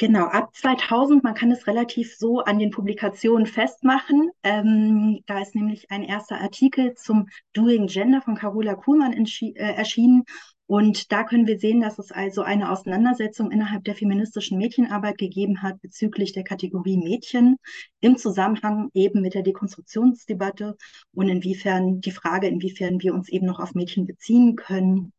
Genau, 0.00 0.26
ab 0.26 0.54
2000, 0.54 1.24
man 1.24 1.34
kann 1.34 1.50
es 1.50 1.66
relativ 1.66 2.16
so 2.16 2.38
an 2.38 2.60
den 2.60 2.70
Publikationen 2.70 3.46
festmachen. 3.46 4.30
Ähm, 4.44 5.20
da 5.26 5.40
ist 5.40 5.56
nämlich 5.56 5.90
ein 5.90 6.04
erster 6.04 6.40
Artikel 6.40 6.94
zum 6.94 7.28
Doing 7.52 7.88
Gender 7.88 8.22
von 8.22 8.36
Carola 8.36 8.76
Kuhlmann 8.76 9.12
äh, 9.12 9.52
erschienen. 9.54 10.22
Und 10.66 11.10
da 11.10 11.24
können 11.24 11.48
wir 11.48 11.58
sehen, 11.58 11.80
dass 11.80 11.98
es 11.98 12.12
also 12.12 12.42
eine 12.42 12.70
Auseinandersetzung 12.70 13.50
innerhalb 13.50 13.82
der 13.84 13.96
feministischen 13.96 14.58
Mädchenarbeit 14.58 15.18
gegeben 15.18 15.62
hat 15.62 15.80
bezüglich 15.80 16.32
der 16.32 16.44
Kategorie 16.44 16.98
Mädchen 16.98 17.56
im 18.00 18.16
Zusammenhang 18.16 18.90
eben 18.94 19.20
mit 19.20 19.34
der 19.34 19.42
Dekonstruktionsdebatte 19.42 20.76
und 21.12 21.28
inwiefern 21.28 22.00
die 22.02 22.12
Frage, 22.12 22.46
inwiefern 22.46 23.00
wir 23.02 23.14
uns 23.14 23.28
eben 23.30 23.46
noch 23.46 23.58
auf 23.58 23.74
Mädchen 23.74 24.06
beziehen 24.06 24.54
können. 24.54 25.12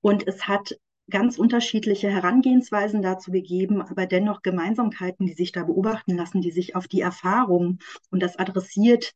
Und 0.00 0.26
es 0.26 0.48
hat 0.48 0.74
ganz 1.10 1.38
unterschiedliche 1.38 2.10
Herangehensweisen 2.10 3.02
dazu 3.02 3.30
gegeben, 3.30 3.80
aber 3.80 4.06
dennoch 4.06 4.42
Gemeinsamkeiten, 4.42 5.26
die 5.26 5.32
sich 5.32 5.52
da 5.52 5.64
beobachten 5.64 6.16
lassen, 6.16 6.42
die 6.42 6.50
sich 6.50 6.76
auf 6.76 6.86
die 6.88 7.00
Erfahrung 7.00 7.78
und 8.10 8.22
das 8.22 8.38
adressiert 8.38 9.12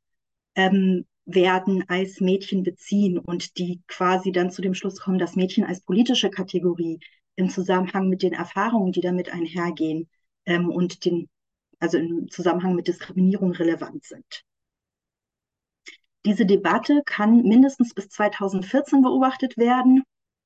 ähm, 0.55 1.05
werden 1.25 1.85
als 1.89 2.21
Mädchen 2.21 2.63
beziehen 2.63 3.19
und 3.19 3.59
die 3.59 3.81
quasi 3.87 4.33
dann 4.33 4.51
zu 4.51 4.63
dem 4.63 4.75
Schluss 4.75 5.01
kommen, 5.01 5.19
dass 5.19 5.37
Mädchen 5.37 5.65
als 5.65 5.81
politische 5.83 6.31
Kategorie 6.31 6.99
im 7.37 7.49
Zusammenhang 7.49 8.09
mit 8.09 8.23
den 8.23 8.33
Erfahrungen, 8.33 8.93
die 8.93 9.01
damit 9.01 9.33
einhergehen 9.33 10.09
ähm, 10.47 10.69
und 10.71 11.05
den, 11.05 11.29
also 11.79 11.99
im 11.99 12.29
Zusammenhang 12.29 12.75
mit 12.75 12.89
Diskriminierung 12.89 13.53
relevant 13.53 14.05
sind. 14.05 14.45
Diese 16.25 16.47
Debatte 16.47 17.03
kann 17.05 17.43
mindestens 17.43 17.95
bis 17.95 18.09
2014 18.09 19.03
beobachtet 19.03 19.57
werden. 19.57 20.05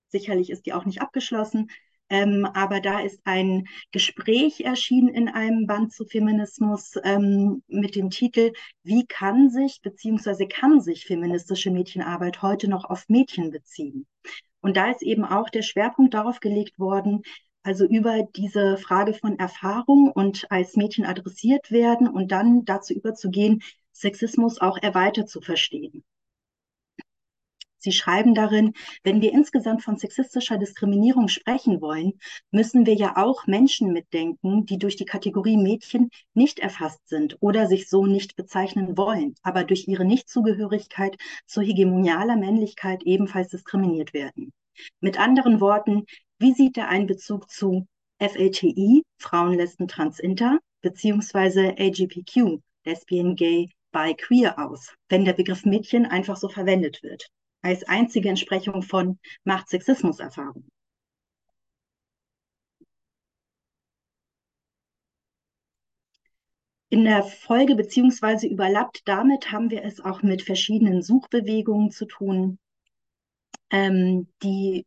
Sicherlich 0.09 0.51
ist 0.51 0.67
die 0.67 0.73
auch 0.73 0.85
nicht 0.85 1.01
abgeschlossen. 1.01 1.69
Ähm, 2.09 2.47
aber 2.55 2.81
da 2.81 3.01
ist 3.01 3.21
ein 3.25 3.67
Gespräch 3.91 4.61
erschienen 4.61 5.09
in 5.09 5.29
einem 5.29 5.67
Band 5.67 5.93
zu 5.93 6.05
Feminismus 6.05 6.95
ähm, 7.03 7.65
mit 7.67 7.97
dem 7.97 8.11
Titel 8.11 8.53
Wie 8.85 9.07
kann 9.07 9.51
sich 9.51 9.81
bzw. 9.83 10.47
kann 10.47 10.81
sich 10.81 11.07
feministische 11.07 11.73
Mädchenarbeit 11.73 12.43
heute 12.43 12.69
noch 12.69 12.85
auf 12.85 13.09
Mädchen 13.09 13.51
beziehen? 13.51 14.07
Und 14.61 14.77
da 14.77 14.91
ist 14.91 15.03
eben 15.03 15.25
auch 15.25 15.51
der 15.51 15.63
Schwerpunkt 15.63 16.15
darauf 16.15 16.39
gelegt 16.41 16.79
worden, 16.79 17.23
also 17.65 17.85
über 17.85 18.23
diese 18.37 18.77
Frage 18.77 19.13
von 19.13 19.39
Erfahrung 19.41 20.11
und 20.13 20.51
als 20.53 20.77
Mädchen 20.77 21.05
adressiert 21.05 21.73
werden 21.73 22.09
und 22.09 22.31
dann 22.31 22.65
dazu 22.65 22.95
überzugehen, 22.95 23.63
Sexismus 23.93 24.61
auch 24.61 24.79
erweitert 24.79 25.29
zu 25.29 25.41
verstehen. 25.41 26.05
Sie 27.79 27.93
schreiben 27.93 28.35
darin, 28.35 28.73
wenn 29.05 29.21
wir 29.21 29.33
insgesamt 29.33 29.83
von 29.83 29.97
sexistischer 29.97 30.59
Diskriminierung 30.59 31.29
sprechen 31.29 31.81
wollen, 31.81 32.15
müssen 32.51 32.87
wir 32.87 32.95
ja 32.95 33.17
auch 33.17 33.47
Menschen 33.47 33.93
mitdenken, 33.93 34.67
die 34.67 34.79
durch 34.79 34.97
die 34.97 35.05
Kategorie 35.05 35.57
Mädchen 35.57 36.11
nicht 36.35 36.59
erfasst 36.59 37.07
sind 37.09 37.37
oder 37.41 37.67
sich 37.67 37.89
so 37.89 38.07
nicht 38.07 38.37
bezeichnen 38.37 38.97
wollen, 38.97 39.35
aber 39.43 39.65
durch 39.65 39.87
ihre 39.89 40.05
Nichtzugehörigkeit 40.05 41.17
zur 41.47 41.63
hegemonialer 41.63 42.37
Männlichkeit 42.37 43.03
ebenfalls 43.05 43.49
diskriminiert 43.49 44.15
werden. 44.15 44.53
Mit 45.01 45.19
anderen 45.19 45.61
Worten, 45.61 46.05
wie 46.39 46.53
sieht 46.53 46.77
der 46.77 46.89
Einbezug 46.89 47.51
zu 47.51 47.87
FLTI, 48.19 49.03
Frauen, 49.19 49.55
Lesben, 49.55 49.89
Trans, 49.89 50.19
Inter, 50.19 50.59
beziehungsweise 50.83 51.75
LGBTQ, 51.79 52.61
Lesbian, 52.85 53.37
Gay, 53.37 53.71
Bi, 53.93 54.15
Queer 54.15 54.59
aus, 54.59 54.95
wenn 55.09 55.25
der 55.25 55.33
Begriff 55.33 55.65
Mädchen 55.65 56.07
einfach 56.07 56.37
so 56.37 56.49
verwendet 56.49 57.03
wird? 57.03 57.29
Als 57.63 57.85
einzige 57.85 58.29
Entsprechung 58.29 58.83
von 58.83 59.19
Macht-Sexismus-Erfahrung. 59.45 60.65
In 66.89 67.05
der 67.05 67.25
Folge 67.25 67.75
beziehungsweise 67.75 68.47
überlappt 68.47 69.03
damit 69.07 69.51
haben 69.51 69.71
wir 69.71 69.85
es 69.85 70.01
auch 70.01 70.23
mit 70.23 70.43
verschiedenen 70.43 71.03
Suchbewegungen 71.03 71.91
zu 71.91 72.07
tun, 72.07 72.59
ähm, 73.71 74.29
die 74.43 74.87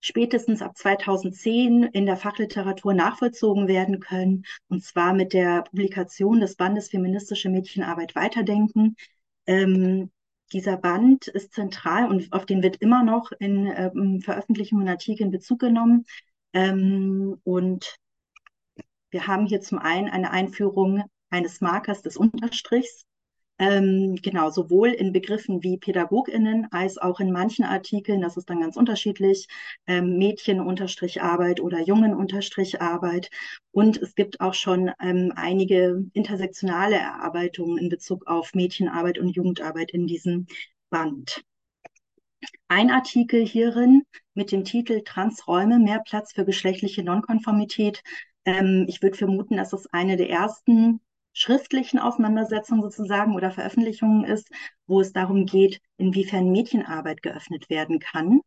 spätestens 0.00 0.62
ab 0.62 0.76
2010 0.76 1.84
in 1.84 2.06
der 2.06 2.16
Fachliteratur 2.16 2.94
nachvollzogen 2.94 3.68
werden 3.68 4.00
können, 4.00 4.44
und 4.68 4.84
zwar 4.84 5.14
mit 5.14 5.32
der 5.32 5.62
Publikation 5.62 6.40
des 6.40 6.56
Bandes 6.56 6.88
Feministische 6.90 7.48
Mädchenarbeit 7.48 8.14
weiterdenken, 8.14 8.96
ähm, 9.46 10.10
dieser 10.52 10.76
Band 10.76 11.26
ist 11.28 11.52
zentral 11.52 12.08
und 12.08 12.32
auf 12.32 12.46
den 12.46 12.62
wird 12.62 12.76
immer 12.76 13.02
noch 13.02 13.32
in 13.32 13.66
ähm, 13.66 14.20
Veröffentlichungen 14.20 14.84
und 14.84 14.90
Artikeln 14.90 15.30
Bezug 15.30 15.60
genommen. 15.60 16.04
Ähm, 16.52 17.40
und 17.44 17.96
wir 19.10 19.26
haben 19.26 19.46
hier 19.46 19.60
zum 19.60 19.78
einen 19.78 20.08
eine 20.08 20.30
Einführung 20.30 21.04
eines 21.30 21.60
Markers 21.60 22.02
des 22.02 22.16
Unterstrichs, 22.16 23.04
ähm, 23.58 24.16
genau, 24.16 24.50
sowohl 24.50 24.88
in 24.90 25.12
Begriffen 25.12 25.62
wie 25.62 25.78
PädagogInnen 25.78 26.66
als 26.72 26.98
auch 26.98 27.20
in 27.20 27.32
manchen 27.32 27.64
Artikeln, 27.64 28.20
das 28.20 28.36
ist 28.36 28.50
dann 28.50 28.60
ganz 28.60 28.76
unterschiedlich, 28.76 29.48
ähm, 29.86 30.18
Mädchen-Arbeit 30.18 31.60
oder 31.60 31.80
Jungen-Arbeit. 31.80 33.30
Und 33.70 33.96
es 34.02 34.14
gibt 34.14 34.40
auch 34.40 34.54
schon 34.54 34.92
ähm, 35.00 35.32
einige 35.36 36.04
intersektionale 36.12 36.96
Erarbeitungen 36.96 37.78
in 37.78 37.88
Bezug 37.88 38.26
auf 38.26 38.52
Mädchenarbeit 38.54 39.18
und 39.18 39.30
Jugendarbeit 39.30 39.90
in 39.90 40.06
diesem 40.06 40.46
Band. 40.90 41.42
Ein 42.68 42.90
Artikel 42.90 43.46
hierin 43.46 44.02
mit 44.34 44.52
dem 44.52 44.64
Titel 44.64 45.02
Transräume, 45.02 45.78
mehr 45.78 46.02
Platz 46.04 46.32
für 46.34 46.44
geschlechtliche 46.44 47.02
Nonkonformität. 47.02 48.02
Ähm, 48.44 48.84
ich 48.86 49.02
würde 49.02 49.16
vermuten, 49.16 49.56
dass 49.56 49.72
es 49.72 49.86
eine 49.92 50.16
der 50.16 50.28
ersten 50.28 51.00
schriftlichen 51.36 51.98
Auseinandersetzungen 51.98 52.82
sozusagen 52.82 53.34
oder 53.34 53.50
Veröffentlichungen 53.50 54.24
ist, 54.24 54.48
wo 54.86 55.02
es 55.02 55.12
darum 55.12 55.44
geht, 55.44 55.80
inwiefern 55.98 56.50
Mädchenarbeit 56.50 57.22
geöffnet 57.22 57.68
werden 57.68 57.98
kann 57.98 58.40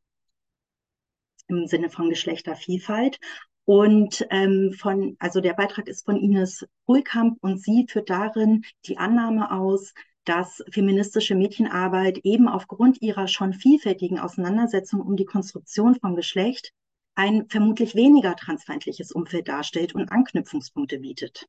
im 1.47 1.67
Sinne 1.67 1.89
von 1.89 2.09
Geschlechtervielfalt. 2.09 3.19
Und 3.65 4.25
ähm, 4.31 4.73
von, 4.73 5.15
also 5.19 5.41
der 5.41 5.53
Beitrag 5.53 5.87
ist 5.87 6.05
von 6.05 6.17
Ines 6.17 6.65
Ruhlkamp 6.87 7.37
und 7.41 7.61
sie 7.61 7.85
führt 7.87 8.09
darin 8.09 8.63
die 8.85 8.97
Annahme 8.97 9.51
aus, 9.51 9.93
dass 10.25 10.63
feministische 10.71 11.35
Mädchenarbeit 11.35 12.19
eben 12.23 12.47
aufgrund 12.47 13.01
ihrer 13.03 13.27
schon 13.27 13.53
vielfältigen 13.53 14.19
Auseinandersetzung 14.19 15.01
um 15.01 15.15
die 15.15 15.25
Konstruktion 15.25 15.95
von 15.95 16.15
Geschlecht 16.15 16.71
ein 17.13 17.47
vermutlich 17.49 17.93
weniger 17.93 18.35
transfeindliches 18.35 19.11
Umfeld 19.11 19.47
darstellt 19.47 19.93
und 19.93 20.11
Anknüpfungspunkte 20.11 20.99
bietet. 20.99 21.45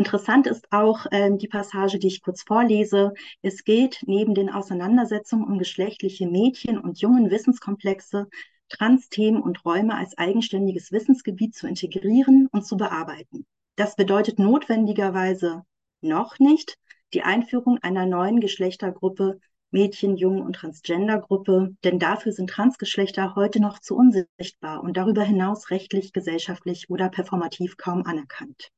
Interessant 0.00 0.46
ist 0.46 0.66
auch 0.72 1.04
ähm, 1.10 1.36
die 1.36 1.46
Passage, 1.46 1.98
die 1.98 2.06
ich 2.06 2.22
kurz 2.22 2.40
vorlese. 2.42 3.12
Es 3.42 3.64
gilt 3.64 3.98
neben 4.06 4.34
den 4.34 4.48
Auseinandersetzungen 4.48 5.44
um 5.44 5.58
geschlechtliche 5.58 6.26
Mädchen 6.26 6.78
und 6.78 7.02
jungen 7.02 7.30
Wissenskomplexe, 7.30 8.26
Trans-Themen 8.70 9.42
und 9.42 9.62
Räume 9.66 9.94
als 9.94 10.16
eigenständiges 10.16 10.90
Wissensgebiet 10.90 11.54
zu 11.54 11.68
integrieren 11.68 12.48
und 12.50 12.64
zu 12.64 12.78
bearbeiten. 12.78 13.44
Das 13.76 13.94
bedeutet 13.94 14.38
notwendigerweise 14.38 15.64
noch 16.00 16.38
nicht 16.38 16.78
die 17.12 17.22
Einführung 17.22 17.76
einer 17.82 18.06
neuen 18.06 18.40
Geschlechtergruppe 18.40 19.38
Mädchen, 19.70 20.16
Jungen 20.16 20.40
und 20.40 20.54
Transgendergruppe, 20.54 21.76
denn 21.84 21.98
dafür 21.98 22.32
sind 22.32 22.48
Transgeschlechter 22.48 23.34
heute 23.34 23.60
noch 23.60 23.78
zu 23.78 23.96
unsichtbar 23.96 24.82
und 24.82 24.96
darüber 24.96 25.24
hinaus 25.24 25.68
rechtlich, 25.68 26.14
gesellschaftlich 26.14 26.88
oder 26.88 27.10
performativ 27.10 27.76
kaum 27.76 28.06
anerkannt. 28.06 28.70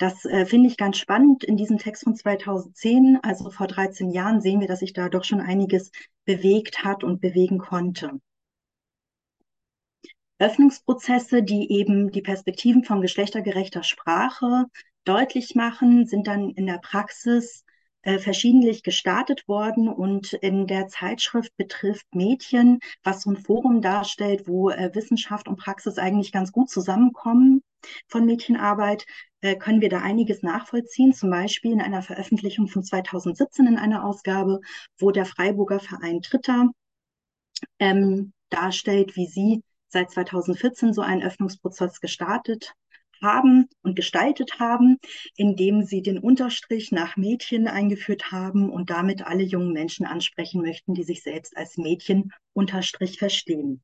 Das 0.00 0.24
äh, 0.24 0.46
finde 0.46 0.66
ich 0.70 0.78
ganz 0.78 0.96
spannend 0.96 1.44
in 1.44 1.58
diesem 1.58 1.76
Text 1.76 2.04
von 2.04 2.16
2010. 2.16 3.18
Also 3.22 3.50
vor 3.50 3.66
13 3.66 4.10
Jahren 4.10 4.40
sehen 4.40 4.60
wir, 4.60 4.66
dass 4.66 4.78
sich 4.78 4.94
da 4.94 5.10
doch 5.10 5.24
schon 5.24 5.42
einiges 5.42 5.90
bewegt 6.24 6.82
hat 6.84 7.04
und 7.04 7.20
bewegen 7.20 7.58
konnte. 7.58 8.18
Öffnungsprozesse, 10.38 11.42
die 11.42 11.70
eben 11.70 12.10
die 12.10 12.22
Perspektiven 12.22 12.82
von 12.82 13.02
geschlechtergerechter 13.02 13.82
Sprache 13.82 14.64
deutlich 15.04 15.54
machen, 15.54 16.06
sind 16.06 16.28
dann 16.28 16.48
in 16.48 16.64
der 16.64 16.78
Praxis 16.78 17.66
äh, 18.00 18.18
verschiedentlich 18.18 18.82
gestartet 18.82 19.46
worden 19.48 19.86
und 19.86 20.32
in 20.32 20.66
der 20.66 20.88
Zeitschrift 20.88 21.54
betrifft 21.58 22.06
Mädchen, 22.14 22.78
was 23.02 23.20
so 23.20 23.32
ein 23.32 23.36
Forum 23.36 23.82
darstellt, 23.82 24.48
wo 24.48 24.70
äh, 24.70 24.94
Wissenschaft 24.94 25.46
und 25.46 25.58
Praxis 25.58 25.98
eigentlich 25.98 26.32
ganz 26.32 26.52
gut 26.52 26.70
zusammenkommen 26.70 27.62
von 28.08 28.26
Mädchenarbeit, 28.26 29.06
äh, 29.40 29.56
können 29.56 29.80
wir 29.80 29.88
da 29.88 30.00
einiges 30.00 30.42
nachvollziehen. 30.42 31.12
Zum 31.12 31.30
Beispiel 31.30 31.72
in 31.72 31.80
einer 31.80 32.02
Veröffentlichung 32.02 32.68
von 32.68 32.82
2017 32.82 33.66
in 33.66 33.76
einer 33.76 34.04
Ausgabe, 34.04 34.60
wo 34.98 35.10
der 35.10 35.26
Freiburger 35.26 35.80
Verein 35.80 36.20
Dritter 36.20 36.70
ähm, 37.78 38.32
darstellt, 38.50 39.16
wie 39.16 39.26
sie 39.26 39.62
seit 39.88 40.10
2014 40.10 40.92
so 40.92 41.02
einen 41.02 41.22
Öffnungsprozess 41.22 42.00
gestartet 42.00 42.74
haben 43.22 43.68
und 43.82 43.96
gestaltet 43.96 44.58
haben, 44.58 44.98
indem 45.36 45.82
sie 45.82 46.02
den 46.02 46.18
Unterstrich 46.18 46.90
nach 46.90 47.16
Mädchen 47.16 47.68
eingeführt 47.68 48.32
haben 48.32 48.70
und 48.70 48.90
damit 48.90 49.26
alle 49.26 49.42
jungen 49.42 49.72
Menschen 49.72 50.06
ansprechen 50.06 50.62
möchten, 50.62 50.94
die 50.94 51.02
sich 51.02 51.22
selbst 51.22 51.56
als 51.56 51.76
Mädchen 51.76 52.32
Unterstrich 52.54 53.18
verstehen. 53.18 53.82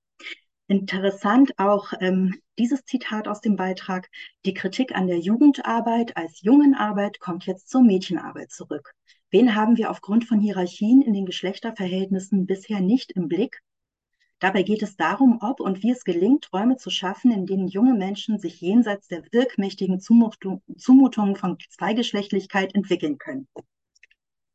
Interessant 0.68 1.52
auch 1.58 1.92
ähm, 2.00 2.34
dieses 2.58 2.84
Zitat 2.84 3.28
aus 3.28 3.40
dem 3.40 3.54
Beitrag. 3.54 4.10
Die 4.44 4.54
Kritik 4.54 4.96
an 4.96 5.06
der 5.06 5.20
Jugendarbeit 5.20 6.16
als 6.16 6.42
Jungenarbeit 6.42 7.20
kommt 7.20 7.46
jetzt 7.46 7.68
zur 7.68 7.82
Mädchenarbeit 7.82 8.50
zurück. 8.50 8.92
Wen 9.30 9.54
haben 9.54 9.76
wir 9.76 9.90
aufgrund 9.90 10.24
von 10.24 10.40
Hierarchien 10.40 11.02
in 11.02 11.12
den 11.12 11.24
Geschlechterverhältnissen 11.24 12.46
bisher 12.46 12.80
nicht 12.80 13.12
im 13.12 13.28
Blick? 13.28 13.60
Dabei 14.40 14.64
geht 14.64 14.82
es 14.82 14.96
darum, 14.96 15.38
ob 15.40 15.60
und 15.60 15.82
wie 15.82 15.92
es 15.92 16.04
gelingt, 16.04 16.52
Räume 16.52 16.76
zu 16.76 16.90
schaffen, 16.90 17.30
in 17.30 17.46
denen 17.46 17.68
junge 17.68 17.94
Menschen 17.94 18.38
sich 18.38 18.60
jenseits 18.60 19.06
der 19.08 19.22
wirkmächtigen 19.32 20.00
Zumutung, 20.00 20.62
Zumutungen 20.76 21.36
von 21.36 21.58
Zweigeschlechtlichkeit 21.70 22.74
entwickeln 22.74 23.18
können. 23.18 23.48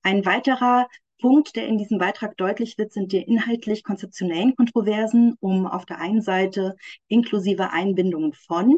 Ein 0.04 0.26
weiterer 0.26 0.88
Punkt, 1.22 1.56
der 1.56 1.68
in 1.68 1.78
diesem 1.78 2.00
Beitrag 2.00 2.36
deutlich 2.36 2.78
wird, 2.78 2.92
sind 2.92 3.14
die 3.14 3.22
inhaltlich 3.22 3.84
konzeptionellen 3.84 4.56
Kontroversen 4.56 5.36
um 5.40 5.68
auf 5.68 5.86
der 5.86 6.00
einen 6.00 6.22
Seite 6.22 6.76
inklusive 7.08 7.72
Einbindung 7.72 8.34
von 8.34 8.78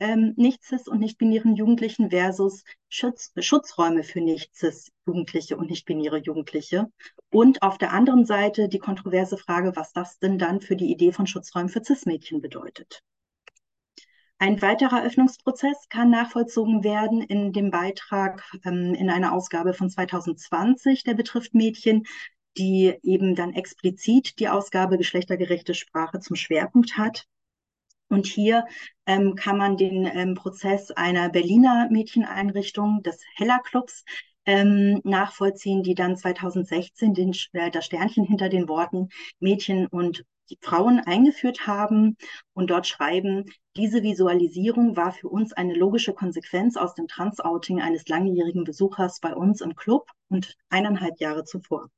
ähm, 0.00 0.32
nicht-cis 0.36 0.88
und 0.88 0.98
nicht-binären 0.98 1.54
Jugendlichen 1.54 2.10
versus 2.10 2.64
Schutz, 2.88 3.32
Schutzräume 3.38 4.02
für 4.02 4.20
nicht-cis 4.20 4.90
Jugendliche 5.06 5.56
und 5.56 5.70
nicht-binäre 5.70 6.18
Jugendliche. 6.18 6.88
Und 7.30 7.62
auf 7.62 7.78
der 7.78 7.92
anderen 7.92 8.26
Seite 8.26 8.68
die 8.68 8.80
kontroverse 8.80 9.38
Frage, 9.38 9.76
was 9.76 9.92
das 9.92 10.18
denn 10.18 10.38
dann 10.38 10.60
für 10.60 10.74
die 10.74 10.90
Idee 10.90 11.12
von 11.12 11.28
Schutzräumen 11.28 11.68
für 11.68 11.84
cis-Mädchen 11.84 12.40
bedeutet. 12.40 13.02
Ein 14.42 14.60
weiterer 14.60 15.04
Öffnungsprozess 15.04 15.88
kann 15.88 16.10
nachvollzogen 16.10 16.82
werden 16.82 17.22
in 17.22 17.52
dem 17.52 17.70
Beitrag 17.70 18.42
ähm, 18.64 18.92
in 18.92 19.08
einer 19.08 19.34
Ausgabe 19.34 19.72
von 19.72 19.88
2020, 19.88 21.04
der 21.04 21.14
betrifft 21.14 21.54
Mädchen, 21.54 22.02
die 22.58 22.92
eben 23.04 23.36
dann 23.36 23.52
explizit 23.52 24.40
die 24.40 24.48
Ausgabe 24.48 24.98
geschlechtergerechte 24.98 25.74
Sprache 25.74 26.18
zum 26.18 26.34
Schwerpunkt 26.34 26.98
hat. 26.98 27.28
Und 28.08 28.26
hier 28.26 28.66
ähm, 29.06 29.36
kann 29.36 29.58
man 29.58 29.76
den 29.76 30.06
ähm, 30.06 30.34
Prozess 30.34 30.90
einer 30.90 31.28
Berliner 31.28 31.86
Mädcheneinrichtung 31.92 33.04
des 33.04 33.20
Heller 33.36 33.60
Clubs 33.60 34.04
ähm, 34.44 35.00
nachvollziehen, 35.04 35.84
die 35.84 35.94
dann 35.94 36.16
2016 36.16 37.14
den, 37.14 37.32
äh, 37.52 37.70
das 37.70 37.86
Sternchen 37.86 38.24
hinter 38.24 38.48
den 38.48 38.68
Worten 38.68 39.10
Mädchen 39.38 39.86
und 39.86 40.24
Frauen 40.60 41.00
eingeführt 41.00 41.66
haben 41.66 42.16
und 42.52 42.70
dort 42.70 42.86
schreiben, 42.86 43.44
diese 43.76 44.02
Visualisierung 44.02 44.96
war 44.96 45.12
für 45.12 45.28
uns 45.28 45.52
eine 45.52 45.74
logische 45.74 46.12
Konsequenz 46.12 46.76
aus 46.76 46.94
dem 46.94 47.08
Transouting 47.08 47.80
eines 47.80 48.08
langjährigen 48.08 48.64
Besuchers 48.64 49.20
bei 49.20 49.34
uns 49.34 49.60
im 49.60 49.74
Club 49.74 50.10
und 50.28 50.56
eineinhalb 50.68 51.18
Jahre 51.20 51.44
zuvor. 51.44 51.88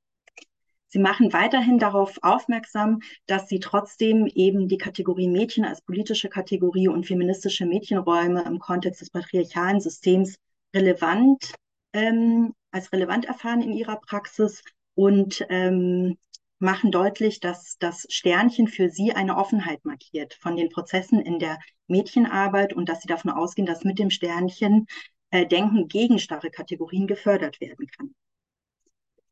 Sie 0.88 1.00
machen 1.00 1.32
weiterhin 1.32 1.80
darauf 1.80 2.18
aufmerksam, 2.22 3.00
dass 3.26 3.48
sie 3.48 3.58
trotzdem 3.58 4.26
eben 4.32 4.68
die 4.68 4.78
Kategorie 4.78 5.28
Mädchen 5.28 5.64
als 5.64 5.82
politische 5.82 6.28
Kategorie 6.28 6.86
und 6.86 7.04
feministische 7.04 7.66
Mädchenräume 7.66 8.44
im 8.44 8.60
Kontext 8.60 9.00
des 9.00 9.10
patriarchalen 9.10 9.80
Systems 9.80 10.36
relevant 10.72 11.52
ähm, 11.94 12.54
als 12.70 12.92
relevant 12.92 13.24
erfahren 13.24 13.60
in 13.60 13.72
ihrer 13.72 13.96
Praxis 13.96 14.62
und 14.94 15.44
ähm, 15.48 16.16
machen 16.64 16.90
deutlich, 16.90 17.38
dass 17.38 17.76
das 17.78 18.06
Sternchen 18.08 18.66
für 18.66 18.88
sie 18.88 19.12
eine 19.12 19.36
Offenheit 19.36 19.84
markiert 19.84 20.34
von 20.34 20.56
den 20.56 20.70
Prozessen 20.70 21.20
in 21.20 21.38
der 21.38 21.58
Mädchenarbeit 21.86 22.72
und 22.72 22.88
dass 22.88 23.02
sie 23.02 23.08
davon 23.08 23.30
ausgehen, 23.30 23.66
dass 23.66 23.84
mit 23.84 23.98
dem 23.98 24.10
Sternchen 24.10 24.86
äh, 25.30 25.46
Denken 25.46 25.88
gegen 25.88 26.18
starre 26.18 26.50
Kategorien 26.50 27.06
gefördert 27.06 27.60
werden 27.60 27.86
kann. 27.86 28.14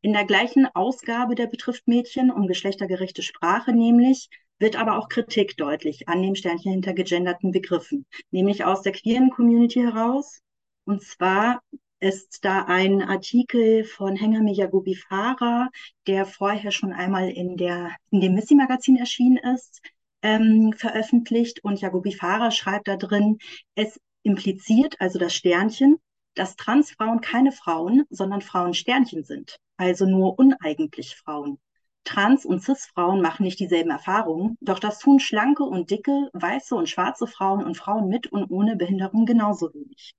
In 0.01 0.13
der 0.13 0.25
gleichen 0.25 0.67
Ausgabe 0.75 1.35
der 1.35 1.47
betrifft 1.47 1.89
Mädchen 1.89 2.31
um 2.31 2.47
geschlechtergerechte 2.47 3.23
Sprache 3.23 3.73
nämlich 3.73 4.29
wird 4.59 4.77
aber 4.77 4.97
auch 4.97 5.09
Kritik 5.09 5.57
deutlich 5.57 6.09
an 6.09 6.23
dem 6.23 6.37
Sternchen 6.37 6.73
hinter 6.73 6.93
gegenderten 6.93 7.51
Begriffen, 7.51 8.07
nämlich 8.31 8.65
aus 8.65 8.83
der 8.83 8.93
queeren 8.93 9.31
Community 9.31 9.81
heraus. 9.81 10.41
Und 10.85 11.03
zwar 11.03 11.63
ist 12.03 12.45
da 12.45 12.65
ein 12.65 13.01
Artikel 13.01 13.85
von 13.85 14.17
Hengame 14.17 14.53
Yagubi 14.53 14.97
Farah, 14.97 15.71
der 16.09 16.27
vorher 16.27 16.73
schon 16.73 16.93
einmal 16.93 17.31
in, 17.31 17.57
der, 17.57 17.95
in 18.11 18.21
dem 18.21 18.35
Missy-Magazin 18.35 18.97
erschienen 18.97 19.37
ist, 19.37 19.81
ähm, 20.21 20.73
veröffentlicht. 20.77 21.63
Und 21.63 21.81
Yagubi 21.81 22.11
Farah 22.11 22.51
schreibt 22.51 22.89
da 22.89 22.97
drin, 22.97 23.39
es 23.77 24.01
impliziert, 24.25 25.01
also 25.01 25.21
das 25.21 25.33
Sternchen, 25.33 25.99
dass 26.35 26.57
Transfrauen 26.57 27.21
keine 27.21 27.53
Frauen, 27.53 28.03
sondern 28.11 28.41
Frauensternchen 28.41 29.23
sind, 29.23 29.59
also 29.77 30.05
nur 30.05 30.41
uneigentlich 30.41 31.15
Frauen. 31.15 31.61
Trans- 32.03 32.45
und 32.45 32.65
Cis-Frauen 32.65 33.21
machen 33.21 33.45
nicht 33.45 33.61
dieselben 33.61 33.91
Erfahrungen, 33.91 34.57
doch 34.61 34.81
das 34.81 34.99
tun 34.99 35.21
schlanke 35.21 35.63
und 35.63 35.93
dicke, 35.93 36.31
weiße 36.33 36.75
und 36.75 36.89
schwarze 36.89 37.29
Frauen 37.29 37.65
und 37.65 37.77
Frauen 37.77 38.09
mit 38.09 38.27
und 38.27 38.51
ohne 38.51 38.75
Behinderung 38.75 39.25
genauso 39.25 39.73
wenig. 39.73 40.15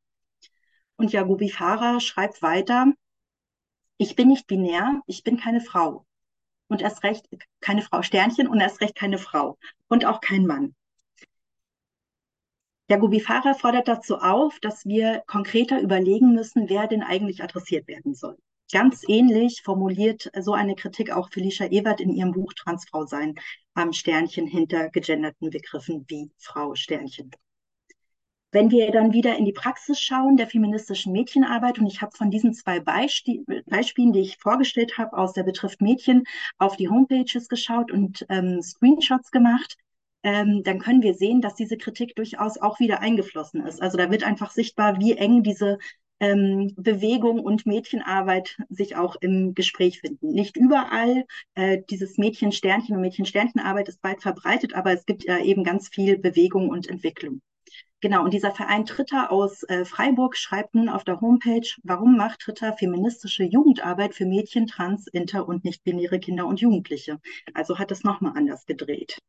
Und 0.97 1.11
Jagubi 1.11 1.49
Farah 1.49 1.99
schreibt 1.99 2.41
weiter, 2.41 2.93
ich 3.97 4.15
bin 4.15 4.27
nicht 4.27 4.47
binär, 4.47 5.01
ich 5.05 5.23
bin 5.23 5.37
keine 5.37 5.61
Frau. 5.61 6.05
Und 6.67 6.81
erst 6.81 7.03
recht 7.03 7.27
keine 7.61 7.81
Frau 7.81 8.01
Sternchen 8.01 8.47
und 8.47 8.59
erst 8.59 8.81
recht 8.81 8.95
keine 8.95 9.17
Frau 9.17 9.57
und 9.87 10.05
auch 10.05 10.21
kein 10.21 10.45
Mann. 10.45 10.75
Jagubi 12.89 13.19
Farah 13.19 13.53
fordert 13.53 13.87
dazu 13.87 14.17
auf, 14.17 14.59
dass 14.59 14.85
wir 14.85 15.23
konkreter 15.25 15.79
überlegen 15.79 16.33
müssen, 16.33 16.69
wer 16.69 16.87
denn 16.87 17.01
eigentlich 17.01 17.41
adressiert 17.41 17.87
werden 17.87 18.13
soll. 18.13 18.37
Ganz 18.71 19.03
ähnlich 19.07 19.61
formuliert 19.61 20.31
so 20.39 20.53
eine 20.53 20.75
Kritik 20.75 21.11
auch 21.11 21.29
Felicia 21.29 21.67
Ewert 21.67 22.01
in 22.01 22.09
ihrem 22.09 22.31
Buch 22.31 22.53
Transfrau 22.53 23.05
sein 23.05 23.35
am 23.73 23.93
Sternchen 23.93 24.47
hinter 24.47 24.89
gegenderten 24.89 25.49
Begriffen 25.49 26.05
wie 26.07 26.31
Frau 26.37 26.75
Sternchen. 26.75 27.31
Wenn 28.53 28.69
wir 28.69 28.91
dann 28.91 29.13
wieder 29.13 29.35
in 29.35 29.45
die 29.45 29.51
Praxis 29.51 29.99
schauen 29.99 30.37
der 30.37 30.45
feministischen 30.45 31.11
Mädchenarbeit, 31.11 31.79
und 31.79 31.87
ich 31.87 32.03
habe 32.03 32.15
von 32.15 32.29
diesen 32.29 32.53
zwei 32.53 32.79
Beisp 32.79 33.27
Beispielen, 33.65 34.13
die 34.13 34.19
ich 34.19 34.37
vorgestellt 34.37 34.99
habe, 34.99 35.17
aus 35.17 35.33
der 35.33 35.41
Betrifft 35.41 35.81
Mädchen, 35.81 36.23
auf 36.59 36.77
die 36.77 36.87
Homepages 36.87 37.49
geschaut 37.49 37.91
und 37.91 38.23
ähm, 38.29 38.61
Screenshots 38.61 39.31
gemacht, 39.31 39.75
ähm, 40.21 40.61
dann 40.63 40.77
können 40.77 41.01
wir 41.01 41.15
sehen, 41.15 41.41
dass 41.41 41.55
diese 41.55 41.77
Kritik 41.77 42.15
durchaus 42.15 42.59
auch 42.59 42.79
wieder 42.79 42.99
eingeflossen 42.99 43.65
ist. 43.65 43.81
Also 43.81 43.97
da 43.97 44.11
wird 44.11 44.23
einfach 44.23 44.51
sichtbar, 44.51 44.99
wie 44.99 45.17
eng 45.17 45.41
diese 45.41 45.79
ähm, 46.19 46.73
Bewegung 46.77 47.39
und 47.39 47.65
Mädchenarbeit 47.65 48.55
sich 48.69 48.95
auch 48.95 49.15
im 49.19 49.55
Gespräch 49.55 49.99
finden. 49.99 50.31
Nicht 50.31 50.57
überall, 50.57 51.25
äh, 51.55 51.81
dieses 51.89 52.19
Mädchen-Sternchen 52.19 52.95
und 52.95 53.01
Mädchen-Sternchenarbeit 53.01 53.89
ist 53.89 54.03
weit 54.03 54.21
verbreitet, 54.21 54.75
aber 54.75 54.93
es 54.93 55.07
gibt 55.07 55.23
ja 55.23 55.39
eben 55.39 55.63
ganz 55.63 55.89
viel 55.89 56.19
Bewegung 56.19 56.69
und 56.69 56.87
Entwicklung. 56.87 57.41
Genau, 58.03 58.25
und 58.25 58.33
dieser 58.33 58.51
Verein 58.51 58.85
Tritter 58.85 59.31
aus 59.31 59.63
äh, 59.63 59.85
Freiburg 59.85 60.35
schreibt 60.35 60.75
nun 60.75 60.89
auf 60.89 61.05
der 61.05 61.21
Homepage, 61.21 61.65
warum 61.83 62.17
macht 62.17 62.41
Tritter 62.41 62.73
feministische 62.73 63.45
Jugendarbeit 63.45 64.13
für 64.13 64.25
Mädchen, 64.25 64.67
Trans, 64.67 65.07
Inter 65.07 65.47
und 65.47 65.63
nicht-binäre 65.63 66.19
Kinder 66.19 66.45
und 66.45 66.59
Jugendliche? 66.59 67.21
Also 67.53 67.79
hat 67.79 67.91
es 67.93 68.03
nochmal 68.03 68.33
anders 68.35 68.65
gedreht. 68.65 69.19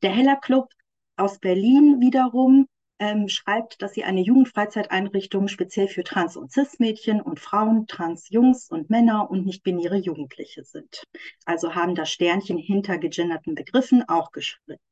Der 0.00 0.12
Heller 0.12 0.36
Club 0.36 0.68
aus 1.16 1.40
Berlin 1.40 2.00
wiederum 2.00 2.68
ähm, 3.00 3.28
schreibt, 3.28 3.82
dass 3.82 3.94
sie 3.94 4.04
eine 4.04 4.20
Jugendfreizeiteinrichtung 4.20 5.48
speziell 5.48 5.88
für 5.88 6.04
Trans- 6.04 6.36
und 6.36 6.52
Cis-Mädchen 6.52 7.20
und 7.20 7.40
Frauen, 7.40 7.88
Trans-Jungs 7.88 8.70
und 8.70 8.90
Männer 8.90 9.28
und 9.28 9.44
nicht-binäre 9.44 9.96
Jugendliche 9.96 10.62
sind. 10.62 11.02
Also 11.46 11.74
haben 11.74 11.96
das 11.96 12.12
Sternchen 12.12 12.58
hinter 12.58 12.98
gegenderten 12.98 13.56
Begriffen 13.56 14.08
auch 14.08 14.30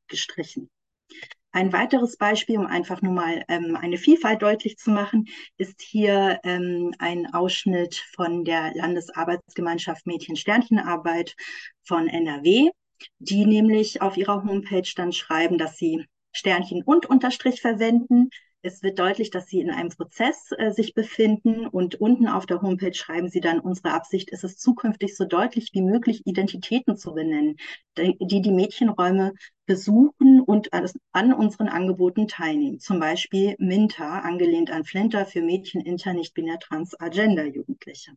gestrichen. 0.09 0.69
Ein 1.51 1.73
weiteres 1.73 2.15
Beispiel, 2.15 2.59
um 2.59 2.67
einfach 2.67 3.01
nur 3.01 3.13
mal 3.13 3.43
ähm, 3.47 3.75
eine 3.75 3.97
Vielfalt 3.97 4.41
deutlich 4.43 4.77
zu 4.77 4.91
machen, 4.91 5.27
ist 5.57 5.81
hier 5.81 6.39
ähm, 6.43 6.93
ein 6.99 7.33
Ausschnitt 7.33 7.95
von 8.13 8.45
der 8.45 8.73
Landesarbeitsgemeinschaft 8.75 10.05
Mädchen-Sternchenarbeit 10.05 11.35
von 11.83 12.07
NRW, 12.07 12.69
die 13.17 13.45
nämlich 13.45 14.01
auf 14.01 14.15
ihrer 14.15 14.43
Homepage 14.43 14.89
dann 14.95 15.11
schreiben, 15.11 15.57
dass 15.57 15.77
sie 15.77 16.05
Sternchen 16.31 16.83
und 16.83 17.07
Unterstrich 17.07 17.61
verwenden, 17.61 18.29
es 18.61 18.83
wird 18.83 18.99
deutlich, 18.99 19.29
dass 19.31 19.47
Sie 19.47 19.61
in 19.61 19.71
einem 19.71 19.89
Prozess 19.89 20.49
äh, 20.57 20.71
sich 20.71 20.93
befinden 20.93 21.65
und 21.65 21.95
unten 21.95 22.27
auf 22.27 22.45
der 22.45 22.61
Homepage 22.61 22.93
schreiben 22.93 23.29
Sie 23.29 23.39
dann, 23.39 23.59
unsere 23.59 23.93
Absicht 23.93 24.29
ist 24.31 24.43
es 24.43 24.57
zukünftig 24.57 25.15
so 25.15 25.25
deutlich 25.25 25.69
wie 25.73 25.81
möglich 25.81 26.23
Identitäten 26.25 26.97
zu 26.97 27.13
benennen, 27.13 27.55
die 27.97 28.41
die 28.41 28.51
Mädchenräume 28.51 29.33
besuchen 29.65 30.41
und 30.41 30.69
an 31.11 31.33
unseren 31.33 31.69
Angeboten 31.69 32.27
teilnehmen. 32.27 32.79
Zum 32.79 32.99
Beispiel 32.99 33.55
Minta, 33.59 34.19
angelehnt 34.19 34.71
an 34.71 34.83
Flinter 34.83 35.25
für 35.25 35.41
Mädchen, 35.41 35.81
Inter, 35.81 36.13
nicht 36.13 36.33
binär, 36.33 36.59
trans, 36.59 36.99
Agenda 36.99 37.43
Jugendliche. 37.43 38.11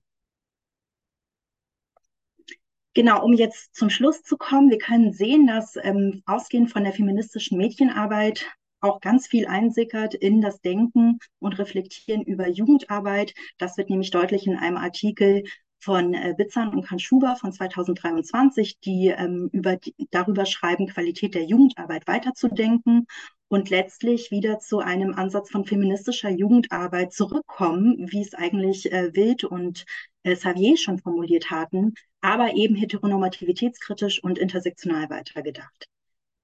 Genau, 2.94 3.24
um 3.24 3.32
jetzt 3.32 3.74
zum 3.74 3.88
Schluss 3.90 4.22
zu 4.22 4.36
kommen, 4.36 4.70
wir 4.70 4.78
können 4.78 5.12
sehen, 5.12 5.46
dass 5.46 5.76
ähm, 5.76 6.22
ausgehend 6.26 6.70
von 6.70 6.84
der 6.84 6.92
feministischen 6.92 7.56
Mädchenarbeit 7.56 8.44
auch 8.82 9.00
ganz 9.00 9.26
viel 9.26 9.46
einsickert 9.46 10.14
in 10.14 10.40
das 10.40 10.60
Denken 10.60 11.18
und 11.38 11.58
Reflektieren 11.58 12.22
über 12.22 12.48
Jugendarbeit. 12.48 13.34
Das 13.58 13.78
wird 13.78 13.90
nämlich 13.90 14.10
deutlich 14.10 14.46
in 14.46 14.56
einem 14.56 14.76
Artikel 14.76 15.44
von 15.82 16.14
äh, 16.14 16.34
Bitzern 16.36 16.68
und 16.68 16.86
Kanschuber 16.86 17.36
von 17.36 17.52
2023, 17.52 18.78
die, 18.78 19.08
ähm, 19.08 19.50
über, 19.52 19.78
darüber 20.10 20.46
schreiben, 20.46 20.86
Qualität 20.86 21.34
der 21.34 21.44
Jugendarbeit 21.44 22.06
weiterzudenken 22.06 23.06
und 23.48 23.68
letztlich 23.68 24.30
wieder 24.30 24.60
zu 24.60 24.78
einem 24.78 25.14
Ansatz 25.14 25.50
von 25.50 25.64
feministischer 25.64 26.30
Jugendarbeit 26.30 27.12
zurückkommen, 27.12 28.10
wie 28.12 28.22
es 28.22 28.32
eigentlich 28.32 28.92
äh, 28.92 29.14
Wild 29.14 29.44
und 29.44 29.84
äh, 30.22 30.34
Xavier 30.34 30.76
schon 30.76 31.00
formuliert 31.00 31.50
hatten, 31.50 31.94
aber 32.20 32.54
eben 32.54 32.76
heteronormativitätskritisch 32.76 34.22
und 34.22 34.38
intersektional 34.38 35.10
weitergedacht. 35.10 35.88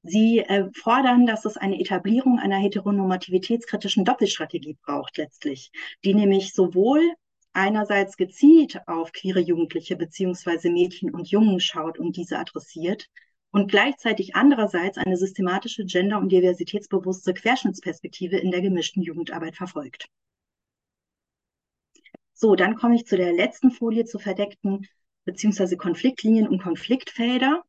Sie 0.02 0.38
äh, 0.38 0.70
fordern, 0.74 1.26
dass 1.26 1.44
es 1.44 1.56
eine 1.56 1.80
Etablierung 1.80 2.38
einer 2.38 2.58
heteronormativitätskritischen 2.58 4.04
Doppelstrategie 4.04 4.76
braucht 4.84 5.16
letztlich, 5.16 5.70
die 6.04 6.14
nämlich 6.14 6.54
sowohl 6.54 7.02
einerseits 7.52 8.16
gezielt 8.16 8.80
auf 8.86 9.12
queere 9.12 9.40
Jugendliche 9.40 9.96
beziehungsweise 9.96 10.70
Mädchen 10.70 11.12
und 11.12 11.28
Jungen 11.28 11.60
schaut 11.60 11.98
und 11.98 12.16
diese 12.16 12.38
adressiert 12.38 13.08
und 13.50 13.70
gleichzeitig 13.70 14.36
andererseits 14.36 14.98
eine 14.98 15.16
systematische 15.16 15.84
gender- 15.84 16.18
und 16.18 16.30
diversitätsbewusste 16.30 17.34
Querschnittsperspektive 17.34 18.36
in 18.36 18.50
der 18.50 18.60
gemischten 18.60 19.02
Jugendarbeit 19.02 19.56
verfolgt. 19.56 20.06
So, 22.34 22.54
dann 22.54 22.76
komme 22.76 22.94
ich 22.94 23.06
zu 23.06 23.16
der 23.16 23.32
letzten 23.32 23.72
Folie 23.72 24.04
zu 24.04 24.20
verdeckten 24.20 24.86
beziehungsweise 25.24 25.76
Konfliktlinien 25.76 26.46
und 26.46 26.62
Konfliktfelder 26.62 27.64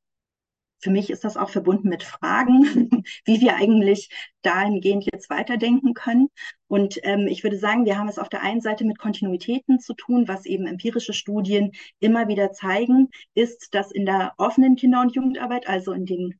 für 0.79 0.91
mich 0.91 1.09
ist 1.09 1.23
das 1.23 1.37
auch 1.37 1.49
verbunden 1.49 1.89
mit 1.89 2.03
Fragen, 2.03 2.63
wie 3.25 3.41
wir 3.41 3.55
eigentlich 3.55 4.09
dahingehend 4.41 5.05
jetzt 5.11 5.29
weiterdenken 5.29 5.93
können. 5.93 6.29
Und 6.67 6.99
ähm, 7.03 7.27
ich 7.27 7.43
würde 7.43 7.57
sagen, 7.57 7.85
wir 7.85 7.97
haben 7.97 8.07
es 8.07 8.19
auf 8.19 8.29
der 8.29 8.41
einen 8.41 8.61
Seite 8.61 8.85
mit 8.85 8.97
Kontinuitäten 8.97 9.79
zu 9.79 9.93
tun, 9.93 10.27
was 10.27 10.45
eben 10.45 10.67
empirische 10.67 11.13
Studien 11.13 11.71
immer 11.99 12.27
wieder 12.27 12.51
zeigen, 12.51 13.09
ist, 13.33 13.73
dass 13.75 13.91
in 13.91 14.05
der 14.05 14.33
offenen 14.37 14.75
Kinder- 14.75 15.01
und 15.01 15.15
Jugendarbeit, 15.15 15.67
also 15.67 15.91
in 15.91 16.05
den 16.05 16.39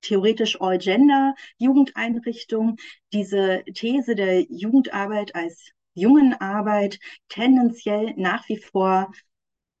theoretisch 0.00 0.60
All-Gender-Jugendeinrichtungen, 0.60 2.76
diese 3.12 3.64
These 3.74 4.14
der 4.14 4.42
Jugendarbeit 4.42 5.34
als 5.34 5.72
Jungenarbeit 5.94 6.98
tendenziell 7.28 8.14
nach 8.16 8.48
wie 8.48 8.58
vor 8.58 9.10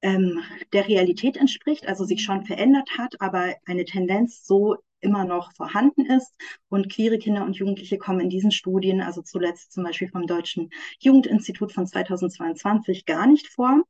ähm, 0.02 0.40
der 0.72 0.88
Realität 0.88 1.36
entspricht, 1.36 1.86
also 1.86 2.04
sich 2.04 2.22
schon 2.22 2.44
verändert 2.44 2.90
hat, 2.98 3.20
aber 3.20 3.54
eine 3.66 3.84
Tendenz 3.84 4.46
so 4.46 4.76
immer 5.00 5.24
noch 5.24 5.52
vorhanden 5.52 6.06
ist. 6.06 6.34
Und 6.68 6.90
queere 6.90 7.18
Kinder 7.18 7.44
und 7.44 7.56
Jugendliche 7.56 7.98
kommen 7.98 8.20
in 8.20 8.30
diesen 8.30 8.50
Studien, 8.50 9.00
also 9.00 9.22
zuletzt 9.22 9.72
zum 9.72 9.84
Beispiel 9.84 10.08
vom 10.08 10.26
Deutschen 10.26 10.70
Jugendinstitut 11.00 11.72
von 11.72 11.86
2022, 11.86 13.06
gar 13.06 13.26
nicht 13.26 13.48
vor. 13.48 13.82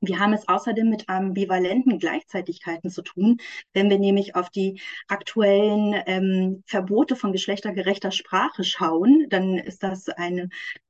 Wir 0.00 0.18
haben 0.18 0.32
es 0.32 0.46
außerdem 0.48 0.88
mit 0.88 1.08
ambivalenten 1.08 1.98
Gleichzeitigkeiten 1.98 2.90
zu 2.90 3.02
tun, 3.02 3.38
wenn 3.72 3.90
wir 3.90 3.98
nämlich 3.98 4.34
auf 4.34 4.50
die 4.50 4.80
aktuellen 5.08 5.94
ähm, 6.06 6.62
Verbote 6.66 7.16
von 7.16 7.32
geschlechtergerechter 7.32 8.10
Sprache 8.10 8.64
schauen, 8.64 9.26
dann 9.30 9.56
ist 9.58 9.82
das 9.82 10.08
eine 10.08 10.48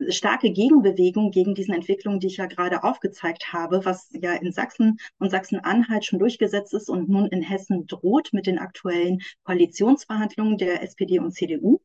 starke 0.08 0.50
Gegenbewegung 0.50 1.30
gegen 1.30 1.54
diesen 1.54 1.74
Entwicklungen, 1.74 2.20
die 2.20 2.28
ich 2.28 2.38
ja 2.38 2.46
gerade 2.46 2.84
aufgezeigt 2.84 3.52
habe, 3.52 3.84
was 3.84 4.08
ja 4.12 4.32
in 4.34 4.52
Sachsen 4.52 4.98
und 5.18 5.30
Sachsen-Anhalt 5.30 6.04
schon 6.04 6.18
durchgesetzt 6.18 6.74
ist 6.74 6.88
und 6.88 7.08
nun 7.08 7.26
in 7.26 7.42
Hessen 7.42 7.86
droht 7.86 8.32
mit 8.32 8.46
den 8.46 8.58
aktuellen 8.58 9.20
Koalitionsverhandlungen 9.44 10.58
der 10.58 10.82
SPD 10.82 11.18
und 11.18 11.32
CDU. 11.32 11.80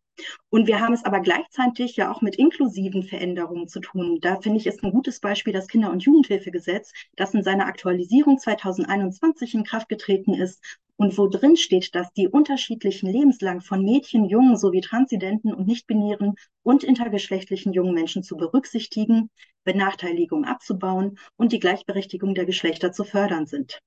Und 0.49 0.67
wir 0.67 0.79
haben 0.79 0.93
es 0.93 1.05
aber 1.05 1.21
gleichzeitig 1.21 1.95
ja 1.95 2.11
auch 2.11 2.21
mit 2.21 2.35
inklusiven 2.35 3.03
Veränderungen 3.03 3.67
zu 3.67 3.79
tun. 3.79 4.19
Da 4.21 4.39
finde 4.39 4.59
ich, 4.59 4.67
ist 4.67 4.83
ein 4.83 4.91
gutes 4.91 5.19
Beispiel 5.19 5.53
das 5.53 5.67
Kinder- 5.67 5.91
und 5.91 6.03
Jugendhilfegesetz, 6.03 6.91
das 7.15 7.33
in 7.33 7.43
seiner 7.43 7.65
Aktualisierung 7.65 8.37
2021 8.37 9.55
in 9.55 9.63
Kraft 9.63 9.89
getreten 9.89 10.33
ist 10.33 10.61
und 11.01 11.17
wo 11.17 11.27
drin 11.27 11.57
steht, 11.57 11.95
dass 11.95 12.13
die 12.13 12.27
unterschiedlichen 12.27 13.09
Lebenslang 13.09 13.61
von 13.61 13.83
Mädchen, 13.83 14.25
Jungen 14.25 14.55
sowie 14.55 14.81
transidenten 14.81 15.53
und 15.53 15.65
nicht-binären 15.65 16.35
und 16.61 16.83
intergeschlechtlichen 16.83 17.73
jungen 17.73 17.95
Menschen 17.95 18.21
zu 18.21 18.37
berücksichtigen, 18.37 19.31
Benachteiligung 19.63 20.45
abzubauen 20.45 21.17
und 21.37 21.53
die 21.53 21.59
Gleichberechtigung 21.59 22.35
der 22.35 22.45
Geschlechter 22.45 22.91
zu 22.91 23.03
fördern 23.03 23.47
sind. 23.47 23.79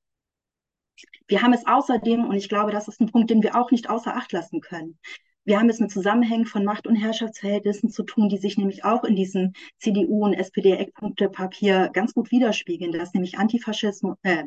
Wir 1.28 1.42
haben 1.42 1.52
es 1.52 1.66
außerdem, 1.66 2.24
und 2.24 2.34
ich 2.34 2.48
glaube, 2.48 2.72
das 2.72 2.88
ist 2.88 3.00
ein 3.00 3.10
Punkt, 3.10 3.30
den 3.30 3.42
wir 3.42 3.54
auch 3.56 3.70
nicht 3.70 3.88
außer 3.88 4.16
Acht 4.16 4.32
lassen 4.32 4.60
können, 4.60 4.98
wir 5.44 5.58
haben 5.58 5.68
es 5.68 5.80
mit 5.80 5.90
Zusammenhängen 5.90 6.46
von 6.46 6.64
Macht- 6.64 6.86
und 6.86 6.96
Herrschaftsverhältnissen 6.96 7.90
zu 7.90 8.02
tun, 8.02 8.28
die 8.28 8.38
sich 8.38 8.56
nämlich 8.56 8.84
auch 8.84 9.04
in 9.04 9.14
diesem 9.14 9.52
CDU- 9.78 10.24
und 10.24 10.34
SPD-Eckpunktepapier 10.34 11.90
ganz 11.92 12.14
gut 12.14 12.30
widerspiegeln, 12.30 12.92
dass 12.92 13.12
nämlich 13.12 13.38
Antifaschismus, 13.38 14.16
äh, 14.22 14.44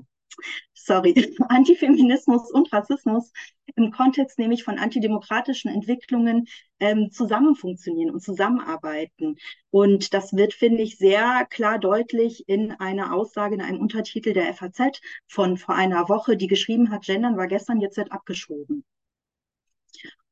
sorry, 0.74 1.14
Antifeminismus 1.50 2.52
und 2.52 2.74
Rassismus 2.74 3.32
im 3.76 3.92
Kontext 3.92 4.40
nämlich 4.40 4.64
von 4.64 4.80
antidemokratischen 4.80 5.72
Entwicklungen 5.72 6.48
ähm, 6.80 7.12
zusammen 7.12 7.56
funktionieren 7.56 8.12
und 8.12 8.22
zusammenarbeiten. 8.22 9.36
Und 9.70 10.14
das 10.16 10.34
wird, 10.34 10.54
finde 10.54 10.82
ich, 10.82 10.98
sehr 10.98 11.46
klar 11.50 11.78
deutlich 11.78 12.50
in 12.50 12.72
einer 12.72 13.14
Aussage, 13.14 13.56
in 13.56 13.62
einem 13.62 13.80
Untertitel 13.80 14.34
der 14.34 14.52
FAZ 14.54 15.00
von 15.28 15.58
vor 15.58 15.76
einer 15.76 16.10
Woche, 16.10 16.38
die 16.38 16.48
geschrieben 16.48 16.90
hat, 16.90 17.06
Gendern 17.06 17.38
war 17.38 17.48
gestern, 17.48 17.82
jetzt 17.82 17.98
wird 17.98 18.12
abgeschoben. 18.12 18.84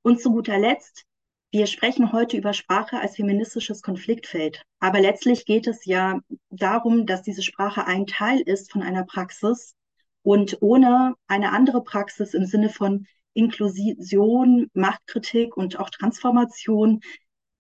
Und 0.06 0.22
zu 0.22 0.32
guter 0.32 0.60
Letzt, 0.60 1.08
wir 1.50 1.66
sprechen 1.66 2.12
heute 2.12 2.38
über 2.38 2.54
Sprache 2.54 3.00
als 3.00 3.16
feministisches 3.16 3.82
Konfliktfeld. 3.82 4.62
Aber 4.80 5.00
letztlich 5.00 5.48
geht 5.48 5.66
es 5.66 5.84
ja 5.86 6.20
darum, 6.52 7.08
dass 7.08 7.24
diese 7.24 7.42
Sprache 7.42 7.88
ein 7.88 8.06
Teil 8.06 8.40
ist 8.42 8.72
von 8.72 8.84
einer 8.84 9.04
Praxis 9.04 9.74
und 10.22 10.62
ohne 10.62 11.16
eine 11.26 11.54
andere 11.54 11.84
Praxis 11.84 12.36
im 12.36 12.46
Sinne 12.46 12.70
von 12.70 13.08
Inklusion, 13.34 14.70
Machtkritik 14.76 15.58
und 15.58 15.80
auch 15.80 15.90
Transformation 15.90 17.02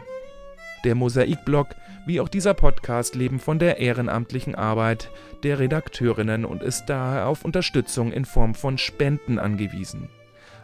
der 0.86 0.96
Mosaikblog 0.96 1.76
wie 2.06 2.22
auch 2.22 2.30
dieser 2.30 2.54
Podcast 2.54 3.16
leben 3.16 3.40
von 3.40 3.60
der 3.60 3.80
ehrenamtlichen 3.80 4.56
Arbeit 4.56 5.12
der 5.44 5.60
Redakteurinnen 5.60 6.46
und 6.46 6.64
ist 6.64 6.86
daher 6.86 7.28
auf 7.28 7.44
Unterstützung 7.44 8.14
in 8.14 8.24
Form 8.26 8.56
von 8.56 8.78
Spenden 8.78 9.40
angewiesen. 9.40 10.08